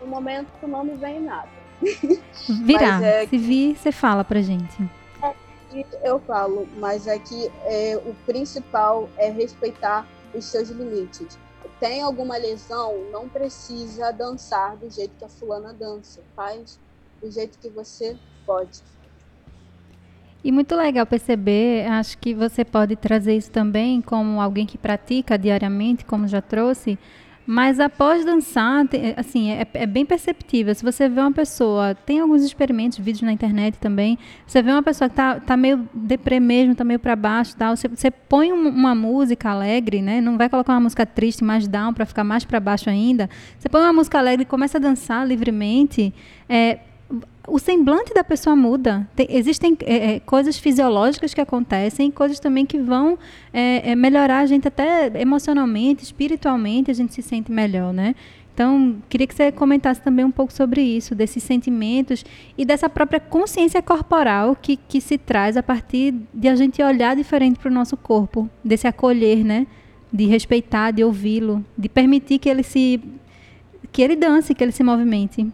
No 0.00 0.06
momento 0.06 0.66
não 0.66 0.84
me 0.84 0.94
vem 0.96 1.20
nada. 1.20 1.50
Virá, 2.64 3.04
é 3.04 3.26
se 3.26 3.38
vir, 3.38 3.76
você 3.76 3.92
fala 3.92 4.24
pra 4.24 4.40
gente. 4.40 4.82
É, 5.22 5.34
eu 6.04 6.20
falo, 6.20 6.66
mas 6.76 7.06
é 7.06 7.18
que 7.18 7.50
é, 7.64 7.96
o 7.96 8.14
principal 8.26 9.08
é 9.16 9.30
respeitar 9.30 10.06
os 10.34 10.44
seus 10.44 10.68
limites. 10.70 11.38
Tem 11.78 12.00
alguma 12.00 12.36
lesão, 12.36 13.10
não 13.10 13.28
precisa 13.28 14.12
dançar 14.12 14.76
do 14.76 14.88
jeito 14.88 15.16
que 15.16 15.24
a 15.24 15.28
fulana 15.28 15.72
dança. 15.72 16.22
Faz 16.36 16.78
do 17.20 17.30
jeito 17.30 17.58
que 17.58 17.68
você 17.68 18.16
pode. 18.46 18.82
E 20.44 20.50
muito 20.50 20.74
legal 20.74 21.06
perceber, 21.06 21.86
acho 21.86 22.18
que 22.18 22.34
você 22.34 22.64
pode 22.64 22.96
trazer 22.96 23.36
isso 23.36 23.50
também 23.50 24.00
como 24.00 24.40
alguém 24.40 24.66
que 24.66 24.76
pratica 24.76 25.38
diariamente, 25.38 26.04
como 26.04 26.26
já 26.26 26.40
trouxe, 26.42 26.98
Mas 27.44 27.80
após 27.80 28.24
dançar, 28.24 28.86
assim, 29.16 29.50
é, 29.50 29.66
é, 29.74 29.86
bem 29.86 30.06
perceptível. 30.06 30.72
Se 30.74 30.84
você 30.84 31.08
vê 31.08 31.20
uma 31.20 31.32
pessoa, 31.32 31.94
tem 31.94 32.20
alguns 32.20 32.44
experimentos, 32.44 32.98
vídeos 32.98 33.22
na 33.22 33.32
internet 33.32 33.78
também, 33.78 34.16
você 34.46 34.62
vê 34.62 34.70
uma 34.70 34.82
pessoa 34.82 35.10
que 35.10 35.16
tá, 35.16 35.40
tá 35.40 35.56
meio 35.56 35.88
deprê 35.92 36.38
mesmo, 36.38 36.74
tá 36.74 36.84
meio 36.84 37.00
para 37.00 37.16
baixo, 37.16 37.56
tal, 37.56 37.76
você, 37.76 37.88
você 37.88 38.10
põe 38.10 38.52
um, 38.52 38.68
uma 38.68 38.94
música 38.94 39.50
alegre, 39.50 40.00
né? 40.00 40.20
Não 40.20 40.38
vai 40.38 40.48
colocar 40.48 40.72
uma 40.72 40.80
música 40.80 41.04
triste, 41.04 41.42
mais 41.42 41.66
down, 41.66 41.92
para 41.92 42.06
ficar 42.06 42.22
mais 42.22 42.44
para 42.44 42.60
baixo 42.60 42.88
ainda. 42.88 43.28
Você 43.58 43.68
põe 43.68 43.82
uma 43.82 43.92
música 43.92 44.18
alegre 44.18 44.44
e 44.44 44.46
começa 44.46 44.78
a 44.78 44.80
dançar 44.80 45.26
livremente, 45.26 46.14
é, 46.48 46.78
o 47.46 47.58
semblante 47.58 48.14
da 48.14 48.22
pessoa 48.22 48.54
muda. 48.54 49.08
Tem, 49.16 49.26
existem 49.30 49.76
é, 49.84 50.14
é, 50.14 50.20
coisas 50.20 50.58
fisiológicas 50.58 51.34
que 51.34 51.40
acontecem, 51.40 52.10
coisas 52.10 52.38
também 52.38 52.64
que 52.64 52.78
vão 52.78 53.18
é, 53.52 53.90
é, 53.90 53.96
melhorar 53.96 54.40
a 54.40 54.46
gente 54.46 54.68
até 54.68 55.10
emocionalmente, 55.20 56.04
espiritualmente, 56.04 56.90
a 56.90 56.94
gente 56.94 57.12
se 57.14 57.22
sente 57.22 57.50
melhor, 57.50 57.92
né? 57.92 58.14
Então, 58.54 58.96
queria 59.08 59.26
que 59.26 59.34
você 59.34 59.50
comentasse 59.50 60.00
também 60.02 60.24
um 60.24 60.30
pouco 60.30 60.52
sobre 60.52 60.82
isso, 60.82 61.14
desses 61.14 61.42
sentimentos 61.42 62.22
e 62.56 62.66
dessa 62.66 62.88
própria 62.88 63.18
consciência 63.18 63.80
corporal 63.80 64.54
que, 64.54 64.76
que 64.76 65.00
se 65.00 65.16
traz 65.16 65.56
a 65.56 65.62
partir 65.62 66.14
de 66.34 66.48
a 66.48 66.54
gente 66.54 66.82
olhar 66.82 67.16
diferente 67.16 67.58
para 67.58 67.70
o 67.70 67.74
nosso 67.74 67.96
corpo, 67.96 68.48
desse 68.62 68.86
acolher, 68.86 69.42
né? 69.42 69.66
De 70.12 70.26
respeitar, 70.26 70.90
de 70.90 71.02
ouvi-lo, 71.02 71.64
de 71.76 71.88
permitir 71.88 72.38
que 72.38 72.48
ele 72.48 72.62
se 72.62 73.00
que 73.90 74.00
ele 74.00 74.16
dance, 74.16 74.54
que 74.54 74.64
ele 74.64 74.72
se 74.72 74.82
movimente. 74.82 75.46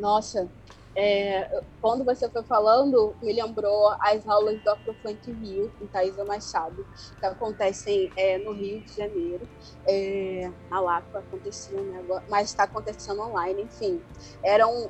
Nossa, 0.00 0.50
é, 0.96 1.62
quando 1.80 2.04
você 2.04 2.28
foi 2.28 2.42
falando, 2.42 3.14
me 3.22 3.32
lembrou 3.32 3.94
as 4.00 4.26
aulas 4.26 4.60
do 4.60 4.70
Afrofunk 4.70 5.30
Rio, 5.30 5.72
em 5.80 5.86
Thaisa 5.86 6.24
Machado, 6.24 6.84
que 7.18 7.26
acontecem 7.26 8.12
é, 8.16 8.38
no 8.38 8.52
Rio 8.52 8.80
de 8.80 8.96
Janeiro. 8.96 9.48
É, 9.86 10.50
na 10.70 10.80
Lapa 10.80 11.20
aconteciam, 11.20 11.84
né? 11.84 12.04
mas 12.28 12.48
está 12.48 12.64
acontecendo 12.64 13.20
online, 13.20 13.62
enfim. 13.62 14.02
Era, 14.42 14.66
um, 14.66 14.88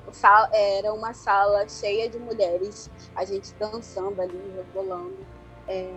era 0.52 0.92
uma 0.94 1.12
sala 1.12 1.68
cheia 1.68 2.08
de 2.08 2.18
mulheres, 2.18 2.90
a 3.14 3.24
gente 3.24 3.54
dançando 3.58 4.20
ali, 4.22 4.38
rebolando. 4.56 5.26
É, 5.68 5.90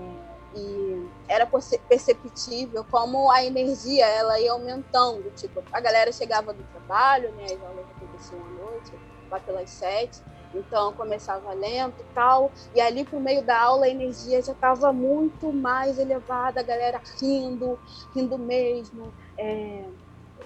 e 0.56 1.10
era 1.28 1.50
perceptível 1.88 2.86
como 2.86 3.32
a 3.32 3.44
energia 3.44 4.06
ela 4.06 4.40
ia 4.40 4.52
aumentando. 4.52 5.32
Tipo, 5.32 5.64
a 5.72 5.80
galera 5.82 6.12
chegava 6.12 6.54
do 6.54 6.64
trabalho, 6.66 7.32
né? 7.34 7.46
As 7.46 7.64
aulas 7.64 7.86
aconteciam 8.24 8.42
à 8.42 8.50
noite, 8.50 8.92
lá 9.30 9.40
pelas 9.40 9.70
sete. 9.70 10.22
Então 10.54 10.94
começava 10.94 11.52
lento 11.54 12.00
e 12.00 12.14
tal, 12.14 12.52
e 12.76 12.80
ali 12.82 13.04
por 13.04 13.20
meio 13.20 13.44
da 13.44 13.60
aula 13.60 13.86
a 13.86 13.90
energia 13.90 14.40
já 14.42 14.52
estava 14.52 14.94
muito 14.94 15.52
mais 15.52 15.98
elevada, 15.98 16.60
a 16.60 16.64
galera 16.64 17.02
rindo, 17.20 17.80
rindo 18.16 18.38
mesmo, 18.38 19.12
é, 19.36 19.84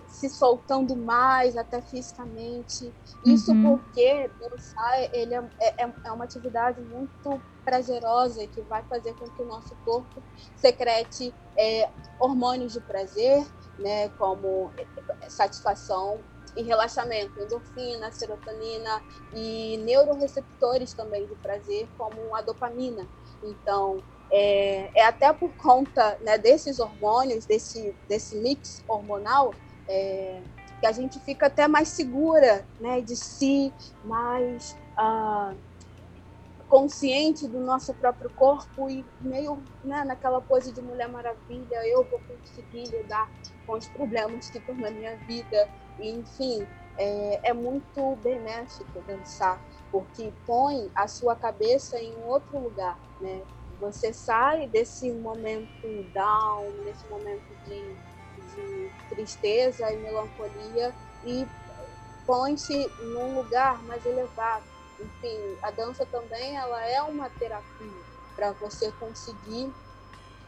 se 0.08 0.30
soltando 0.30 0.96
mais 0.96 1.58
até 1.58 1.82
fisicamente. 1.82 2.94
Isso 3.26 3.52
uhum. 3.52 3.78
porque 3.78 4.32
dançar 4.40 5.14
ele 5.14 5.36
é, 5.36 5.44
é, 5.60 5.94
é 6.06 6.12
uma 6.12 6.24
atividade 6.24 6.80
muito 6.80 7.42
prazerosa 7.66 8.42
e 8.42 8.48
que 8.48 8.62
vai 8.62 8.82
fazer 8.84 9.14
com 9.16 9.28
que 9.28 9.42
o 9.42 9.46
nosso 9.46 9.76
corpo 9.84 10.24
secrete 10.56 11.36
é, 11.58 11.90
hormônios 12.18 12.72
de 12.72 12.80
prazer, 12.80 13.46
né, 13.78 14.08
como 14.18 14.72
é, 14.78 15.30
satisfação 15.30 16.20
e 16.58 16.64
relaxamento, 16.64 17.40
endorfina, 17.40 18.12
serotonina 18.12 19.02
e 19.34 19.78
neuroreceptores 19.78 20.94
também 20.94 21.26
de 21.26 21.36
prazer, 21.36 21.88
como 21.98 22.36
a 22.36 22.42
dopamina. 22.42 23.08
Então, 23.44 24.04
é, 24.32 24.90
é 24.96 25.06
até 25.06 25.32
por 25.32 25.52
conta 25.56 26.18
né, 26.22 26.38
desses 26.38 26.80
hormônios, 26.80 27.46
desse, 27.46 27.96
desse 28.10 28.36
mix 28.38 28.84
hormonal, 28.88 29.54
é, 29.88 30.42
que 30.80 30.86
a 30.86 30.92
gente 30.92 31.20
fica 31.20 31.48
até 31.48 31.68
mais 31.68 31.90
segura 31.90 32.66
né, 32.80 33.02
de 33.02 33.16
si, 33.16 33.74
mais 34.04 34.76
uh, 34.98 35.56
consciente 36.68 37.48
do 37.48 37.60
nosso 37.60 37.94
próprio 37.94 38.30
corpo 38.32 38.90
e 38.90 39.06
meio 39.22 39.64
né, 39.84 40.04
naquela 40.04 40.42
pose 40.42 40.74
de 40.74 40.82
Mulher 40.82 41.08
Maravilha, 41.10 41.88
eu 41.88 42.04
vou 42.04 42.20
conseguir 42.20 42.84
lidar 42.90 43.30
com 43.66 43.74
os 43.74 43.88
problemas 43.88 44.50
que 44.50 44.58
estão 44.58 44.76
na 44.76 44.92
minha 44.92 45.16
vida. 45.18 45.70
E, 46.00 46.12
enfim, 46.12 46.68
é, 46.98 47.50
é 47.50 47.54
muito 47.54 48.16
benéfico 48.18 49.02
dançar, 49.08 49.64
porque 49.92 50.34
põe 50.46 50.92
a 50.94 51.08
sua 51.08 51.36
cabeça 51.36 52.00
em 52.00 52.16
outro 52.24 52.60
lugar, 52.60 53.00
né? 53.20 53.44
Você 53.80 54.12
sai 54.12 54.68
desse 54.68 55.12
momento 55.12 56.04
down, 56.12 56.84
desse 56.84 57.08
momento 57.08 57.56
de, 57.66 57.96
de 58.56 58.92
tristeza 59.10 59.92
e 59.94 59.98
melancolia 59.98 60.96
e 61.24 61.48
põe-se 62.26 62.88
num 63.00 63.36
lugar 63.36 63.82
mais 63.84 64.04
elevado 64.04 64.77
enfim, 65.00 65.58
a 65.62 65.72
dança 65.72 66.06
também 66.06 66.56
ela 66.56 66.86
é 66.86 67.02
uma 67.02 67.30
terapia 67.30 67.92
para 68.36 68.52
você 68.54 68.92
conseguir 69.00 69.74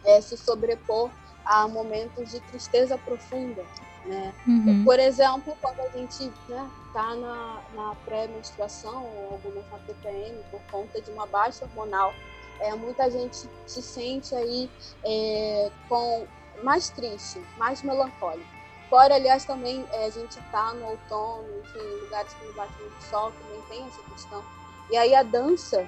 é, 0.06 0.22
se 0.22 0.38
sobrepor 0.38 1.10
a 1.46 1.68
momentos 1.68 2.30
de 2.30 2.40
tristeza 2.42 2.98
profunda, 2.98 3.66
né? 4.06 4.34
Uhum. 4.48 4.84
Por 4.86 5.00
exemplo, 5.00 5.58
quando 5.62 5.80
a 5.80 5.90
gente 5.90 6.32
né, 6.48 6.70
tá 6.94 7.16
na, 7.16 7.62
na 7.74 7.96
pré-menstruação 8.06 9.04
ou 9.04 9.32
alguma 9.34 9.80
TPM 9.88 10.44
por 10.52 10.62
conta 10.72 11.02
de 11.02 11.10
uma 11.12 11.26
baixa 11.26 11.66
hormonal, 11.66 12.14
é, 12.60 12.74
muita 12.76 13.10
gente 13.10 13.50
se 13.66 13.82
sente 13.82 14.36
aí 14.36 14.70
é, 15.04 15.72
com 15.88 16.28
mais 16.64 16.90
triste, 16.90 17.42
mais 17.58 17.82
melancólico. 17.82 18.59
Fora, 18.90 19.16
aliás, 19.16 19.46
também 19.46 19.86
é, 19.92 20.06
a 20.06 20.10
gente 20.10 20.40
está 20.40 20.74
no 20.74 20.88
outono, 20.88 21.48
enfim, 21.60 21.80
lugares 22.02 22.34
que 22.34 22.46
não 22.46 22.54
bate 22.54 22.74
muito 22.82 23.04
sol, 23.04 23.32
também 23.32 23.62
tem 23.70 23.88
essa 23.88 24.02
questão. 24.02 24.44
E 24.90 24.98
aí 24.98 25.14
a 25.14 25.22
dança, 25.22 25.88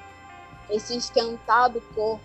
esse 0.70 0.96
esquentar 0.96 1.72
do 1.72 1.82
corpo, 1.96 2.22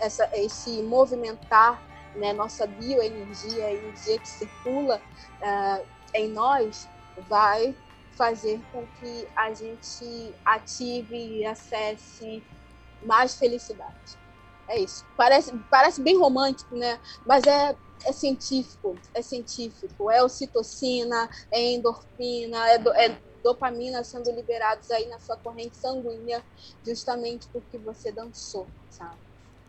essa, 0.00 0.28
esse 0.32 0.82
movimentar, 0.82 1.82
né, 2.14 2.32
nossa 2.32 2.66
bioenergia, 2.66 3.66
a 3.66 3.72
energia 3.72 4.18
que 4.18 4.28
circula 4.28 5.00
uh, 5.42 5.86
em 6.14 6.28
nós, 6.28 6.88
vai 7.28 7.76
fazer 8.16 8.60
com 8.72 8.86
que 9.00 9.28
a 9.36 9.52
gente 9.52 10.34
ative 10.44 11.16
e 11.16 11.44
acesse 11.44 12.42
mais 13.02 13.34
felicidade. 13.34 14.16
É 14.66 14.78
isso. 14.78 15.04
Parece, 15.16 15.52
parece 15.70 16.00
bem 16.00 16.18
romântico, 16.18 16.74
né? 16.74 16.98
Mas 17.26 17.44
é 17.44 17.76
é 18.04 18.12
científico, 18.12 18.96
é 19.14 19.22
científico, 19.22 20.10
é 20.10 20.22
ocitocina, 20.22 21.28
é 21.50 21.72
endorfina, 21.72 22.68
é, 22.68 22.78
do, 22.78 22.92
é 22.92 23.16
dopamina 23.42 24.02
sendo 24.02 24.30
liberados 24.30 24.90
aí 24.90 25.06
na 25.08 25.18
sua 25.18 25.36
corrente 25.36 25.76
sanguínea, 25.76 26.42
justamente 26.84 27.46
porque 27.52 27.76
você 27.78 28.10
dançou, 28.10 28.66
sabe? 28.88 29.16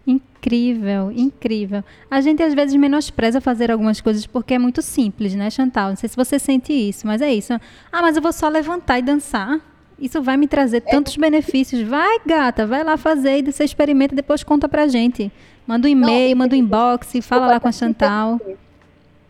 Incrível, 0.07 1.11
incrível. 1.11 1.83
A 2.09 2.21
gente 2.21 2.41
às 2.43 2.53
vezes 2.53 2.75
menospreza 2.75 3.41
fazer 3.41 3.71
algumas 3.71 3.99
coisas 3.99 4.25
porque 4.27 4.53
é 4.53 4.59
muito 4.59 4.81
simples, 4.81 5.33
né, 5.33 5.49
Chantal? 5.49 5.89
Não 5.89 5.95
sei 5.95 6.07
se 6.07 6.15
você 6.15 6.37
sente 6.37 6.71
isso, 6.71 7.07
mas 7.07 7.21
é 7.21 7.33
isso. 7.33 7.53
Ah, 7.91 8.01
mas 8.01 8.15
eu 8.15 8.21
vou 8.21 8.31
só 8.31 8.47
levantar 8.47 8.99
e 8.99 9.01
dançar. 9.01 9.59
Isso 9.97 10.21
vai 10.21 10.37
me 10.37 10.47
trazer 10.47 10.83
é. 10.85 10.91
tantos 10.91 11.17
benefícios. 11.17 11.81
Vai, 11.87 12.19
gata, 12.25 12.67
vai 12.67 12.83
lá 12.83 12.97
fazer 12.97 13.39
e 13.39 13.51
você 13.51 13.63
experimenta 13.63 14.13
e 14.13 14.15
depois 14.15 14.43
conta 14.43 14.69
pra 14.69 14.87
gente. 14.87 15.31
Manda 15.67 15.87
um 15.87 15.91
e-mail, 15.91 16.37
manda 16.37 16.55
um 16.55 16.59
inbox, 16.59 17.13
fala 17.21 17.47
lá 17.47 17.59
com 17.59 17.67
a 17.67 17.71
Chantal. 17.71 18.39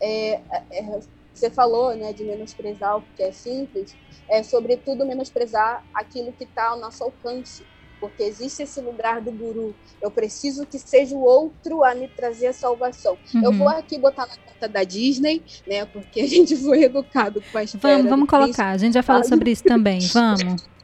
É, 0.00 0.32
é, 0.32 0.40
é, 0.70 1.00
você 1.32 1.50
falou 1.50 1.94
né, 1.94 2.12
de 2.12 2.24
menosprezar 2.24 2.96
o 2.98 3.04
que 3.16 3.22
é 3.22 3.32
simples, 3.32 3.94
é 4.28 4.42
sobretudo 4.42 5.06
menosprezar 5.06 5.84
aquilo 5.94 6.32
que 6.32 6.44
está 6.44 6.70
ao 6.70 6.78
nosso 6.78 7.04
alcance, 7.04 7.62
porque 8.00 8.22
existe 8.22 8.62
esse 8.62 8.80
lugar 8.80 9.20
do 9.20 9.32
guru. 9.32 9.74
Eu 10.02 10.10
preciso 10.10 10.66
que 10.66 10.78
seja 10.78 11.14
o 11.14 11.22
outro 11.22 11.82
a 11.84 11.94
me 11.94 12.08
trazer 12.08 12.48
a 12.48 12.52
salvação. 12.52 13.16
Uhum. 13.34 13.44
Eu 13.44 13.52
vou 13.52 13.68
aqui 13.68 13.98
botar 13.98 14.26
na 14.26 14.36
conta 14.36 14.68
da 14.68 14.84
Disney, 14.84 15.42
né? 15.66 15.86
Porque 15.86 16.20
a 16.20 16.26
gente 16.26 16.56
foi 16.56 16.84
educado 16.84 17.42
com 17.52 17.58
a 17.58 17.64
Vamos, 17.80 18.10
vamos 18.10 18.28
colocar. 18.28 18.70
A 18.70 18.76
gente 18.76 18.94
já 18.94 19.02
falou 19.02 19.24
sobre 19.24 19.50
isso 19.50 19.64
também. 19.64 20.00
Vamos. 20.12 20.75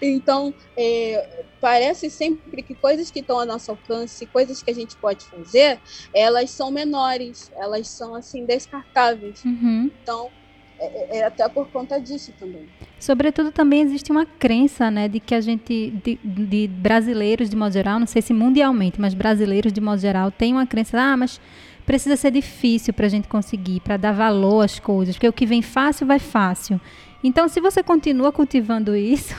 Então, 0.00 0.54
é, 0.76 1.44
parece 1.60 2.10
sempre 2.10 2.62
que 2.62 2.74
coisas 2.74 3.10
que 3.10 3.20
estão 3.20 3.38
ao 3.38 3.46
nosso 3.46 3.70
alcance, 3.70 4.26
coisas 4.26 4.62
que 4.62 4.70
a 4.70 4.74
gente 4.74 4.96
pode 4.96 5.24
fazer, 5.24 5.78
elas 6.14 6.50
são 6.50 6.70
menores, 6.70 7.50
elas 7.56 7.88
são 7.88 8.14
assim 8.14 8.44
descartáveis. 8.44 9.44
Uhum. 9.44 9.90
Então, 10.02 10.30
é, 10.78 10.86
é, 10.86 11.18
é, 11.18 11.24
até 11.24 11.48
por 11.48 11.68
conta 11.68 12.00
disso 12.00 12.32
também. 12.38 12.68
Sobretudo 13.00 13.50
também 13.50 13.82
existe 13.82 14.12
uma 14.12 14.24
crença, 14.24 14.90
né, 14.90 15.08
de 15.08 15.18
que 15.18 15.34
a 15.34 15.40
gente, 15.40 15.90
de, 16.04 16.18
de, 16.22 16.68
brasileiros 16.68 17.50
de 17.50 17.56
modo 17.56 17.72
geral, 17.72 17.98
não 17.98 18.06
sei 18.06 18.22
se 18.22 18.32
mundialmente, 18.32 19.00
mas 19.00 19.12
brasileiros 19.12 19.72
de 19.72 19.80
modo 19.80 20.00
geral, 20.00 20.30
tem 20.30 20.52
uma 20.52 20.66
crença, 20.66 21.00
ah, 21.00 21.16
mas 21.16 21.40
precisa 21.84 22.16
ser 22.16 22.30
difícil 22.30 22.92
para 22.92 23.06
a 23.06 23.08
gente 23.08 23.26
conseguir, 23.26 23.80
para 23.80 23.96
dar 23.96 24.12
valor 24.12 24.62
às 24.64 24.78
coisas, 24.78 25.16
porque 25.16 25.28
o 25.28 25.32
que 25.32 25.46
vem 25.46 25.62
fácil 25.62 26.06
vai 26.06 26.18
fácil. 26.18 26.80
Então, 27.24 27.48
se 27.48 27.60
você 27.60 27.82
continua 27.82 28.30
cultivando 28.30 28.94
isso, 28.94 29.34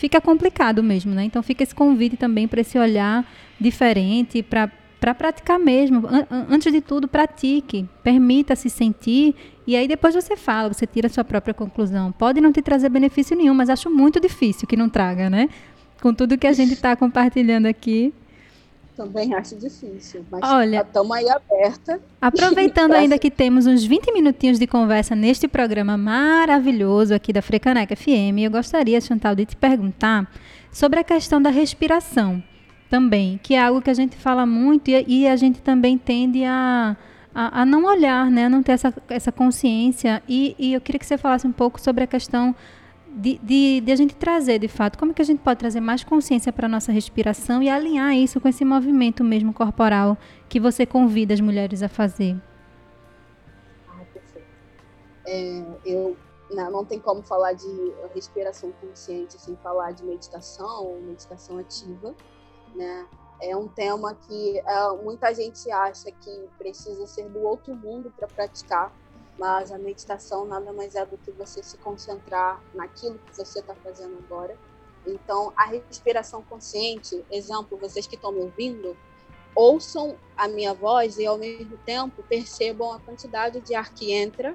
fica 0.00 0.18
complicado 0.18 0.82
mesmo, 0.82 1.14
né? 1.14 1.24
Então 1.24 1.42
fica 1.42 1.62
esse 1.62 1.74
convite 1.74 2.16
também 2.16 2.48
para 2.48 2.62
esse 2.62 2.78
olhar 2.78 3.30
diferente, 3.60 4.42
para 4.42 4.70
para 4.98 5.14
praticar 5.14 5.58
mesmo. 5.58 6.02
Antes 6.50 6.70
de 6.70 6.82
tudo, 6.82 7.08
pratique, 7.08 7.88
permita 8.02 8.54
se 8.54 8.68
sentir 8.68 9.34
e 9.66 9.74
aí 9.74 9.88
depois 9.88 10.14
você 10.14 10.36
fala, 10.36 10.70
você 10.74 10.86
tira 10.86 11.06
a 11.06 11.10
sua 11.10 11.24
própria 11.24 11.54
conclusão. 11.54 12.12
Pode 12.12 12.38
não 12.38 12.52
te 12.52 12.60
trazer 12.60 12.90
benefício 12.90 13.34
nenhum, 13.34 13.54
mas 13.54 13.70
acho 13.70 13.88
muito 13.88 14.20
difícil 14.20 14.68
que 14.68 14.76
não 14.76 14.90
traga, 14.90 15.30
né? 15.30 15.48
Com 16.02 16.12
tudo 16.12 16.36
que 16.36 16.46
a 16.46 16.52
gente 16.52 16.74
está 16.74 16.94
compartilhando 16.96 17.64
aqui. 17.64 18.12
Também 19.00 19.32
acho 19.32 19.56
difícil, 19.56 20.26
mas 20.30 20.42
Olha, 20.44 20.82
estamos 20.82 21.16
aí 21.16 21.26
aberta. 21.26 21.98
Aproveitando 22.20 22.92
ainda 22.92 23.18
que 23.18 23.30
temos 23.30 23.66
uns 23.66 23.82
20 23.82 24.12
minutinhos 24.12 24.58
de 24.58 24.66
conversa 24.66 25.16
neste 25.16 25.48
programa 25.48 25.96
maravilhoso 25.96 27.14
aqui 27.14 27.32
da 27.32 27.40
Frecaneca 27.40 27.96
FM, 27.96 28.40
eu 28.42 28.50
gostaria, 28.50 29.00
Chantal, 29.00 29.34
de 29.34 29.46
te 29.46 29.56
perguntar 29.56 30.30
sobre 30.70 31.00
a 31.00 31.04
questão 31.04 31.40
da 31.40 31.48
respiração 31.48 32.42
também, 32.90 33.40
que 33.42 33.54
é 33.54 33.64
algo 33.64 33.80
que 33.80 33.88
a 33.88 33.94
gente 33.94 34.16
fala 34.16 34.44
muito 34.44 34.88
e, 34.90 35.02
e 35.08 35.26
a 35.26 35.34
gente 35.34 35.62
também 35.62 35.96
tende 35.96 36.44
a, 36.44 36.94
a, 37.34 37.62
a, 37.62 37.64
não 37.64 37.86
olhar, 37.86 38.30
né? 38.30 38.44
a 38.44 38.48
não 38.50 38.62
ter 38.62 38.72
essa, 38.72 38.92
essa 39.08 39.32
consciência. 39.32 40.22
E, 40.28 40.54
e 40.58 40.74
eu 40.74 40.80
queria 40.82 40.98
que 40.98 41.06
você 41.06 41.16
falasse 41.16 41.46
um 41.46 41.52
pouco 41.52 41.80
sobre 41.80 42.04
a 42.04 42.06
questão 42.06 42.54
de, 43.10 43.38
de, 43.38 43.80
de, 43.80 43.92
a 43.92 43.96
gente 43.96 44.14
trazer, 44.14 44.58
de 44.58 44.68
fato, 44.68 44.98
como 44.98 45.12
é 45.12 45.14
que 45.14 45.22
a 45.22 45.24
gente 45.24 45.40
pode 45.40 45.58
trazer 45.58 45.80
mais 45.80 46.04
consciência 46.04 46.52
para 46.52 46.66
a 46.66 46.68
nossa 46.68 46.92
respiração 46.92 47.62
e 47.62 47.68
alinhar 47.68 48.14
isso 48.14 48.40
com 48.40 48.48
esse 48.48 48.64
movimento 48.64 49.24
mesmo 49.24 49.52
corporal 49.52 50.16
que 50.48 50.60
você 50.60 50.86
convida 50.86 51.34
as 51.34 51.40
mulheres 51.40 51.82
a 51.82 51.88
fazer. 51.88 52.40
Ah, 53.88 54.04
perfeito. 54.12 54.46
É, 55.26 55.64
eu 55.84 56.16
não, 56.50 56.70
não 56.70 56.84
tem 56.84 57.00
como 57.00 57.22
falar 57.22 57.52
de 57.52 57.92
respiração 58.14 58.72
consciente 58.80 59.40
sem 59.40 59.56
falar 59.56 59.92
de 59.92 60.04
meditação 60.04 61.00
meditação 61.02 61.58
ativa 61.58 62.14
né? 62.74 63.06
É 63.42 63.56
um 63.56 63.68
tema 63.68 64.14
que 64.14 64.58
é, 64.58 64.88
muita 65.02 65.32
gente 65.34 65.70
acha 65.70 66.10
que 66.12 66.48
precisa 66.58 67.06
ser 67.06 67.28
do 67.30 67.40
outro 67.40 67.74
mundo 67.74 68.12
para 68.14 68.28
praticar, 68.28 68.92
mas 69.40 69.72
a 69.72 69.78
meditação 69.78 70.44
nada 70.44 70.70
mais 70.70 70.94
é 70.94 71.06
do 71.06 71.16
que 71.16 71.30
você 71.30 71.62
se 71.62 71.78
concentrar 71.78 72.62
naquilo 72.74 73.18
que 73.20 73.34
você 73.34 73.60
está 73.60 73.74
fazendo 73.74 74.18
agora. 74.18 74.54
Então, 75.06 75.50
a 75.56 75.64
respiração 75.64 76.42
consciente, 76.42 77.24
exemplo, 77.30 77.78
vocês 77.78 78.06
que 78.06 78.16
estão 78.16 78.32
me 78.32 78.40
ouvindo, 78.40 78.94
ouçam 79.54 80.14
a 80.36 80.46
minha 80.46 80.74
voz 80.74 81.16
e 81.16 81.24
ao 81.24 81.38
mesmo 81.38 81.78
tempo 81.86 82.22
percebam 82.28 82.92
a 82.92 83.00
quantidade 83.00 83.62
de 83.62 83.74
ar 83.74 83.94
que 83.94 84.12
entra 84.12 84.54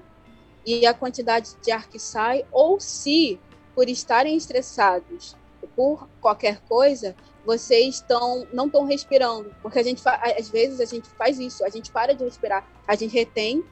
e 0.63 0.86
a 0.86 0.93
quantidade 0.93 1.55
de 1.63 1.71
ar 1.71 1.89
que 1.89 1.97
sai, 1.97 2.45
ou 2.51 2.79
se 2.79 3.39
por 3.73 3.89
estarem 3.89 4.38
estressados 4.38 5.36
por 5.75 6.07
qualquer 6.21 6.61
coisa, 6.61 7.15
vocês 7.43 7.95
estão 7.95 8.47
não 8.53 8.67
estão 8.67 8.86
respirando, 8.86 9.53
porque 9.63 9.79
a 9.79 9.83
gente 9.83 10.01
às 10.07 10.47
vezes 10.47 10.79
a 10.79 10.86
gente 10.86 11.09
faz 11.09 11.39
isso, 11.39 11.65
a 11.65 11.69
gente 11.69 11.91
para 11.91 12.13
de 12.13 12.23
respirar, 12.23 12.67
a 12.88 12.95
gente 12.95 13.11
retém, 13.11 13.65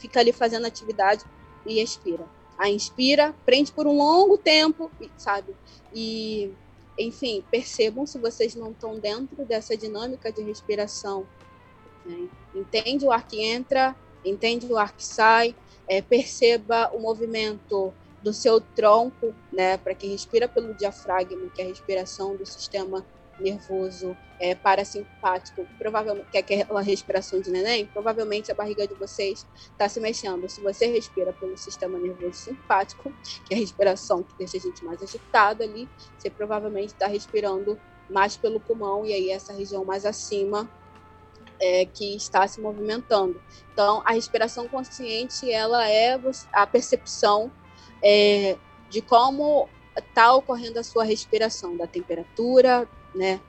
fica 0.00 0.18
ali 0.18 0.32
fazendo 0.32 0.66
atividade 0.66 1.24
e 1.64 1.80
expira. 1.80 2.26
Aí 2.58 2.74
inspira, 2.74 3.34
prende 3.44 3.70
por 3.72 3.86
um 3.86 3.96
longo 3.96 4.36
tempo, 4.36 4.90
sabe? 5.16 5.54
E 5.94 6.50
enfim, 6.98 7.42
percebam 7.50 8.04
se 8.04 8.18
vocês 8.18 8.54
não 8.54 8.72
estão 8.72 8.98
dentro 8.98 9.44
dessa 9.44 9.76
dinâmica 9.76 10.32
de 10.32 10.42
respiração. 10.42 11.26
Né? 12.04 12.28
Entende 12.54 13.06
o 13.06 13.12
ar 13.12 13.26
que 13.26 13.42
entra, 13.42 13.94
entende 14.24 14.66
o 14.66 14.76
ar 14.76 14.94
que 14.94 15.04
sai, 15.04 15.54
é, 15.88 16.02
perceba 16.02 16.90
o 16.92 16.98
movimento 16.98 17.92
do 18.22 18.34
seu 18.34 18.60
tronco, 18.60 19.34
né, 19.50 19.78
para 19.78 19.94
quem 19.94 20.10
respira 20.10 20.46
pelo 20.46 20.74
diafragma, 20.74 21.48
que 21.54 21.62
é 21.62 21.64
a 21.64 21.68
respiração 21.68 22.36
do 22.36 22.44
sistema 22.44 23.04
nervoso 23.40 24.16
é, 24.38 24.54
parasimpático, 24.54 25.66
provavelmente 25.78 26.26
que 26.30 26.38
é 26.38 26.40
aquela 26.40 26.80
respiração 26.80 27.40
de 27.40 27.50
neném, 27.50 27.86
provavelmente 27.86 28.50
a 28.50 28.54
barriga 28.54 28.86
de 28.86 28.94
vocês 28.94 29.46
está 29.72 29.88
se 29.88 30.00
mexendo. 30.00 30.48
Se 30.48 30.60
você 30.60 30.86
respira 30.86 31.32
pelo 31.32 31.56
sistema 31.56 31.98
nervoso 31.98 32.34
simpático, 32.34 33.12
que 33.44 33.54
é 33.54 33.56
a 33.56 33.60
respiração 33.60 34.22
que 34.22 34.34
deixa 34.38 34.56
a 34.56 34.60
gente 34.60 34.84
mais 34.84 35.02
agitado 35.02 35.62
ali, 35.62 35.88
você 36.16 36.30
provavelmente 36.30 36.94
está 36.94 37.06
respirando 37.06 37.78
mais 38.08 38.36
pelo 38.36 38.58
pulmão 38.58 39.04
e 39.04 39.12
aí 39.12 39.30
essa 39.30 39.52
região 39.52 39.84
mais 39.84 40.04
acima 40.04 40.68
é, 41.60 41.84
que 41.84 42.16
está 42.16 42.46
se 42.48 42.60
movimentando. 42.60 43.40
Então, 43.72 44.02
a 44.04 44.12
respiração 44.12 44.66
consciente 44.66 45.50
ela 45.50 45.88
é 45.88 46.18
a 46.52 46.66
percepção 46.66 47.52
é, 48.02 48.56
de 48.88 49.02
como 49.02 49.68
está 49.96 50.32
ocorrendo 50.34 50.78
a 50.78 50.82
sua 50.82 51.04
respiração, 51.04 51.76
da 51.76 51.86
temperatura, 51.86 52.88
né, 53.14 53.40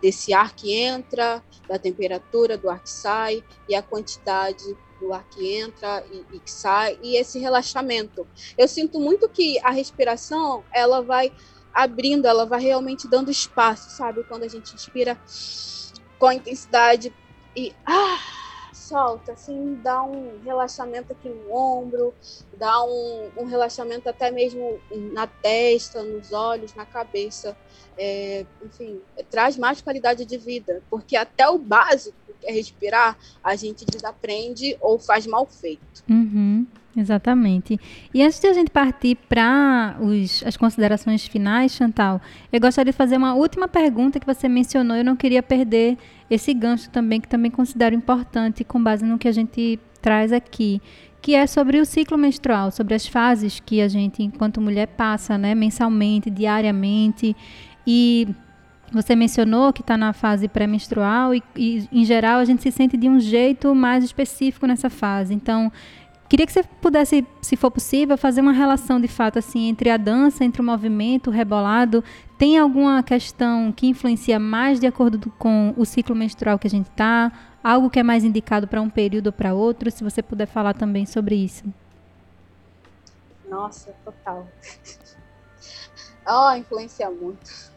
desse 0.00 0.32
ar 0.32 0.54
que 0.54 0.72
entra, 0.74 1.42
da 1.68 1.78
temperatura 1.78 2.56
do 2.56 2.70
ar 2.70 2.82
que 2.82 2.90
sai 2.90 3.42
e 3.68 3.74
a 3.74 3.82
quantidade 3.82 4.64
do 5.00 5.12
ar 5.12 5.24
que 5.28 5.54
entra 5.54 6.04
e, 6.10 6.36
e 6.36 6.40
que 6.40 6.50
sai 6.50 6.98
e 7.02 7.16
esse 7.16 7.38
relaxamento. 7.38 8.26
Eu 8.56 8.68
sinto 8.68 9.00
muito 9.00 9.28
que 9.28 9.58
a 9.60 9.70
respiração 9.70 10.64
ela 10.72 11.02
vai 11.02 11.32
abrindo, 11.72 12.26
ela 12.26 12.46
vai 12.46 12.60
realmente 12.60 13.08
dando 13.08 13.30
espaço, 13.30 13.90
sabe? 13.90 14.22
Quando 14.24 14.44
a 14.44 14.48
gente 14.48 14.74
inspira 14.74 15.20
com 16.18 16.30
intensidade 16.30 17.12
e 17.56 17.74
ah, 17.84 18.18
solta, 18.88 19.32
assim, 19.32 19.74
dá 19.82 20.02
um 20.02 20.40
relaxamento 20.42 21.12
aqui 21.12 21.28
no 21.28 21.54
ombro, 21.54 22.14
dá 22.56 22.84
um, 22.84 23.30
um 23.38 23.44
relaxamento 23.44 24.08
até 24.08 24.30
mesmo 24.30 24.80
na 25.12 25.26
testa, 25.26 26.02
nos 26.02 26.32
olhos, 26.32 26.74
na 26.74 26.86
cabeça. 26.86 27.56
É, 27.96 28.46
enfim, 28.62 29.00
traz 29.30 29.56
mais 29.56 29.80
qualidade 29.80 30.24
de 30.24 30.36
vida, 30.36 30.82
porque 30.90 31.16
até 31.16 31.48
o 31.48 31.58
básico, 31.58 32.16
que 32.44 32.50
é 32.50 32.52
respirar, 32.52 33.16
a 33.42 33.56
gente 33.56 33.84
desaprende 33.84 34.76
ou 34.80 34.98
faz 34.98 35.26
mal 35.26 35.46
feito. 35.46 36.04
Uhum. 36.08 36.66
Exatamente. 36.96 37.78
E 38.12 38.22
antes 38.22 38.38
de 38.38 38.46
a 38.46 38.52
gente 38.52 38.70
partir 38.70 39.16
para 39.28 39.96
as 40.46 40.56
considerações 40.56 41.26
finais, 41.26 41.72
Chantal, 41.72 42.20
eu 42.52 42.60
gostaria 42.60 42.92
de 42.92 42.96
fazer 42.96 43.16
uma 43.16 43.34
última 43.34 43.66
pergunta 43.66 44.20
que 44.20 44.26
você 44.26 44.48
mencionou. 44.48 44.96
Eu 44.96 45.04
não 45.04 45.16
queria 45.16 45.42
perder 45.42 45.98
esse 46.30 46.54
gancho 46.54 46.88
também, 46.90 47.20
que 47.20 47.28
também 47.28 47.50
considero 47.50 47.96
importante 47.96 48.62
com 48.62 48.80
base 48.80 49.04
no 49.04 49.18
que 49.18 49.26
a 49.26 49.32
gente 49.32 49.80
traz 50.00 50.32
aqui, 50.32 50.80
que 51.20 51.34
é 51.34 51.46
sobre 51.46 51.80
o 51.80 51.84
ciclo 51.84 52.16
menstrual, 52.16 52.70
sobre 52.70 52.94
as 52.94 53.06
fases 53.06 53.58
que 53.58 53.80
a 53.80 53.88
gente, 53.88 54.22
enquanto 54.22 54.60
mulher, 54.60 54.86
passa, 54.86 55.36
né, 55.36 55.54
mensalmente, 55.54 56.30
diariamente. 56.30 57.34
E 57.86 58.28
você 58.94 59.14
mencionou 59.16 59.72
que 59.72 59.80
está 59.80 59.96
na 59.96 60.12
fase 60.12 60.48
pré-menstrual 60.48 61.34
e, 61.34 61.42
e, 61.56 61.88
em 61.92 62.04
geral, 62.04 62.38
a 62.38 62.44
gente 62.44 62.62
se 62.62 62.70
sente 62.70 62.96
de 62.96 63.08
um 63.08 63.18
jeito 63.18 63.74
mais 63.74 64.04
específico 64.04 64.66
nessa 64.66 64.88
fase. 64.88 65.34
Então, 65.34 65.70
Queria 66.28 66.46
que 66.46 66.52
você 66.52 66.62
pudesse, 66.64 67.26
se 67.42 67.54
for 67.54 67.70
possível, 67.70 68.16
fazer 68.16 68.40
uma 68.40 68.52
relação 68.52 68.98
de 68.98 69.06
fato 69.06 69.38
assim 69.38 69.68
entre 69.68 69.90
a 69.90 69.96
dança, 69.96 70.42
entre 70.42 70.60
o 70.60 70.64
movimento, 70.64 71.28
o 71.28 71.32
rebolado. 71.32 72.02
Tem 72.38 72.58
alguma 72.58 73.02
questão 73.02 73.70
que 73.70 73.86
influencia 73.86 74.38
mais 74.38 74.80
de 74.80 74.86
acordo 74.86 75.30
com 75.38 75.74
o 75.76 75.84
ciclo 75.84 76.16
menstrual 76.16 76.58
que 76.58 76.66
a 76.66 76.70
gente 76.70 76.88
está? 76.88 77.30
Algo 77.62 77.90
que 77.90 77.98
é 77.98 78.02
mais 78.02 78.24
indicado 78.24 78.66
para 78.66 78.80
um 78.80 78.88
período 78.88 79.26
ou 79.26 79.32
para 79.32 79.54
outro? 79.54 79.90
Se 79.90 80.02
você 80.02 80.22
puder 80.22 80.46
falar 80.46 80.74
também 80.74 81.04
sobre 81.04 81.34
isso. 81.34 81.62
Nossa, 83.48 83.94
total. 84.04 84.48
oh, 86.26 86.56
influencia 86.56 87.10
muito. 87.10 87.73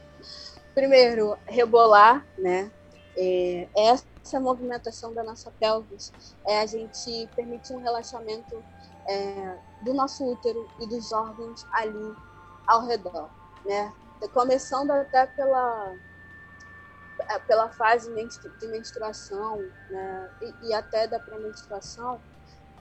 Primeiro, 0.78 1.36
rebolar, 1.48 2.24
né? 2.38 2.72
É, 3.18 3.68
essa 3.76 4.06
essa 4.28 4.40
movimentação 4.40 5.14
da 5.14 5.24
nossa 5.24 5.50
pelvis 5.52 6.14
é 6.46 6.60
a 6.60 6.66
gente 6.66 7.30
permitir 7.36 7.74
um 7.74 7.82
relaxamento 7.82 8.62
é, 9.08 9.58
do 9.84 9.94
nosso 9.94 10.24
útero 10.30 10.70
e 10.82 10.88
dos 10.88 11.12
órgãos 11.14 11.66
ali 11.72 12.14
ao 12.68 12.86
redor, 12.86 13.30
né? 13.66 13.92
Começando 14.34 14.92
até 14.92 15.26
pela 15.28 15.96
é, 17.30 17.40
pela 17.40 17.70
fase 17.70 18.14
de 18.14 18.68
menstruação, 18.68 19.58
né? 19.90 20.30
E, 20.42 20.68
e 20.68 20.74
até 20.74 21.08
da 21.08 21.20
pré-menstruação, 21.20 22.20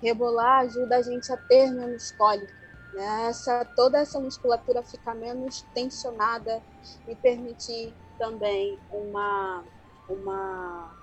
rebolar 0.02 0.62
ajuda 0.62 0.96
a 0.96 1.02
gente 1.02 1.32
a 1.32 1.36
ter 1.36 1.70
menos 1.70 2.10
cólica, 2.12 2.52
né? 2.96 3.26
Essa 3.28 3.64
toda 3.76 3.98
essa 3.98 4.18
musculatura 4.18 4.82
ficar 4.82 5.14
menos 5.14 5.60
tensionada 5.74 6.62
e 7.06 7.14
permitir 7.14 7.94
também 8.18 8.78
uma 8.90 9.62
uma 10.08 10.94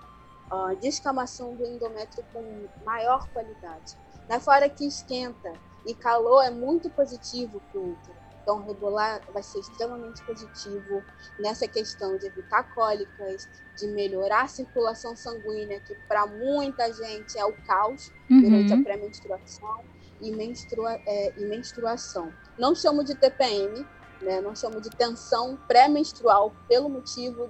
uh, 0.51 0.75
descamação 0.77 1.55
do 1.55 1.65
endométrio 1.65 2.25
com 2.33 2.67
maior 2.83 3.29
qualidade. 3.29 3.95
Na 4.27 4.39
fora 4.39 4.67
que 4.67 4.87
esquenta 4.87 5.53
e 5.85 5.93
calor 5.93 6.43
é 6.43 6.49
muito 6.49 6.89
positivo 6.89 7.61
para 7.71 7.79
o 7.79 7.91
útero. 7.91 8.23
Então, 8.41 8.61
rebolar 8.65 9.21
vai 9.31 9.41
ser 9.41 9.59
extremamente 9.59 10.21
positivo 10.25 11.01
nessa 11.39 11.65
questão 11.65 12.17
de 12.17 12.27
evitar 12.27 12.73
cólicas, 12.73 13.47
de 13.77 13.87
melhorar 13.87 14.43
a 14.43 14.47
circulação 14.47 15.15
sanguínea, 15.15 15.79
que 15.79 15.95
para 16.09 16.25
muita 16.25 16.91
gente 16.91 17.37
é 17.37 17.45
o 17.45 17.53
caos 17.65 18.11
uhum. 18.29 18.41
durante 18.41 18.73
a 18.73 18.83
pré-menstruação 18.83 19.92
e, 20.23 20.31
menstrua, 20.31 20.99
é, 21.05 21.33
e 21.37 21.45
menstruação. 21.45 22.33
Não 22.57 22.73
chamo 22.73 23.03
de 23.03 23.13
TPM, 23.15 23.85
né? 24.21 24.41
não 24.41 24.55
chamo 24.55 24.79
de 24.79 24.89
tensão 24.89 25.57
pré-menstrual 25.67 26.53
pelo 26.67 26.89
motivo 26.89 27.49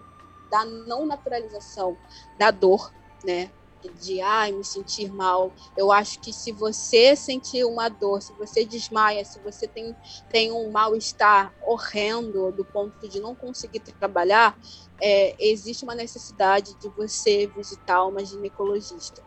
da 0.49 0.65
não 0.65 1.05
naturalização 1.05 1.97
da 2.37 2.51
dor, 2.51 2.93
né? 3.23 3.51
De 3.99 4.21
ai, 4.21 4.53
me 4.53 4.63
sentir 4.63 5.11
mal. 5.11 5.51
Eu 5.75 5.91
acho 5.91 6.21
que 6.21 6.31
se 6.31 6.53
você 6.53 7.17
sentir 7.17 7.65
uma 7.65 7.89
dor, 7.89 8.21
se 8.21 8.31
você 8.33 8.63
desmaia, 8.63 9.25
se 9.25 9.39
você 9.39 9.67
tem, 9.67 9.93
tem 10.29 10.53
um 10.53 10.71
mal-estar 10.71 11.53
horrendo 11.65 12.49
do 12.53 12.63
ponto 12.63 13.09
de 13.09 13.19
não 13.19 13.35
conseguir 13.35 13.81
trabalhar, 13.81 14.57
é, 15.01 15.35
existe 15.37 15.83
uma 15.83 15.95
necessidade 15.95 16.73
de 16.75 16.87
você 16.87 17.45
visitar 17.47 18.05
uma 18.05 18.23
ginecologista. 18.23 19.21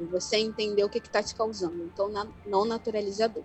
E 0.00 0.04
você 0.04 0.36
entender 0.36 0.84
o 0.84 0.88
que 0.88 0.98
está 0.98 1.22
te 1.22 1.34
causando. 1.34 1.84
Então, 1.84 2.08
na, 2.08 2.26
não 2.46 2.64
naturalizador. 2.64 3.42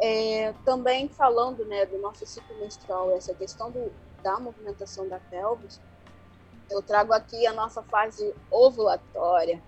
É, 0.00 0.52
também 0.64 1.08
falando 1.08 1.64
né, 1.64 1.86
do 1.86 1.98
nosso 1.98 2.26
ciclo 2.26 2.54
menstrual, 2.60 3.10
essa 3.16 3.32
questão 3.34 3.70
do, 3.70 3.90
da 4.22 4.38
movimentação 4.38 5.08
da 5.08 5.18
pelvis, 5.18 5.80
eu 6.70 6.82
trago 6.82 7.12
aqui 7.12 7.46
a 7.46 7.52
nossa 7.52 7.82
fase 7.82 8.34
ovulatória. 8.50 9.62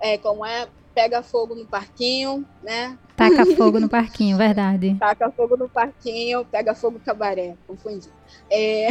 É, 0.00 0.16
como 0.16 0.46
é, 0.46 0.68
pega 0.94 1.22
fogo 1.22 1.54
no 1.54 1.66
parquinho, 1.66 2.44
né? 2.62 2.98
Taca 3.16 3.44
fogo 3.56 3.80
no 3.80 3.88
parquinho, 3.88 4.36
verdade. 4.36 4.96
Taca 4.98 5.30
fogo 5.30 5.56
no 5.56 5.68
parquinho, 5.68 6.44
pega 6.44 6.74
fogo 6.74 7.00
cabaré, 7.04 7.56
confundi. 7.66 8.08
É... 8.50 8.88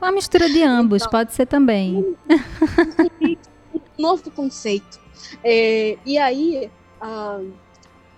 Uma 0.00 0.12
mistura 0.12 0.48
de 0.48 0.62
ambos, 0.62 1.02
então, 1.02 1.10
pode 1.10 1.32
ser 1.32 1.46
também. 1.46 2.16
Um 3.98 4.02
novo 4.02 4.30
conceito. 4.30 4.98
É, 5.44 5.98
e 6.04 6.18
aí, 6.18 6.70
ah, 7.00 7.40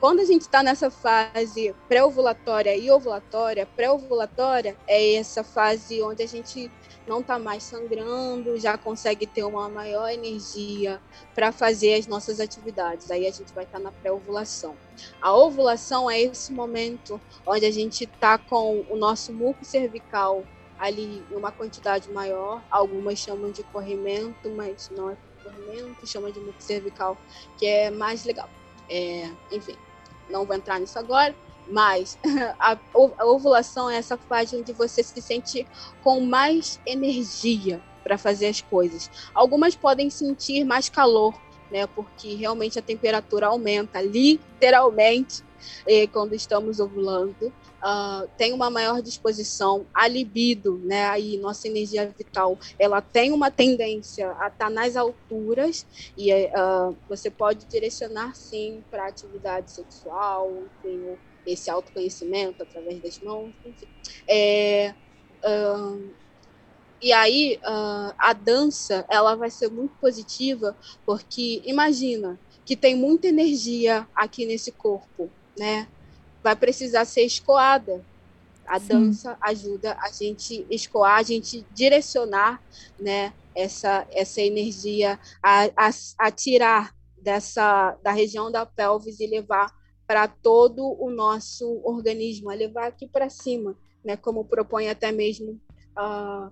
quando 0.03 0.19
a 0.19 0.25
gente 0.25 0.43
está 0.43 0.65
nessa 0.65 0.91
fase 0.91 1.75
pré-ovulatória 1.89 2.77
e 2.77 2.91
ovulatória, 2.91 3.65
pré-ovulatória 3.77 4.77
é 4.87 5.15
essa 5.15 5.45
fase 5.45 6.03
onde 6.03 6.23
a 6.25 6.27
gente 6.27 6.69
não 7.07 7.21
está 7.21 7.39
mais 7.39 7.63
sangrando, 7.63 8.59
já 8.59 8.77
consegue 8.77 9.27
ter 9.27 9.45
uma 9.45 9.69
maior 9.69 10.09
energia 10.09 11.01
para 11.35 11.53
fazer 11.53 11.95
as 11.95 12.09
nossas 12.09 12.41
atividades. 12.41 13.11
Aí 13.11 13.27
a 13.27 13.31
gente 13.31 13.53
vai 13.53 13.63
estar 13.63 13.79
tá 13.79 13.85
na 13.85 13.93
pré-ovulação. 13.93 14.77
A 15.21 15.33
ovulação 15.33 16.11
é 16.11 16.21
esse 16.21 16.53
momento 16.53 17.21
onde 17.47 17.65
a 17.65 17.71
gente 17.71 18.03
está 18.03 18.37
com 18.39 18.85
o 18.91 18.97
nosso 18.97 19.33
muco 19.33 19.65
cervical 19.65 20.45
ali 20.79 21.23
em 21.31 21.37
uma 21.37 21.53
quantidade 21.53 22.11
maior. 22.11 22.61
Algumas 22.69 23.21
chamam 23.21 23.53
de 23.53 23.63
corrimento, 23.65 24.51
mas 24.51 24.91
não 24.91 25.11
é 25.11 25.17
corrimento, 25.43 26.07
chama 26.07 26.31
de 26.31 26.41
muco 26.41 26.61
cervical, 26.61 27.17
que 27.59 27.67
é 27.67 27.91
mais 27.91 28.25
legal. 28.25 28.49
É, 28.89 29.31
enfim, 29.51 29.77
não 30.29 30.45
vou 30.45 30.57
entrar 30.57 30.79
nisso 30.79 30.99
agora. 30.99 31.35
Mas 31.69 32.19
a, 32.59 32.79
a 33.19 33.25
ovulação 33.27 33.89
é 33.89 33.97
essa 33.97 34.17
fase 34.17 34.57
onde 34.57 34.73
você 34.73 35.03
se 35.03 35.21
sente 35.23 35.67
com 36.03 36.21
mais 36.21 36.81
energia 36.85 37.83
para 38.03 38.19
fazer 38.19 38.49
as 38.49 38.61
coisas. 38.61 39.11
Algumas 39.33 39.77
podem 39.77 40.11
sentir 40.11 40.65
mais 40.65 40.89
calor, 40.89 41.35
né? 41.71 41.87
Porque 41.87 42.35
realmente 42.35 42.79
a 42.79 42.83
temperatura 42.83 43.47
aumenta, 43.47 44.01
literalmente, 44.01 45.43
eh, 45.87 46.07
quando 46.09 46.35
estamos 46.35 46.81
ovulando. 46.81 47.53
Uh, 47.85 48.29
tem 48.37 48.53
uma 48.53 48.71
maior 48.71 49.03
disposição, 49.03 49.89
a 49.93 50.07
libido, 50.07 50.79
né? 50.85 51.07
Aí 51.09 51.37
nossa 51.39 51.67
energia 51.67 52.07
vital, 52.17 52.57
ela 52.79 53.03
tem 53.03 53.33
uma 53.33 53.51
tendência 53.51 54.29
a 54.39 54.47
estar 54.47 54.51
tá 54.51 54.71
nas 54.71 54.97
alturas 54.97 55.85
e 56.17 56.33
uh, 56.33 56.97
você 57.09 57.29
pode 57.29 57.67
direcionar 57.67 58.37
sim 58.37 58.85
para 58.89 59.09
atividade 59.09 59.73
sexual, 59.73 60.65
enfim, 60.85 61.19
esse 61.45 61.69
autoconhecimento 61.71 62.63
através 62.63 63.01
das 63.01 63.19
mãos, 63.19 63.53
enfim. 63.65 63.87
É, 64.29 64.95
uh, 65.45 66.15
e 67.03 67.13
aí 67.13 67.59
a 68.17 68.33
dança 68.33 69.05
ela 69.11 69.35
vai 69.35 69.51
ser 69.51 69.69
muito 69.69 69.97
positiva 70.01 70.79
porque 71.05 71.61
imagina 71.65 72.41
que 72.65 72.77
tem 72.77 72.95
muita 72.95 73.27
energia 73.27 74.09
aqui 74.15 74.47
nesse 74.47 74.71
corpo, 74.71 75.33
né? 75.59 75.89
Vai 76.43 76.57
precisar 76.57 77.05
ser 77.05 77.23
escoada. 77.23 78.05
A 78.67 78.79
Sim. 78.79 78.89
dança 78.89 79.37
ajuda 79.41 79.97
a 80.01 80.11
gente 80.11 80.67
escoar, 80.71 81.19
a 81.19 81.23
gente 81.23 81.67
direcionar, 81.73 82.63
né? 82.99 83.33
Essa 83.55 84.07
essa 84.11 84.41
energia 84.41 85.19
a, 85.43 85.65
a, 85.77 85.91
a 86.19 86.31
tirar 86.31 86.95
dessa 87.19 87.97
da 88.03 88.11
região 88.11 88.51
da 88.51 88.65
pelvis 88.65 89.21
e 89.21 89.27
levar 89.27 89.71
para 90.07 90.29
todo 90.29 90.97
o 91.01 91.11
nosso 91.11 91.81
organismo, 91.85 92.51
a 92.51 92.55
levar 92.55 92.87
aqui 92.87 93.07
para 93.07 93.31
cima, 93.31 93.77
né, 94.05 94.17
como 94.17 94.45
propõe 94.45 94.89
até 94.89 95.11
mesmo 95.11 95.59
a, 95.97 96.51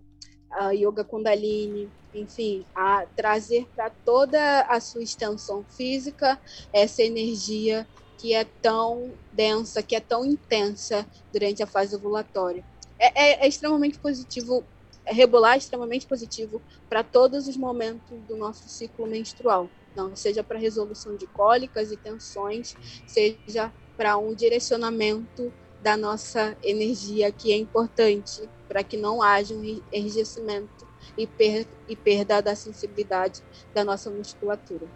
a 0.51 0.71
Yoga 0.71 1.05
Kundalini, 1.05 1.91
enfim, 2.15 2.65
a 2.75 3.05
trazer 3.17 3.67
para 3.75 3.91
toda 3.91 4.63
a 4.63 4.81
sua 4.81 5.03
extensão 5.03 5.65
física 5.65 6.41
essa 6.73 7.03
energia 7.03 7.87
que 8.21 8.35
é 8.35 8.45
tão 8.45 9.15
densa, 9.33 9.83
que 9.83 9.97
é 9.97 10.01
tão 10.01 10.25
intensa 10.27 11.07
durante 11.33 11.63
a 11.63 11.67
fase 11.67 11.97
ovulatória. 11.97 12.63
É, 12.99 13.07
é, 13.07 13.45
é 13.47 13.49
extremamente 13.49 13.99
positivo, 13.99 14.63
é 15.07 15.15
rebolar 15.15 15.55
é 15.55 15.59
extremamente 15.59 16.07
positivo 16.07 16.61
para 16.87 17.03
todos 17.03 17.49
os 17.49 17.57
momentos 17.57 18.21
do 18.29 18.37
nosso 18.37 18.69
ciclo 18.69 19.07
menstrual. 19.07 19.71
Então, 19.91 20.15
seja 20.15 20.45
para 20.45 20.59
resolução 20.59 21.17
de 21.17 21.27
cólicas 21.27 21.91
e 21.91 21.97
tensões, 21.97 22.77
seja 23.07 23.73
para 23.97 24.19
um 24.19 24.35
direcionamento 24.35 25.51
da 25.83 25.97
nossa 25.97 26.55
energia 26.63 27.33
que 27.33 27.53
é 27.53 27.57
importante 27.57 28.47
para 28.69 28.85
que 28.85 28.99
não 28.99 29.23
haja 29.23 29.55
um 29.55 29.83
enrijecimento 29.91 30.87
e, 31.17 31.27
per 31.27 31.67
e 31.89 31.97
perda 31.97 32.41
da 32.41 32.55
sensibilidade 32.55 33.43
da 33.75 33.83
nossa 33.83 34.11
musculatura. 34.11 34.87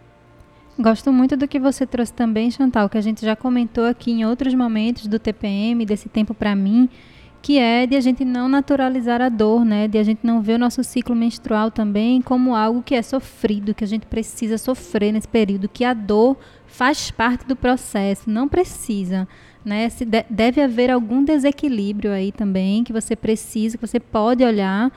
Gosto 0.77 1.11
muito 1.13 1.37
do 1.37 1.47
que 1.47 1.57
você 1.57 1.85
trouxe 1.85 2.11
também, 2.11 2.51
Chantal, 2.51 2.89
que 2.89 2.97
a 2.97 3.01
gente 3.01 3.25
já 3.25 3.33
comentou 3.33 3.85
aqui 3.85 4.11
em 4.11 4.25
outros 4.25 4.53
momentos 4.53 5.07
do 5.07 5.17
TPM, 5.17 5.85
desse 5.85 6.09
tempo 6.09 6.33
para 6.33 6.53
mim, 6.53 6.89
que 7.41 7.57
é 7.57 7.87
de 7.87 7.95
a 7.95 8.01
gente 8.01 8.25
não 8.25 8.49
naturalizar 8.49 9.21
a 9.21 9.29
dor, 9.29 9.63
né? 9.63 9.87
De 9.87 9.97
a 9.97 10.03
gente 10.03 10.19
não 10.23 10.41
ver 10.41 10.55
o 10.55 10.59
nosso 10.59 10.83
ciclo 10.83 11.15
menstrual 11.15 11.71
também 11.71 12.21
como 12.21 12.53
algo 12.53 12.83
que 12.83 12.93
é 12.93 13.01
sofrido, 13.01 13.73
que 13.73 13.85
a 13.85 13.87
gente 13.87 14.05
precisa 14.05 14.57
sofrer 14.57 15.13
nesse 15.13 15.29
período, 15.29 15.69
que 15.69 15.85
a 15.85 15.93
dor 15.93 16.35
faz 16.67 17.09
parte 17.09 17.47
do 17.47 17.55
processo, 17.55 18.29
não 18.29 18.45
precisa, 18.49 19.25
né? 19.63 19.87
Se 19.87 20.03
de, 20.03 20.25
deve 20.29 20.61
haver 20.61 20.91
algum 20.91 21.23
desequilíbrio 21.23 22.11
aí 22.11 22.33
também 22.33 22.83
que 22.83 22.91
você 22.91 23.15
precisa, 23.15 23.77
que 23.77 23.87
você 23.87 23.99
pode 23.99 24.43
olhar 24.43 24.91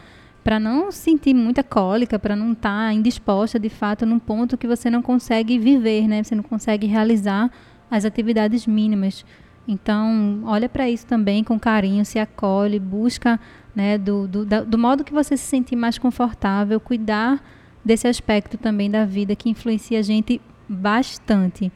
para 0.48 0.58
não 0.58 0.90
sentir 0.90 1.34
muita 1.34 1.62
cólica, 1.62 2.18
para 2.18 2.34
não 2.34 2.52
estar 2.52 2.88
tá 2.88 2.92
indisposta 2.94 3.58
de 3.58 3.68
fato 3.68 4.06
num 4.06 4.18
ponto 4.18 4.56
que 4.56 4.66
você 4.66 4.88
não 4.88 5.02
consegue 5.02 5.58
viver, 5.58 6.08
né? 6.08 6.22
Você 6.22 6.34
não 6.34 6.42
consegue 6.42 6.86
realizar 6.86 7.50
as 7.90 8.06
atividades 8.06 8.66
mínimas. 8.66 9.26
Então, 9.68 10.40
olha 10.46 10.66
para 10.66 10.88
isso 10.88 11.06
também 11.06 11.44
com 11.44 11.60
carinho, 11.60 12.02
se 12.02 12.18
acolhe, 12.18 12.78
busca 12.78 13.38
né, 13.76 13.98
do, 13.98 14.26
do, 14.26 14.46
do 14.46 14.78
modo 14.78 15.04
que 15.04 15.12
você 15.12 15.36
se 15.36 15.44
sentir 15.44 15.76
mais 15.76 15.98
confortável, 15.98 16.80
cuidar 16.80 17.44
desse 17.84 18.08
aspecto 18.08 18.56
também 18.56 18.90
da 18.90 19.04
vida 19.04 19.36
que 19.36 19.50
influencia 19.50 19.98
a 19.98 20.02
gente 20.02 20.40
bastante. 20.66 21.70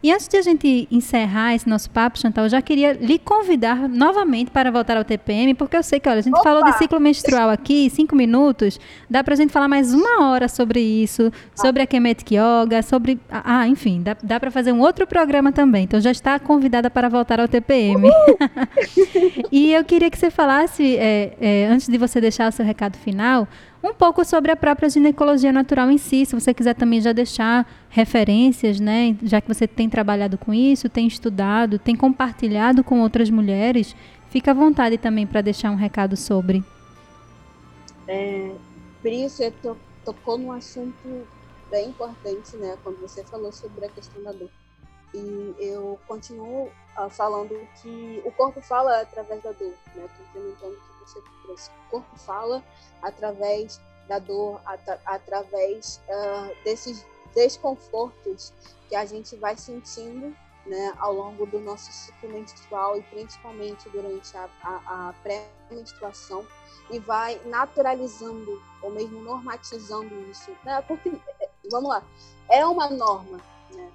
E 0.00 0.12
antes 0.12 0.28
de 0.28 0.36
a 0.36 0.42
gente 0.42 0.86
encerrar 0.92 1.54
esse 1.54 1.68
nosso 1.68 1.90
papo, 1.90 2.18
Chantal, 2.18 2.44
eu 2.44 2.50
já 2.50 2.62
queria 2.62 2.92
lhe 2.92 3.18
convidar 3.18 3.88
novamente 3.88 4.48
para 4.48 4.70
voltar 4.70 4.96
ao 4.96 5.04
TPM, 5.04 5.54
porque 5.54 5.76
eu 5.76 5.82
sei 5.82 5.98
que, 5.98 6.08
olha, 6.08 6.20
a 6.20 6.22
gente 6.22 6.34
Opa! 6.34 6.44
falou 6.44 6.62
de 6.62 6.72
ciclo 6.78 7.00
menstrual 7.00 7.50
aqui, 7.50 7.90
cinco 7.90 8.14
minutos, 8.14 8.78
dá 9.10 9.24
para 9.24 9.34
a 9.34 9.36
gente 9.36 9.52
falar 9.52 9.66
mais 9.66 9.92
uma 9.92 10.28
hora 10.28 10.48
sobre 10.48 10.80
isso, 10.80 11.32
sobre 11.52 11.82
a 11.82 11.86
Kemetic 11.86 12.36
Yoga, 12.36 12.80
sobre... 12.82 13.18
Ah, 13.28 13.66
enfim, 13.66 14.00
dá, 14.00 14.16
dá 14.22 14.38
para 14.38 14.52
fazer 14.52 14.70
um 14.70 14.80
outro 14.80 15.04
programa 15.04 15.50
também, 15.50 15.82
então 15.82 16.00
já 16.00 16.12
está 16.12 16.38
convidada 16.38 16.88
para 16.88 17.08
voltar 17.08 17.40
ao 17.40 17.48
TPM. 17.48 18.08
e 19.50 19.74
eu 19.74 19.82
queria 19.82 20.10
que 20.10 20.18
você 20.18 20.30
falasse, 20.30 20.96
é, 20.96 21.36
é, 21.40 21.66
antes 21.66 21.88
de 21.88 21.98
você 21.98 22.20
deixar 22.20 22.48
o 22.48 22.52
seu 22.52 22.64
recado 22.64 22.96
final, 22.96 23.48
um 23.82 23.92
pouco 23.92 24.24
sobre 24.24 24.52
a 24.52 24.56
própria 24.56 24.88
ginecologia 24.88 25.52
natural 25.52 25.90
em 25.90 25.98
si, 25.98 26.24
se 26.24 26.34
você 26.34 26.54
quiser 26.54 26.74
também 26.74 27.00
já 27.00 27.12
deixar 27.12 27.66
referências, 27.98 28.78
né, 28.78 29.16
já 29.24 29.40
que 29.40 29.48
você 29.48 29.66
tem 29.66 29.90
trabalhado 29.90 30.38
com 30.38 30.54
isso, 30.54 30.88
tem 30.88 31.08
estudado, 31.08 31.80
tem 31.80 31.96
compartilhado 31.96 32.84
com 32.84 33.00
outras 33.00 33.28
mulheres, 33.28 33.96
fica 34.30 34.52
à 34.52 34.54
vontade 34.54 34.96
também 34.96 35.26
para 35.26 35.40
deixar 35.40 35.72
um 35.72 35.74
recado 35.74 36.16
sobre. 36.16 36.62
É, 38.06 38.52
Pri, 39.02 39.28
você 39.28 39.50
to 39.50 39.76
tocou 40.04 40.38
num 40.38 40.52
assunto 40.52 41.26
bem 41.70 41.88
importante, 41.88 42.56
né, 42.56 42.78
quando 42.84 43.00
você 43.00 43.24
falou 43.24 43.50
sobre 43.50 43.86
a 43.86 43.88
questão 43.88 44.22
da 44.22 44.30
dor. 44.30 44.50
E 45.12 45.54
eu 45.58 45.98
continuo 46.06 46.68
uh, 46.96 47.10
falando 47.10 47.54
que 47.82 48.22
o 48.24 48.30
corpo 48.30 48.60
fala 48.60 49.00
através 49.00 49.42
da 49.42 49.50
dor, 49.50 49.74
né, 49.96 50.08
complementando 50.16 50.74
o 50.74 50.76
que 50.76 51.10
você 51.10 51.20
trouxe. 51.42 51.70
O 51.70 51.90
corpo 51.90 52.16
fala 52.16 52.62
através 53.02 53.80
da 54.08 54.18
dor, 54.20 54.60
at 54.64 55.00
através 55.04 56.00
uh, 56.08 56.54
desses 56.64 57.04
desconfortos 57.38 58.52
que 58.88 58.96
a 58.96 59.04
gente 59.06 59.36
vai 59.36 59.56
sentindo 59.56 60.34
né, 60.66 60.92
ao 60.98 61.12
longo 61.14 61.46
do 61.46 61.60
nosso 61.60 61.92
ciclo 61.92 62.28
menstrual 62.30 62.98
e 62.98 63.02
principalmente 63.02 63.88
durante 63.90 64.36
a, 64.36 64.48
a, 64.62 65.08
a 65.08 65.14
pré-menstruação 65.22 66.44
e 66.90 66.98
vai 66.98 67.40
naturalizando 67.46 68.60
ou 68.82 68.90
mesmo 68.90 69.22
normatizando 69.22 70.12
isso, 70.30 70.50
né? 70.64 70.82
Porque 70.82 71.12
vamos 71.70 71.88
lá, 71.88 72.02
é 72.50 72.66
uma 72.66 72.90
norma, 72.90 73.38
né? 73.70 73.90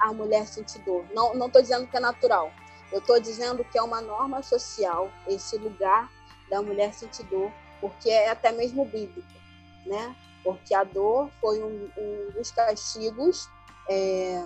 A 0.00 0.12
mulher 0.12 0.46
sentir 0.46 0.80
dor. 0.80 1.04
Não, 1.14 1.34
não 1.34 1.46
estou 1.46 1.62
dizendo 1.62 1.86
que 1.86 1.96
é 1.96 2.00
natural. 2.00 2.50
Eu 2.90 2.98
estou 2.98 3.20
dizendo 3.20 3.64
que 3.64 3.78
é 3.78 3.82
uma 3.82 4.00
norma 4.00 4.42
social 4.42 5.10
esse 5.28 5.56
lugar 5.58 6.10
da 6.50 6.60
mulher 6.60 6.92
sentir 6.92 7.22
dor, 7.24 7.52
porque 7.80 8.10
é 8.10 8.30
até 8.30 8.50
mesmo 8.50 8.84
bíblico, 8.84 9.28
né? 9.86 10.16
Porque 10.42 10.74
a 10.74 10.84
dor 10.84 11.30
foi 11.40 11.62
um, 11.62 11.90
um 11.96 12.30
dos 12.32 12.50
castigos 12.50 13.48
é, 13.88 14.44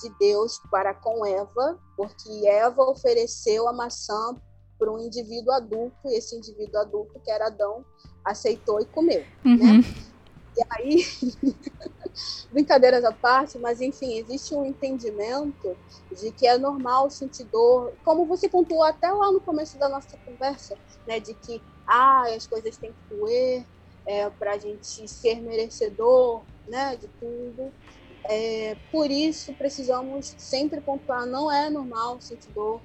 de 0.00 0.10
Deus 0.18 0.60
para 0.70 0.94
com 0.94 1.24
Eva, 1.24 1.78
porque 1.96 2.46
Eva 2.46 2.82
ofereceu 2.82 3.68
a 3.68 3.72
maçã 3.72 4.34
para 4.78 4.90
um 4.92 4.98
indivíduo 4.98 5.52
adulto, 5.52 5.96
e 6.06 6.14
esse 6.16 6.36
indivíduo 6.36 6.80
adulto, 6.80 7.18
que 7.20 7.30
era 7.30 7.46
Adão, 7.46 7.84
aceitou 8.24 8.80
e 8.80 8.84
comeu, 8.84 9.24
uhum. 9.44 9.56
né? 9.56 9.84
E 10.56 10.62
aí, 10.70 11.04
brincadeiras 12.50 13.04
à 13.04 13.12
parte, 13.12 13.58
mas 13.58 13.80
enfim, 13.80 14.18
existe 14.18 14.54
um 14.54 14.64
entendimento 14.64 15.76
de 16.10 16.30
que 16.32 16.46
é 16.46 16.56
normal 16.56 17.10
sentir 17.10 17.44
dor, 17.44 17.92
como 18.04 18.24
você 18.24 18.48
pontuou 18.48 18.82
até 18.82 19.10
lá 19.10 19.30
no 19.30 19.40
começo 19.40 19.78
da 19.78 19.88
nossa 19.88 20.16
conversa, 20.18 20.76
né, 21.06 21.20
de 21.20 21.34
que 21.34 21.62
ah, 21.86 22.24
as 22.34 22.46
coisas 22.46 22.76
têm 22.76 22.92
que 22.92 23.14
doer 23.14 23.66
é, 24.06 24.28
para 24.30 24.52
a 24.52 24.58
gente 24.58 25.08
ser 25.08 25.40
merecedor, 25.42 26.44
né, 26.66 26.96
de 26.96 27.08
tudo. 27.08 27.72
É, 28.28 28.76
por 28.90 29.10
isso 29.10 29.54
precisamos 29.54 30.34
sempre 30.38 30.80
pontuar, 30.80 31.26
não 31.26 31.50
é 31.50 31.70
normal 31.70 32.20
sentir 32.20 32.50
dor, 32.50 32.82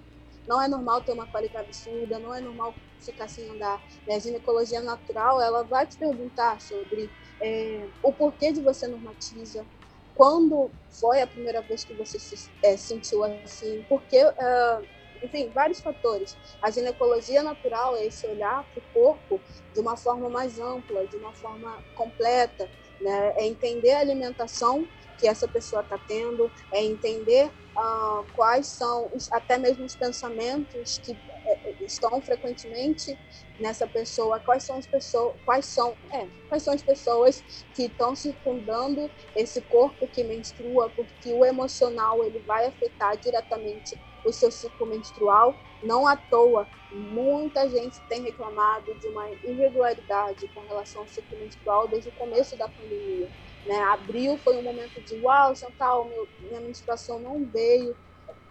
não 0.47 0.61
é 0.61 0.67
normal 0.67 1.01
ter 1.01 1.13
uma 1.13 1.27
qualidade 1.27 1.65
absurda, 1.65 2.19
não 2.19 2.33
é 2.33 2.41
normal 2.41 2.75
ficar 2.99 3.27
sem 3.27 3.49
andar. 3.49 3.83
A 4.09 4.19
ginecologia 4.19 4.81
natural, 4.81 5.41
ela 5.41 5.63
vai 5.63 5.87
te 5.87 5.97
perguntar 5.97 6.59
sobre 6.61 7.11
é, 7.41 7.87
o 8.03 8.13
porquê 8.13 8.51
de 8.51 8.61
você 8.61 8.87
normatiza, 8.87 9.65
quando 10.13 10.71
foi 10.99 11.21
a 11.21 11.27
primeira 11.27 11.61
vez 11.61 11.83
que 11.83 11.93
você 11.93 12.19
se 12.19 12.51
é, 12.61 12.77
sentiu 12.77 13.23
assim, 13.23 13.83
porque, 13.87 14.23
uh, 14.23 14.87
enfim, 15.21 15.49
vários 15.49 15.79
fatores. 15.79 16.37
A 16.61 16.69
ginecologia 16.71 17.43
natural 17.43 17.95
é 17.95 18.05
esse 18.05 18.25
olhar 18.27 18.63
para 18.63 18.79
o 18.79 18.93
corpo 18.93 19.41
de 19.73 19.79
uma 19.79 19.95
forma 19.97 20.29
mais 20.29 20.59
ampla, 20.59 21.05
de 21.07 21.15
uma 21.17 21.33
forma 21.33 21.83
completa, 21.95 22.69
né? 22.99 23.33
é 23.37 23.45
entender 23.45 23.91
a 23.91 23.99
alimentação 23.99 24.87
que 25.17 25.27
essa 25.27 25.47
pessoa 25.47 25.83
está 25.83 25.99
tendo, 25.99 26.51
é 26.73 26.83
entender 26.83 27.51
uh, 27.77 28.25
quais 28.33 28.65
são 28.67 29.09
os, 29.13 29.31
até 29.31 29.57
mesmo 29.57 29.85
os 29.85 29.95
pensamentos 29.95 30.97
que 30.97 31.15
é, 31.45 31.75
estão 31.85 32.19
frequentemente 32.21 33.17
nessa 33.59 33.85
pessoa, 33.85 34.39
quais 34.39 34.63
são 34.63 34.77
as 34.77 34.87
pessoas, 34.87 35.35
quais 35.45 35.65
são, 35.65 35.95
é, 36.11 36.27
quais 36.49 36.63
são 36.63 36.73
as 36.73 36.81
pessoas 36.81 37.65
que 37.73 37.83
estão 37.83 38.15
circundando 38.15 39.11
esse 39.35 39.61
corpo 39.61 40.07
que 40.07 40.23
menstrua, 40.23 40.89
porque 40.89 41.31
o 41.33 41.45
emocional 41.45 42.23
ele 42.23 42.39
vai 42.39 42.65
afetar 42.65 43.17
diretamente 43.17 43.99
o 44.25 44.31
seu 44.31 44.51
ciclo 44.51 44.85
menstrual. 44.85 45.55
Não 45.83 46.07
à 46.07 46.15
toa, 46.15 46.67
muita 46.91 47.67
gente 47.67 47.99
tem 48.01 48.21
reclamado 48.21 48.93
de 48.95 49.07
uma 49.07 49.29
irregularidade 49.29 50.47
com 50.49 50.61
relação 50.61 51.01
ao 51.01 51.07
ciclo 51.07 51.37
menstrual 51.39 51.87
desde 51.87 52.09
o 52.09 52.13
começo 52.13 52.55
da 52.55 52.67
pandemia. 52.67 53.29
Né? 53.65 53.79
Abril 53.83 54.37
foi 54.37 54.57
um 54.57 54.63
momento 54.63 55.01
de 55.01 55.15
uau, 55.21 55.55
Chantal, 55.55 56.05
meu, 56.05 56.27
minha 56.39 56.59
menstruação 56.59 57.19
não 57.19 57.45
veio 57.45 57.95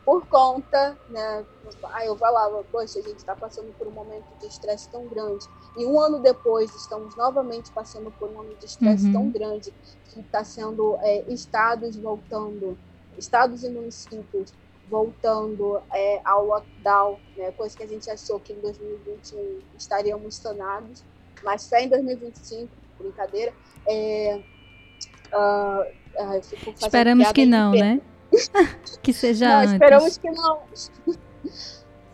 por 0.04 0.26
conta, 0.26 0.98
né? 1.08 1.44
Aí 1.92 2.06
eu 2.06 2.16
falava, 2.16 2.64
poxa, 2.72 2.98
a 2.98 3.02
gente 3.02 3.18
está 3.18 3.36
passando 3.36 3.72
por 3.76 3.86
um 3.86 3.90
momento 3.90 4.26
de 4.40 4.46
estresse 4.46 4.88
tão 4.88 5.06
grande. 5.06 5.46
E 5.76 5.84
um 5.84 6.00
ano 6.00 6.18
depois 6.20 6.74
estamos 6.74 7.14
novamente 7.16 7.70
passando 7.70 8.10
por 8.12 8.30
um 8.30 8.40
ano 8.40 8.54
de 8.56 8.66
estresse 8.66 9.06
uhum. 9.06 9.12
tão 9.12 9.30
grande 9.30 9.72
que 10.12 10.20
está 10.20 10.42
sendo 10.42 10.96
é, 11.00 11.22
estados 11.28 11.96
voltando, 11.96 12.76
estados 13.18 13.62
e 13.62 13.68
municípios 13.68 14.52
voltando 14.90 15.80
é, 15.92 16.20
ao 16.24 16.44
lockdown, 16.44 17.18
né? 17.36 17.52
coisa 17.52 17.76
que 17.76 17.84
a 17.84 17.86
gente 17.86 18.10
achou 18.10 18.40
que 18.40 18.52
em 18.52 18.60
2021 18.60 19.60
estaríamos 19.78 20.34
sanados, 20.34 21.04
mas 21.44 21.62
só 21.62 21.76
em 21.76 21.88
2025, 21.88 22.68
brincadeira. 22.98 23.54
É, 23.86 24.40
uh, 25.32 26.00
Esperamos 26.78 27.32
que 27.32 27.46
não, 27.46 27.70
né? 27.70 28.00
que 29.00 29.12
seja 29.12 29.48
não, 29.48 29.58
antes. 29.60 29.72
Esperamos 29.72 30.18
que 30.18 30.30
não. 30.30 30.60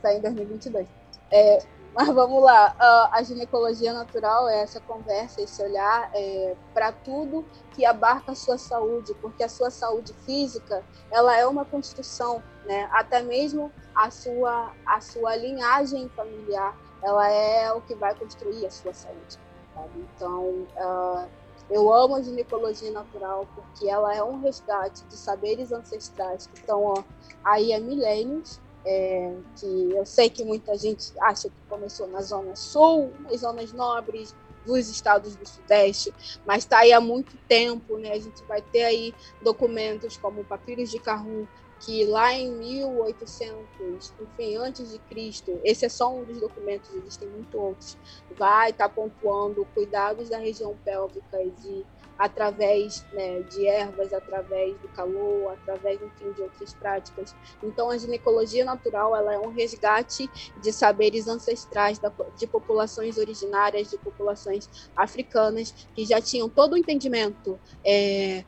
Sai 0.03 0.19
em 0.19 0.21
2022. 0.21 0.87
É, 1.33 1.59
mas 1.97 2.09
vamos 2.09 2.43
lá. 2.43 2.77
Uh, 2.79 3.09
a 3.11 3.23
ginecologia 3.23 3.91
natural 3.95 4.51
é 4.51 4.61
essa 4.61 4.79
conversa, 4.81 5.41
esse 5.41 5.63
olhar 5.63 6.11
é, 6.13 6.55
para 6.75 6.93
tudo 6.93 7.43
que 7.71 7.87
abarca 7.87 8.33
a 8.33 8.35
sua 8.35 8.59
saúde, 8.59 9.15
porque 9.15 9.43
a 9.43 9.49
sua 9.49 9.71
saúde 9.71 10.13
física 10.13 10.85
ela 11.11 11.35
é 11.35 11.47
uma 11.47 11.65
construção, 11.65 12.43
né? 12.67 12.87
Até 12.93 13.23
mesmo 13.23 13.73
a 13.95 14.11
sua 14.11 14.75
a 14.85 15.01
sua 15.01 15.37
linhagem 15.37 16.11
familiar, 16.11 16.77
ela 17.03 17.31
é 17.31 17.73
o 17.73 17.81
que 17.81 17.95
vai 17.95 18.15
construir 18.15 18.67
a 18.67 18.71
sua 18.71 18.93
saúde. 18.93 19.39
Sabe? 19.75 20.07
Então 20.15 20.67
uh, 20.77 21.27
eu 21.71 21.91
amo 21.91 22.17
a 22.17 22.23
ginecologia 22.23 22.91
natural 22.91 23.49
porque 23.55 23.89
ela 23.89 24.15
é 24.15 24.23
um 24.23 24.39
resgate 24.41 25.03
de 25.05 25.17
saberes 25.17 25.73
ancestrais 25.73 26.47
que 26.47 26.59
estão 26.59 26.85
ó, 26.85 27.03
aí 27.43 27.73
há 27.73 27.81
milênios. 27.81 28.61
É, 28.89 29.35
que 29.59 29.91
eu 29.93 30.07
sei 30.07 30.31
que 30.31 30.45
muita 30.45 30.79
gente 30.79 31.13
acha 31.21 31.49
que 31.49 31.57
começou 31.69 32.07
na 32.07 32.23
zona 32.23 32.55
sul, 32.55 33.13
nas 33.21 33.41
zonas 33.41 33.73
nobres 33.73 34.33
dos 34.65 34.89
estados 34.89 35.35
do 35.37 35.47
sudeste, 35.47 36.13
mas 36.45 36.59
está 36.59 36.79
aí 36.79 36.93
há 36.93 37.01
muito 37.01 37.37
tempo, 37.49 37.99
né? 37.99 38.13
A 38.13 38.19
gente 38.19 38.45
vai 38.45 38.63
ter 38.63 38.85
aí 38.85 39.15
documentos 39.43 40.17
como 40.17 40.41
o 40.41 40.45
Papiros 40.45 40.91
de 40.91 40.99
Carrum, 40.99 41.47
que 41.81 42.05
lá 42.07 42.33
em 42.33 42.53
1800, 42.53 44.13
enfim, 44.21 44.57
antes 44.57 44.91
de 44.91 44.99
Cristo, 45.01 45.61
esse 45.63 45.85
é 45.85 45.89
só 45.89 46.15
um 46.15 46.25
dos 46.25 46.41
documentos, 46.41 46.95
existem 46.95 47.29
muitos 47.29 47.55
outros, 47.55 47.99
vai 48.37 48.71
estar 48.71 48.89
tá 48.89 48.95
pontuando 48.95 49.67
cuidados 49.75 50.29
da 50.29 50.39
região 50.39 50.77
pélvica 50.85 51.43
e 51.43 51.51
de 51.51 51.85
através 52.19 53.05
né, 53.13 53.43
de 53.43 53.67
ervas, 53.67 54.13
através 54.13 54.75
do 54.79 54.89
calor, 54.89 55.53
através, 55.53 56.01
enfim, 56.01 56.33
de 56.33 56.43
outras 56.43 56.73
práticas. 56.75 57.35
Então, 57.63 57.91
a 57.91 57.99
ginecologia 57.99 58.65
natural 58.65 59.15
ela 59.15 59.35
é 59.35 59.39
um 59.39 59.51
resgate 59.51 60.29
de 60.63 60.73
saberes 60.73 61.29
ancestrais 61.29 61.99
da, 61.99 62.11
de 62.37 62.47
populações 62.47 63.19
originárias, 63.19 63.91
de 63.91 63.99
populações 63.99 64.91
africanas, 64.97 65.73
que 65.95 66.07
já 66.07 66.21
tinham 66.21 66.49
todo 66.49 66.73
o 66.73 66.79
entendimento 66.79 67.61
é, 67.85 68.45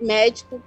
médico 0.00 0.62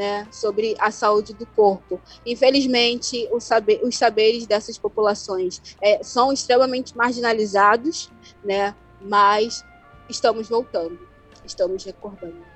né, 0.00 0.26
sobre 0.30 0.74
a 0.78 0.90
saúde 0.90 1.34
do 1.34 1.44
corpo. 1.44 2.00
Infelizmente, 2.24 3.28
saber, 3.38 3.82
os 3.84 3.98
saberes 3.98 4.46
dessas 4.46 4.78
populações 4.78 5.60
é, 5.78 6.02
são 6.02 6.32
extremamente 6.32 6.96
marginalizados, 6.96 8.10
né, 8.42 8.74
mas 9.02 9.62
estamos 10.08 10.48
voltando, 10.48 10.98
estamos 11.44 11.84
recordando. 11.84 12.48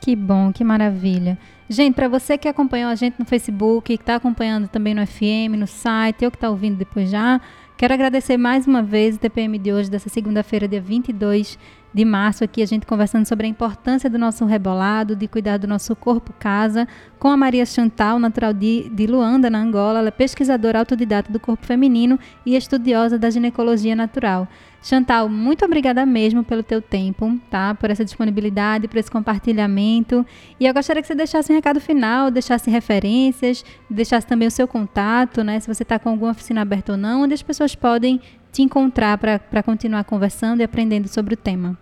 Que 0.00 0.16
bom, 0.16 0.52
que 0.52 0.64
maravilha. 0.64 1.38
Gente, 1.68 1.94
para 1.94 2.08
você 2.08 2.36
que 2.36 2.48
acompanhou 2.48 2.90
a 2.90 2.96
gente 2.96 3.14
no 3.16 3.24
Facebook, 3.24 3.86
que 3.86 4.02
está 4.02 4.16
acompanhando 4.16 4.66
também 4.66 4.92
no 4.92 5.06
FM, 5.06 5.54
no 5.56 5.68
site, 5.68 6.24
ou 6.24 6.32
que 6.32 6.36
está 6.36 6.50
ouvindo 6.50 6.76
depois 6.76 7.08
já, 7.08 7.40
quero 7.78 7.94
agradecer 7.94 8.36
mais 8.36 8.66
uma 8.66 8.82
vez 8.82 9.14
o 9.14 9.20
TPM 9.20 9.56
de 9.56 9.72
hoje, 9.72 9.88
dessa 9.88 10.08
segunda-feira, 10.08 10.66
dia 10.66 10.80
22 10.80 11.56
de 11.92 12.04
março, 12.04 12.42
aqui 12.42 12.62
a 12.62 12.66
gente 12.66 12.86
conversando 12.86 13.26
sobre 13.26 13.46
a 13.46 13.50
importância 13.50 14.08
do 14.08 14.18
nosso 14.18 14.44
rebolado, 14.44 15.14
de 15.14 15.28
cuidar 15.28 15.58
do 15.58 15.66
nosso 15.66 15.94
corpo 15.94 16.32
casa, 16.38 16.88
com 17.18 17.28
a 17.28 17.36
Maria 17.36 17.66
Chantal, 17.66 18.18
natural 18.18 18.52
de, 18.52 18.88
de 18.88 19.06
Luanda, 19.06 19.50
na 19.50 19.58
Angola. 19.58 19.98
Ela 19.98 20.08
é 20.08 20.10
pesquisadora 20.10 20.78
autodidata 20.78 21.30
do 21.30 21.38
corpo 21.38 21.66
feminino 21.66 22.18
e 22.46 22.56
estudiosa 22.56 23.18
da 23.18 23.28
ginecologia 23.28 23.94
natural. 23.94 24.48
Chantal, 24.82 25.28
muito 25.28 25.64
obrigada 25.64 26.04
mesmo 26.04 26.42
pelo 26.42 26.62
teu 26.62 26.82
tempo, 26.82 27.38
tá? 27.48 27.72
Por 27.72 27.88
essa 27.88 28.04
disponibilidade, 28.04 28.88
por 28.88 28.96
esse 28.96 29.10
compartilhamento. 29.10 30.26
E 30.58 30.66
eu 30.66 30.74
gostaria 30.74 31.00
que 31.00 31.06
você 31.06 31.14
deixasse 31.14 31.52
um 31.52 31.54
recado 31.54 31.80
final, 31.80 32.32
deixasse 32.32 32.68
referências, 32.68 33.64
deixasse 33.88 34.26
também 34.26 34.48
o 34.48 34.50
seu 34.50 34.66
contato, 34.66 35.44
né? 35.44 35.60
Se 35.60 35.72
você 35.72 35.84
está 35.84 36.00
com 36.00 36.08
alguma 36.08 36.32
oficina 36.32 36.62
aberta 36.62 36.92
ou 36.92 36.98
não, 36.98 37.22
onde 37.22 37.34
as 37.34 37.42
pessoas 37.42 37.76
podem 37.76 38.20
te 38.52 38.62
encontrar 38.62 39.16
para 39.18 39.62
continuar 39.62 40.04
conversando 40.04 40.60
e 40.60 40.64
aprendendo 40.64 41.08
sobre 41.08 41.34
o 41.34 41.36
tema. 41.36 41.76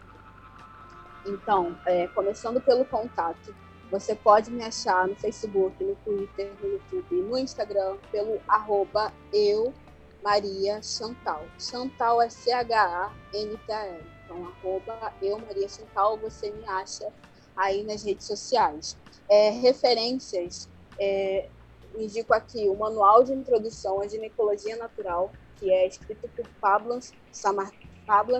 Então, 1.26 1.76
é, 1.84 2.06
começando 2.08 2.60
pelo 2.60 2.84
contato, 2.84 3.54
você 3.90 4.14
pode 4.14 4.50
me 4.52 4.62
achar 4.62 5.06
no 5.08 5.16
Facebook, 5.16 5.82
no 5.82 5.96
Twitter, 5.96 6.52
no 6.62 6.68
YouTube, 6.68 7.22
no 7.22 7.36
Instagram, 7.36 7.96
pelo 8.12 8.40
arroba 8.46 9.12
eu 9.32 9.74
Maria 10.22 10.80
Chantal. 10.80 11.44
Chantal 11.58 12.22
é 12.22 12.30
C-H-A-N-T-A-L. 12.30 14.04
Então, 14.24 14.46
arroba 14.46 15.12
eu, 15.20 15.38
Maria 15.38 15.68
Chantal, 15.68 16.16
você 16.18 16.52
me 16.52 16.64
acha 16.66 17.12
aí 17.56 17.82
nas 17.82 18.04
redes 18.04 18.26
sociais. 18.26 18.96
É, 19.28 19.50
referências, 19.50 20.68
é, 21.00 21.48
indico 21.96 22.32
aqui 22.32 22.68
o 22.68 22.76
Manual 22.76 23.24
de 23.24 23.32
Introdução 23.32 24.00
à 24.00 24.06
Ginecologia 24.08 24.76
Natural, 24.76 25.32
que 25.56 25.70
é 25.70 25.86
escrito 25.86 26.28
por 26.28 26.46
Pablo 26.60 26.98
Samar, 27.30 27.72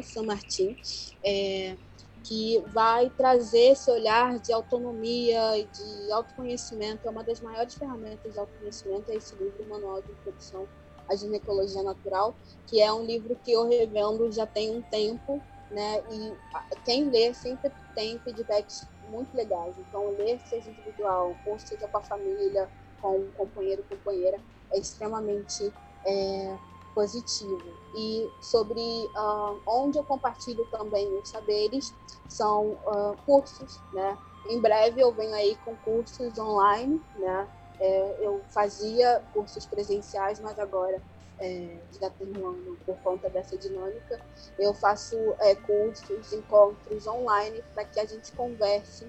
Samartin, 0.03 0.76
é, 1.24 1.76
que 2.24 2.62
vai 2.68 3.11
trazer 3.11 3.72
esse 3.72 3.90
olhar 3.90 4.38
de 4.38 4.53
autonomia 4.53 5.59
e 5.59 5.64
de 5.64 6.12
autoconhecimento. 6.12 7.07
É 7.07 7.11
uma 7.11 7.22
das 7.22 7.40
maiores 7.40 7.74
ferramentas 7.74 8.32
de 8.32 8.38
autoconhecimento, 8.38 9.11
é 9.11 9.16
esse 9.16 9.34
livro, 9.36 9.68
Manual 9.68 10.03
de 10.03 10.11
Introdução 10.12 10.66
à 11.09 11.14
Ginecologia 11.14 11.82
Natural, 11.82 12.34
que 12.66 12.80
é 12.80 12.92
um 12.92 13.05
livro 13.05 13.36
que 13.44 13.53
eu 13.53 13.68
revendo 13.68 14.30
já 14.30 14.46
tem 14.46 14.76
um 14.76 14.82
tempo, 14.82 15.40
né? 15.70 16.03
E 16.11 16.34
quem 16.84 17.11
lê 17.11 17.32
sempre 17.34 17.70
tem 17.94 18.18
feedbacks 18.20 18.86
muito 19.09 19.34
legais. 19.36 19.76
Então, 19.78 20.11
ler 20.16 20.40
seja 20.46 20.70
individual, 20.70 21.36
ou 21.46 21.59
seja 21.59 21.86
com 21.88 21.98
a 21.98 22.03
família, 22.03 22.68
com 23.01 23.16
o 23.16 23.32
companheiro, 23.32 23.84
companheira, 23.88 24.40
é 24.72 24.78
extremamente 24.78 25.72
é, 26.07 26.59
positivo. 26.94 27.62
E 27.94 28.28
sobre 28.40 28.80
uh, 28.80 29.61
onde 29.66 29.98
eu 29.98 30.05
compartilho 30.05 30.64
também 30.66 31.07
os 31.18 31.28
saberes 31.28 31.94
são 32.28 32.72
uh, 32.72 33.16
cursos, 33.26 33.80
né? 33.92 34.16
Em 34.48 34.61
breve 34.61 35.01
eu 35.01 35.12
venho 35.12 35.34
aí 35.34 35.57
com 35.64 35.76
cursos 35.76 36.38
online, 36.38 37.01
né? 37.16 37.48
É, 37.80 38.26
eu 38.26 38.42
fazia 38.53 39.22
cursos 39.32 39.64
presenciais, 39.66 40.38
mas 40.40 40.59
agora 40.59 41.03
é, 41.41 41.78
já 41.99 42.12
um 42.20 42.49
ano 42.49 42.76
por 42.84 42.97
conta 42.99 43.28
dessa 43.28 43.57
dinâmica. 43.57 44.20
Eu 44.59 44.74
faço 44.74 45.16
é, 45.41 45.55
cursos, 45.55 46.32
encontros 46.32 47.07
online 47.07 47.62
para 47.74 47.84
que 47.84 47.99
a 47.99 48.05
gente 48.05 48.30
converse 48.32 49.07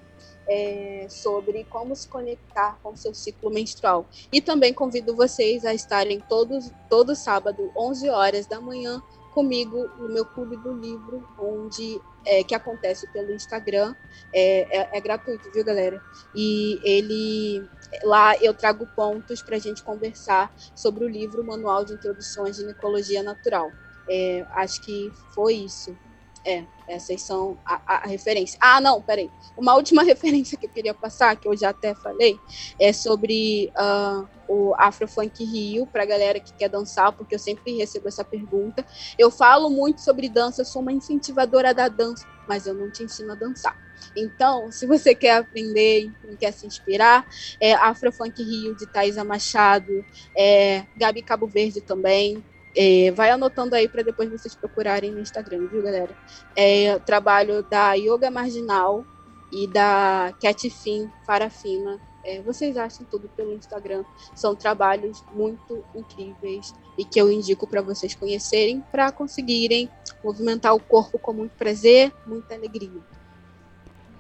é, 0.48 1.06
sobre 1.10 1.66
como 1.66 1.96
se 1.96 2.08
conectar 2.08 2.80
com 2.82 2.96
seu 2.96 3.14
ciclo 3.14 3.50
menstrual. 3.50 4.06
E 4.32 4.42
também 4.42 4.74
convido 4.74 5.16
vocês 5.16 5.66
a 5.66 5.74
estarem 5.74 6.20
todos, 6.22 6.72
todo 6.90 7.16
sábado, 7.16 7.72
11 7.76 8.10
horas 8.10 8.46
da 8.48 8.62
manhã, 8.62 9.02
comigo 9.34 9.88
no 9.98 10.10
meu 10.10 10.26
clube 10.26 10.58
do 10.58 10.74
livro, 10.74 11.28
onde 11.38 12.02
é, 12.26 12.44
que 12.44 12.56
acontece 12.56 13.08
pelo 13.12 13.32
Instagram, 13.32 13.96
é, 14.34 14.80
é, 14.80 14.98
é, 14.98 15.02
gratuito, 15.02 15.52
viu, 15.52 15.64
galera? 15.64 16.02
E 16.36 16.80
ele 16.84 17.68
lá 18.04 18.36
eu 18.38 18.54
trago 18.54 18.88
pontos 18.96 19.42
para 19.42 19.58
a 19.58 19.60
gente 19.60 19.84
conversar 19.84 20.54
sobre 20.76 21.04
o 21.04 21.10
livro 21.10 21.44
Manual 21.44 21.84
de 21.84 21.94
Introdução 21.94 22.46
à 22.46 22.52
Ginecologia 22.52 23.22
Natural. 23.22 23.72
É, 24.10 24.46
acho 24.52 24.82
que 24.82 25.12
foi 25.34 25.56
isso. 25.56 25.96
É, 26.44 26.64
essas 26.88 27.22
são 27.22 27.58
a, 27.66 27.80
a, 27.86 28.08
referência. 28.08 28.58
Ah, 28.60 28.82
não, 28.82 29.02
peraí. 29.02 29.30
Uma 29.56 29.76
última 29.76 30.02
referência 30.04 30.58
que 30.58 30.66
eu 30.66 30.70
queria 30.70 30.94
passar, 30.94 31.36
que 31.36 31.48
eu 31.48 31.56
já 31.56 31.70
até 31.70 31.94
falei, 31.94 32.40
é 32.80 32.92
sobre 32.92 33.72
uh, 33.78 34.28
o 34.48 34.74
Afrofunk 34.78 35.44
Rio, 35.44 35.86
para 35.86 36.04
galera 36.04 36.40
que 36.40 36.52
quer 36.54 36.68
dançar, 36.68 37.12
porque 37.14 37.36
eu 37.36 37.40
sempre 37.40 37.78
recebo 37.78 38.08
essa 38.08 38.24
pergunta. 38.24 38.86
Eu 39.18 39.30
falo 39.30 39.70
muito 39.70 40.02
sobre 40.02 40.28
dança, 40.28 40.66
sou 40.66 40.82
uma 40.82 40.92
incentivadora 40.92 41.74
da 41.74 41.88
dança, 41.88 42.28
mas 42.48 42.66
eu 42.66 42.74
não 42.74 42.92
te 42.92 43.04
ensino 43.04 43.32
a 43.32 43.36
dançar. 43.36 43.78
Então, 44.16 44.72
se 44.72 44.86
você 44.86 45.14
quer 45.16 45.38
aprender 45.38 46.12
e 46.30 46.36
quer 46.36 46.52
se 46.52 46.66
inspirar, 46.66 47.26
é 47.60 47.74
Afrofunk 47.74 48.42
Rio 48.44 48.76
de 48.76 48.86
Thaisa 48.88 49.24
Machado, 49.24 50.04
é 50.36 50.86
Gabi 50.98 51.22
Cabo 51.22 51.48
Verde 51.48 51.82
também, 51.82 52.44
é, 52.76 53.12
vai 53.12 53.30
anotando 53.30 53.76
aí 53.76 53.88
para 53.88 54.04
depois 54.04 54.30
vocês 54.30 54.56
procurarem 54.56 55.12
no 55.12 55.20
Instagram, 55.20 55.68
viu, 55.68 55.82
galera? 55.82 56.16
É, 56.56 56.98
trabalho 57.00 57.64
da 57.64 57.94
Yoga 57.94 58.32
Marginal 58.32 59.06
e 59.52 59.68
da 59.68 60.34
Cat 60.42 60.70
Fin 60.70 61.10
Farafina. 61.26 62.00
É, 62.24 62.42
vocês 62.42 62.78
acham 62.78 63.06
tudo 63.10 63.28
pelo 63.30 63.54
Instagram. 63.54 64.04
São 64.36 64.56
trabalhos 64.56 65.24
muito 65.34 65.84
incríveis 65.96 66.74
e 66.98 67.04
que 67.04 67.20
eu 67.20 67.32
indico 67.32 67.68
para 67.68 67.82
vocês 67.82 68.14
conhecerem 68.14 68.84
para 68.92 69.12
conseguirem 69.12 69.90
movimentar 70.24 70.74
o 70.76 70.80
corpo 70.80 71.18
com 71.18 71.34
muito 71.34 71.54
prazer, 71.58 72.14
muita 72.26 72.54
alegria. 72.54 73.02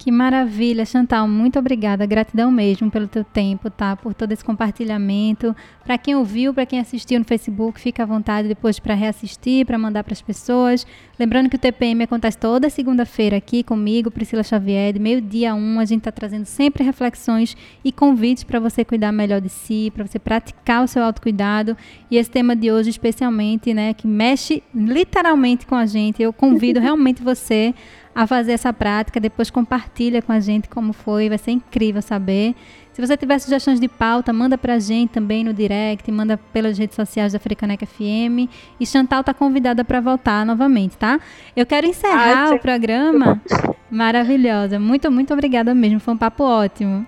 Que 0.01 0.09
maravilha, 0.09 0.83
Chantal. 0.83 1.27
Muito 1.27 1.59
obrigada. 1.59 2.07
Gratidão 2.07 2.49
mesmo 2.49 2.89
pelo 2.89 3.07
teu 3.07 3.23
tempo, 3.23 3.69
tá? 3.69 3.95
Por 3.95 4.15
todo 4.15 4.31
esse 4.31 4.43
compartilhamento. 4.43 5.55
Para 5.83 5.95
quem 5.95 6.15
ouviu, 6.15 6.55
para 6.55 6.65
quem 6.65 6.79
assistiu 6.79 7.19
no 7.19 7.25
Facebook, 7.25 7.79
fica 7.79 8.01
à 8.01 8.05
vontade 8.07 8.47
depois 8.47 8.79
para 8.79 8.95
reassistir, 8.95 9.63
para 9.63 9.77
mandar 9.77 10.03
para 10.03 10.13
as 10.13 10.21
pessoas. 10.21 10.87
Lembrando 11.19 11.51
que 11.51 11.55
o 11.55 11.59
TPM 11.59 12.01
acontece 12.01 12.35
toda 12.35 12.67
segunda-feira 12.67 13.37
aqui 13.37 13.61
comigo, 13.61 14.09
Priscila 14.09 14.41
Xavier, 14.41 14.91
de 14.91 14.97
meio-dia 14.97 15.51
a 15.51 15.53
um. 15.53 15.79
A 15.79 15.85
gente 15.85 15.99
está 15.99 16.11
trazendo 16.11 16.45
sempre 16.45 16.83
reflexões 16.83 17.55
e 17.85 17.91
convites 17.91 18.43
para 18.43 18.59
você 18.59 18.83
cuidar 18.83 19.11
melhor 19.11 19.39
de 19.39 19.49
si, 19.49 19.91
para 19.93 20.07
você 20.07 20.17
praticar 20.17 20.83
o 20.83 20.87
seu 20.87 21.03
autocuidado. 21.03 21.77
E 22.09 22.17
esse 22.17 22.31
tema 22.31 22.55
de 22.55 22.71
hoje, 22.71 22.89
especialmente, 22.89 23.71
né, 23.71 23.93
que 23.93 24.07
mexe 24.07 24.63
literalmente 24.73 25.67
com 25.67 25.75
a 25.75 25.85
gente. 25.85 26.23
Eu 26.23 26.33
convido 26.33 26.79
realmente 26.81 27.21
você 27.21 27.75
a 28.13 28.27
fazer 28.27 28.53
essa 28.53 28.71
prática. 28.71 29.19
Depois 29.19 29.49
compartilha 29.49 30.21
com 30.21 30.31
a 30.31 30.39
gente 30.39 30.69
como 30.69 30.93
foi, 30.93 31.29
vai 31.29 31.37
ser 31.37 31.51
incrível 31.51 32.01
saber. 32.01 32.55
Se 32.93 32.99
você 32.99 33.15
tiver 33.15 33.39
sugestões 33.39 33.79
de 33.79 33.87
pauta, 33.87 34.33
manda 34.33 34.57
pra 34.57 34.77
gente 34.77 35.11
também 35.11 35.43
no 35.43 35.53
direct, 35.53 36.11
manda 36.11 36.37
pelas 36.37 36.77
redes 36.77 36.95
sociais 36.95 37.31
da 37.31 37.37
Africaneca 37.37 37.85
FM. 37.85 38.49
E 38.79 38.85
Chantal 38.85 39.23
tá 39.23 39.33
convidada 39.33 39.83
para 39.85 40.01
voltar 40.01 40.45
novamente, 40.45 40.97
tá? 40.97 41.19
Eu 41.55 41.65
quero 41.65 41.87
encerrar 41.87 42.49
ah, 42.49 42.55
o 42.55 42.59
programa. 42.59 43.41
Maravilhosa. 43.89 44.77
Muito, 44.77 45.09
muito 45.09 45.33
obrigada 45.33 45.73
mesmo. 45.73 45.99
Foi 45.99 46.13
um 46.13 46.17
papo 46.17 46.43
ótimo. 46.43 47.07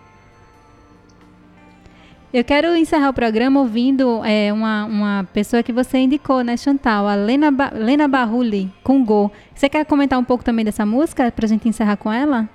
Eu 2.33 2.43
quero 2.43 2.75
encerrar 2.75 3.09
o 3.09 3.13
programa 3.13 3.59
ouvindo 3.59 4.25
é, 4.25 4.51
uma, 4.51 4.85
uma 4.85 5.29
pessoa 5.31 5.61
que 5.61 5.71
você 5.71 5.99
indicou, 5.99 6.41
né, 6.43 6.57
Chantal? 6.57 7.07
A 7.07 7.13
Lena, 7.13 7.51
ba 7.51 7.71
Lena 7.71 8.07
Barruli, 8.07 8.73
com 8.83 9.05
Go. 9.05 9.31
Você 9.53 9.69
quer 9.69 9.85
comentar 9.85 10.17
um 10.17 10.23
pouco 10.23 10.43
também 10.43 10.65
dessa 10.65 10.83
música 10.83 11.31
para 11.31 11.45
a 11.45 11.47
gente 11.47 11.69
encerrar 11.69 11.95
com 11.95 12.11
ela? 12.11 12.49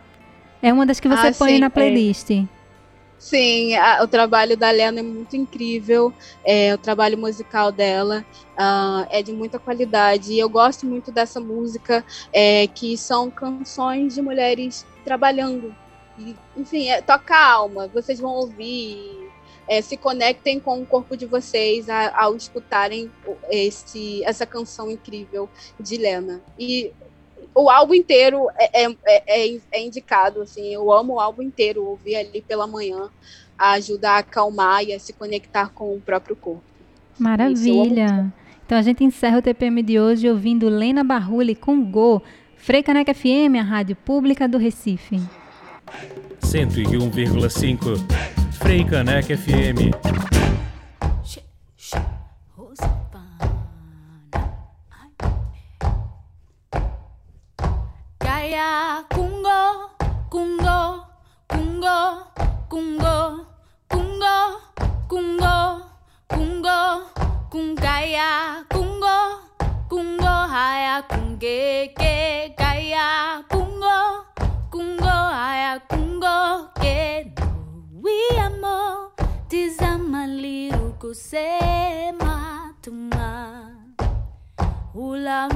É 0.61 0.73
uma 0.73 0.85
das 0.85 0.99
que 0.99 1.07
você 1.07 1.29
ah, 1.29 1.33
põe 1.33 1.51
sim, 1.51 1.59
na 1.61 1.67
é. 1.67 1.69
playlist. 1.69 2.29
É. 2.33 2.45
Sim, 3.21 3.77
a, 3.77 4.03
o 4.03 4.09
trabalho 4.09 4.57
da 4.57 4.69
Lena 4.69 4.99
é 4.99 5.03
muito 5.03 5.37
incrível, 5.37 6.13
é, 6.45 6.75
o 6.75 6.79
trabalho 6.79 7.17
musical 7.17 7.71
dela 7.71 8.25
uh, 8.55 9.07
é 9.11 9.23
de 9.23 9.33
muita 9.33 9.61
qualidade. 9.61 10.33
E 10.33 10.41
eu 10.41 10.49
gosto 10.49 10.87
muito 10.87 11.13
dessa 11.13 11.39
música, 11.39 12.05
é, 12.33 12.67
que 12.67 12.99
são 12.99 13.31
canções 13.31 14.17
de 14.17 14.23
mulheres 14.23 14.85
trabalhando. 15.05 15.73
E, 16.19 16.35
enfim, 16.57 16.89
é, 16.89 17.01
toca 17.01 17.33
a 17.33 17.53
alma, 17.53 17.87
vocês 17.87 18.19
vão 18.19 18.33
ouvir 18.33 19.28
é, 19.69 19.83
se 19.83 19.97
conectem 19.97 20.59
com 20.59 20.81
o 20.81 20.87
corpo 20.87 21.17
de 21.17 21.27
vocês 21.27 21.89
a, 21.89 22.25
ao 22.25 22.35
escutarem 22.35 23.11
esse, 23.51 24.25
essa 24.25 24.47
canção 24.47 24.91
incrível 24.91 25.49
de 25.79 25.97
Lena. 25.99 26.41
E 26.59 26.91
o 27.55 27.69
álbum 27.69 27.95
inteiro 27.95 28.49
é, 28.57 28.85
é, 28.85 28.97
é, 29.07 29.61
é, 29.73 29.83
indicado, 29.85 30.41
assim, 30.43 30.73
eu 30.73 30.93
amo 30.93 31.15
o 31.15 31.21
álbum 31.21 31.43
inteiro, 31.43 31.85
ouvir 31.85 32.17
ali 32.17 32.41
pela 32.41 32.67
manhã 32.67 33.11
ajuda 33.59 34.13
a 34.13 34.19
acalmar 34.19 34.85
e 34.85 34.95
a 34.95 35.01
se 35.01 35.13
conectar 35.13 35.69
com 35.71 35.95
o 35.95 36.01
próprio 36.01 36.37
corpo. 36.37 36.63
Maravilha! 37.19 38.33
Então 38.65 38.79
a 38.79 38.83
gente 38.83 39.03
encerra 39.03 39.39
o 39.39 39.43
TPM 39.43 39.83
de 39.83 39.99
hoje 39.99 40.31
ouvindo 40.31 40.69
Lena 40.69 41.03
Barruli 41.03 41.55
com 41.55 41.83
Go, 41.83 42.23
Freicaneca 42.57 43.13
FM, 43.13 43.57
a 43.59 43.63
rádio 43.63 43.97
pública 43.97 44.47
do 44.47 44.59
Recife. 44.59 45.21
101,5 46.43 48.28
Frei 48.59 48.85
Caneca 48.85 49.35
FM. 49.37 49.91
Gaya 58.21 59.05
kungo, 59.15 59.61
kungo, 60.31 60.79
kungo, 61.49 61.99
kungo, 62.69 62.69
kungo, 62.71 63.08
kusema 81.09 82.75
tuma. 82.83 83.71
Uye 84.95 85.49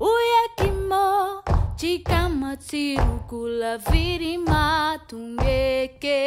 uyekimo 0.00 1.42
chikamatsiru 1.76 3.20
kulavirima 3.28 4.98
tungeke 5.06 6.20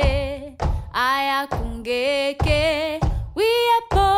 aya 0.94 1.48
kungeke. 1.48 3.00
Wiyepo 3.36 4.10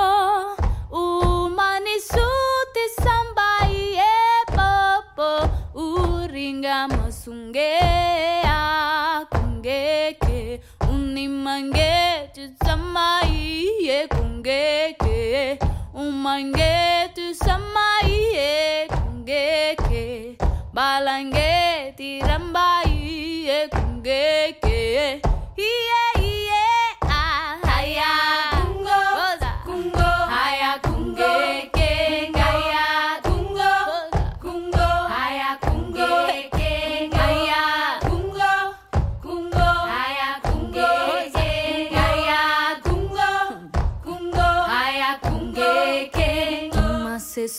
umanisuti 0.92 2.86
samba 3.04 3.50
iyepopo 3.72 5.50
uringa 5.76 6.88
masunge 6.88 7.80
Kuange 16.32 17.10
samaiye 17.44 18.88
kungeke 18.88 20.38
balange 20.74 21.94
tirambai 21.98 23.68
kungeke 23.74 24.61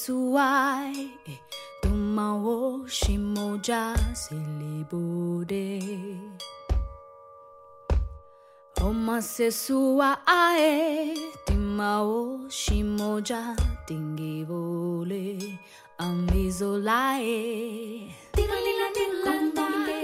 usuai 0.02 1.10
tumawo 1.80 2.86
shimoja 2.88 3.94
silibode 4.12 5.82
Omasesua 8.82 10.18
ae 10.26 11.14
timao 11.44 12.40
shimoja 12.48 13.56
tingibole 13.86 15.58
ambizolae 15.98 17.36
Tinalila 18.32 18.90
tinlandai 18.94 20.01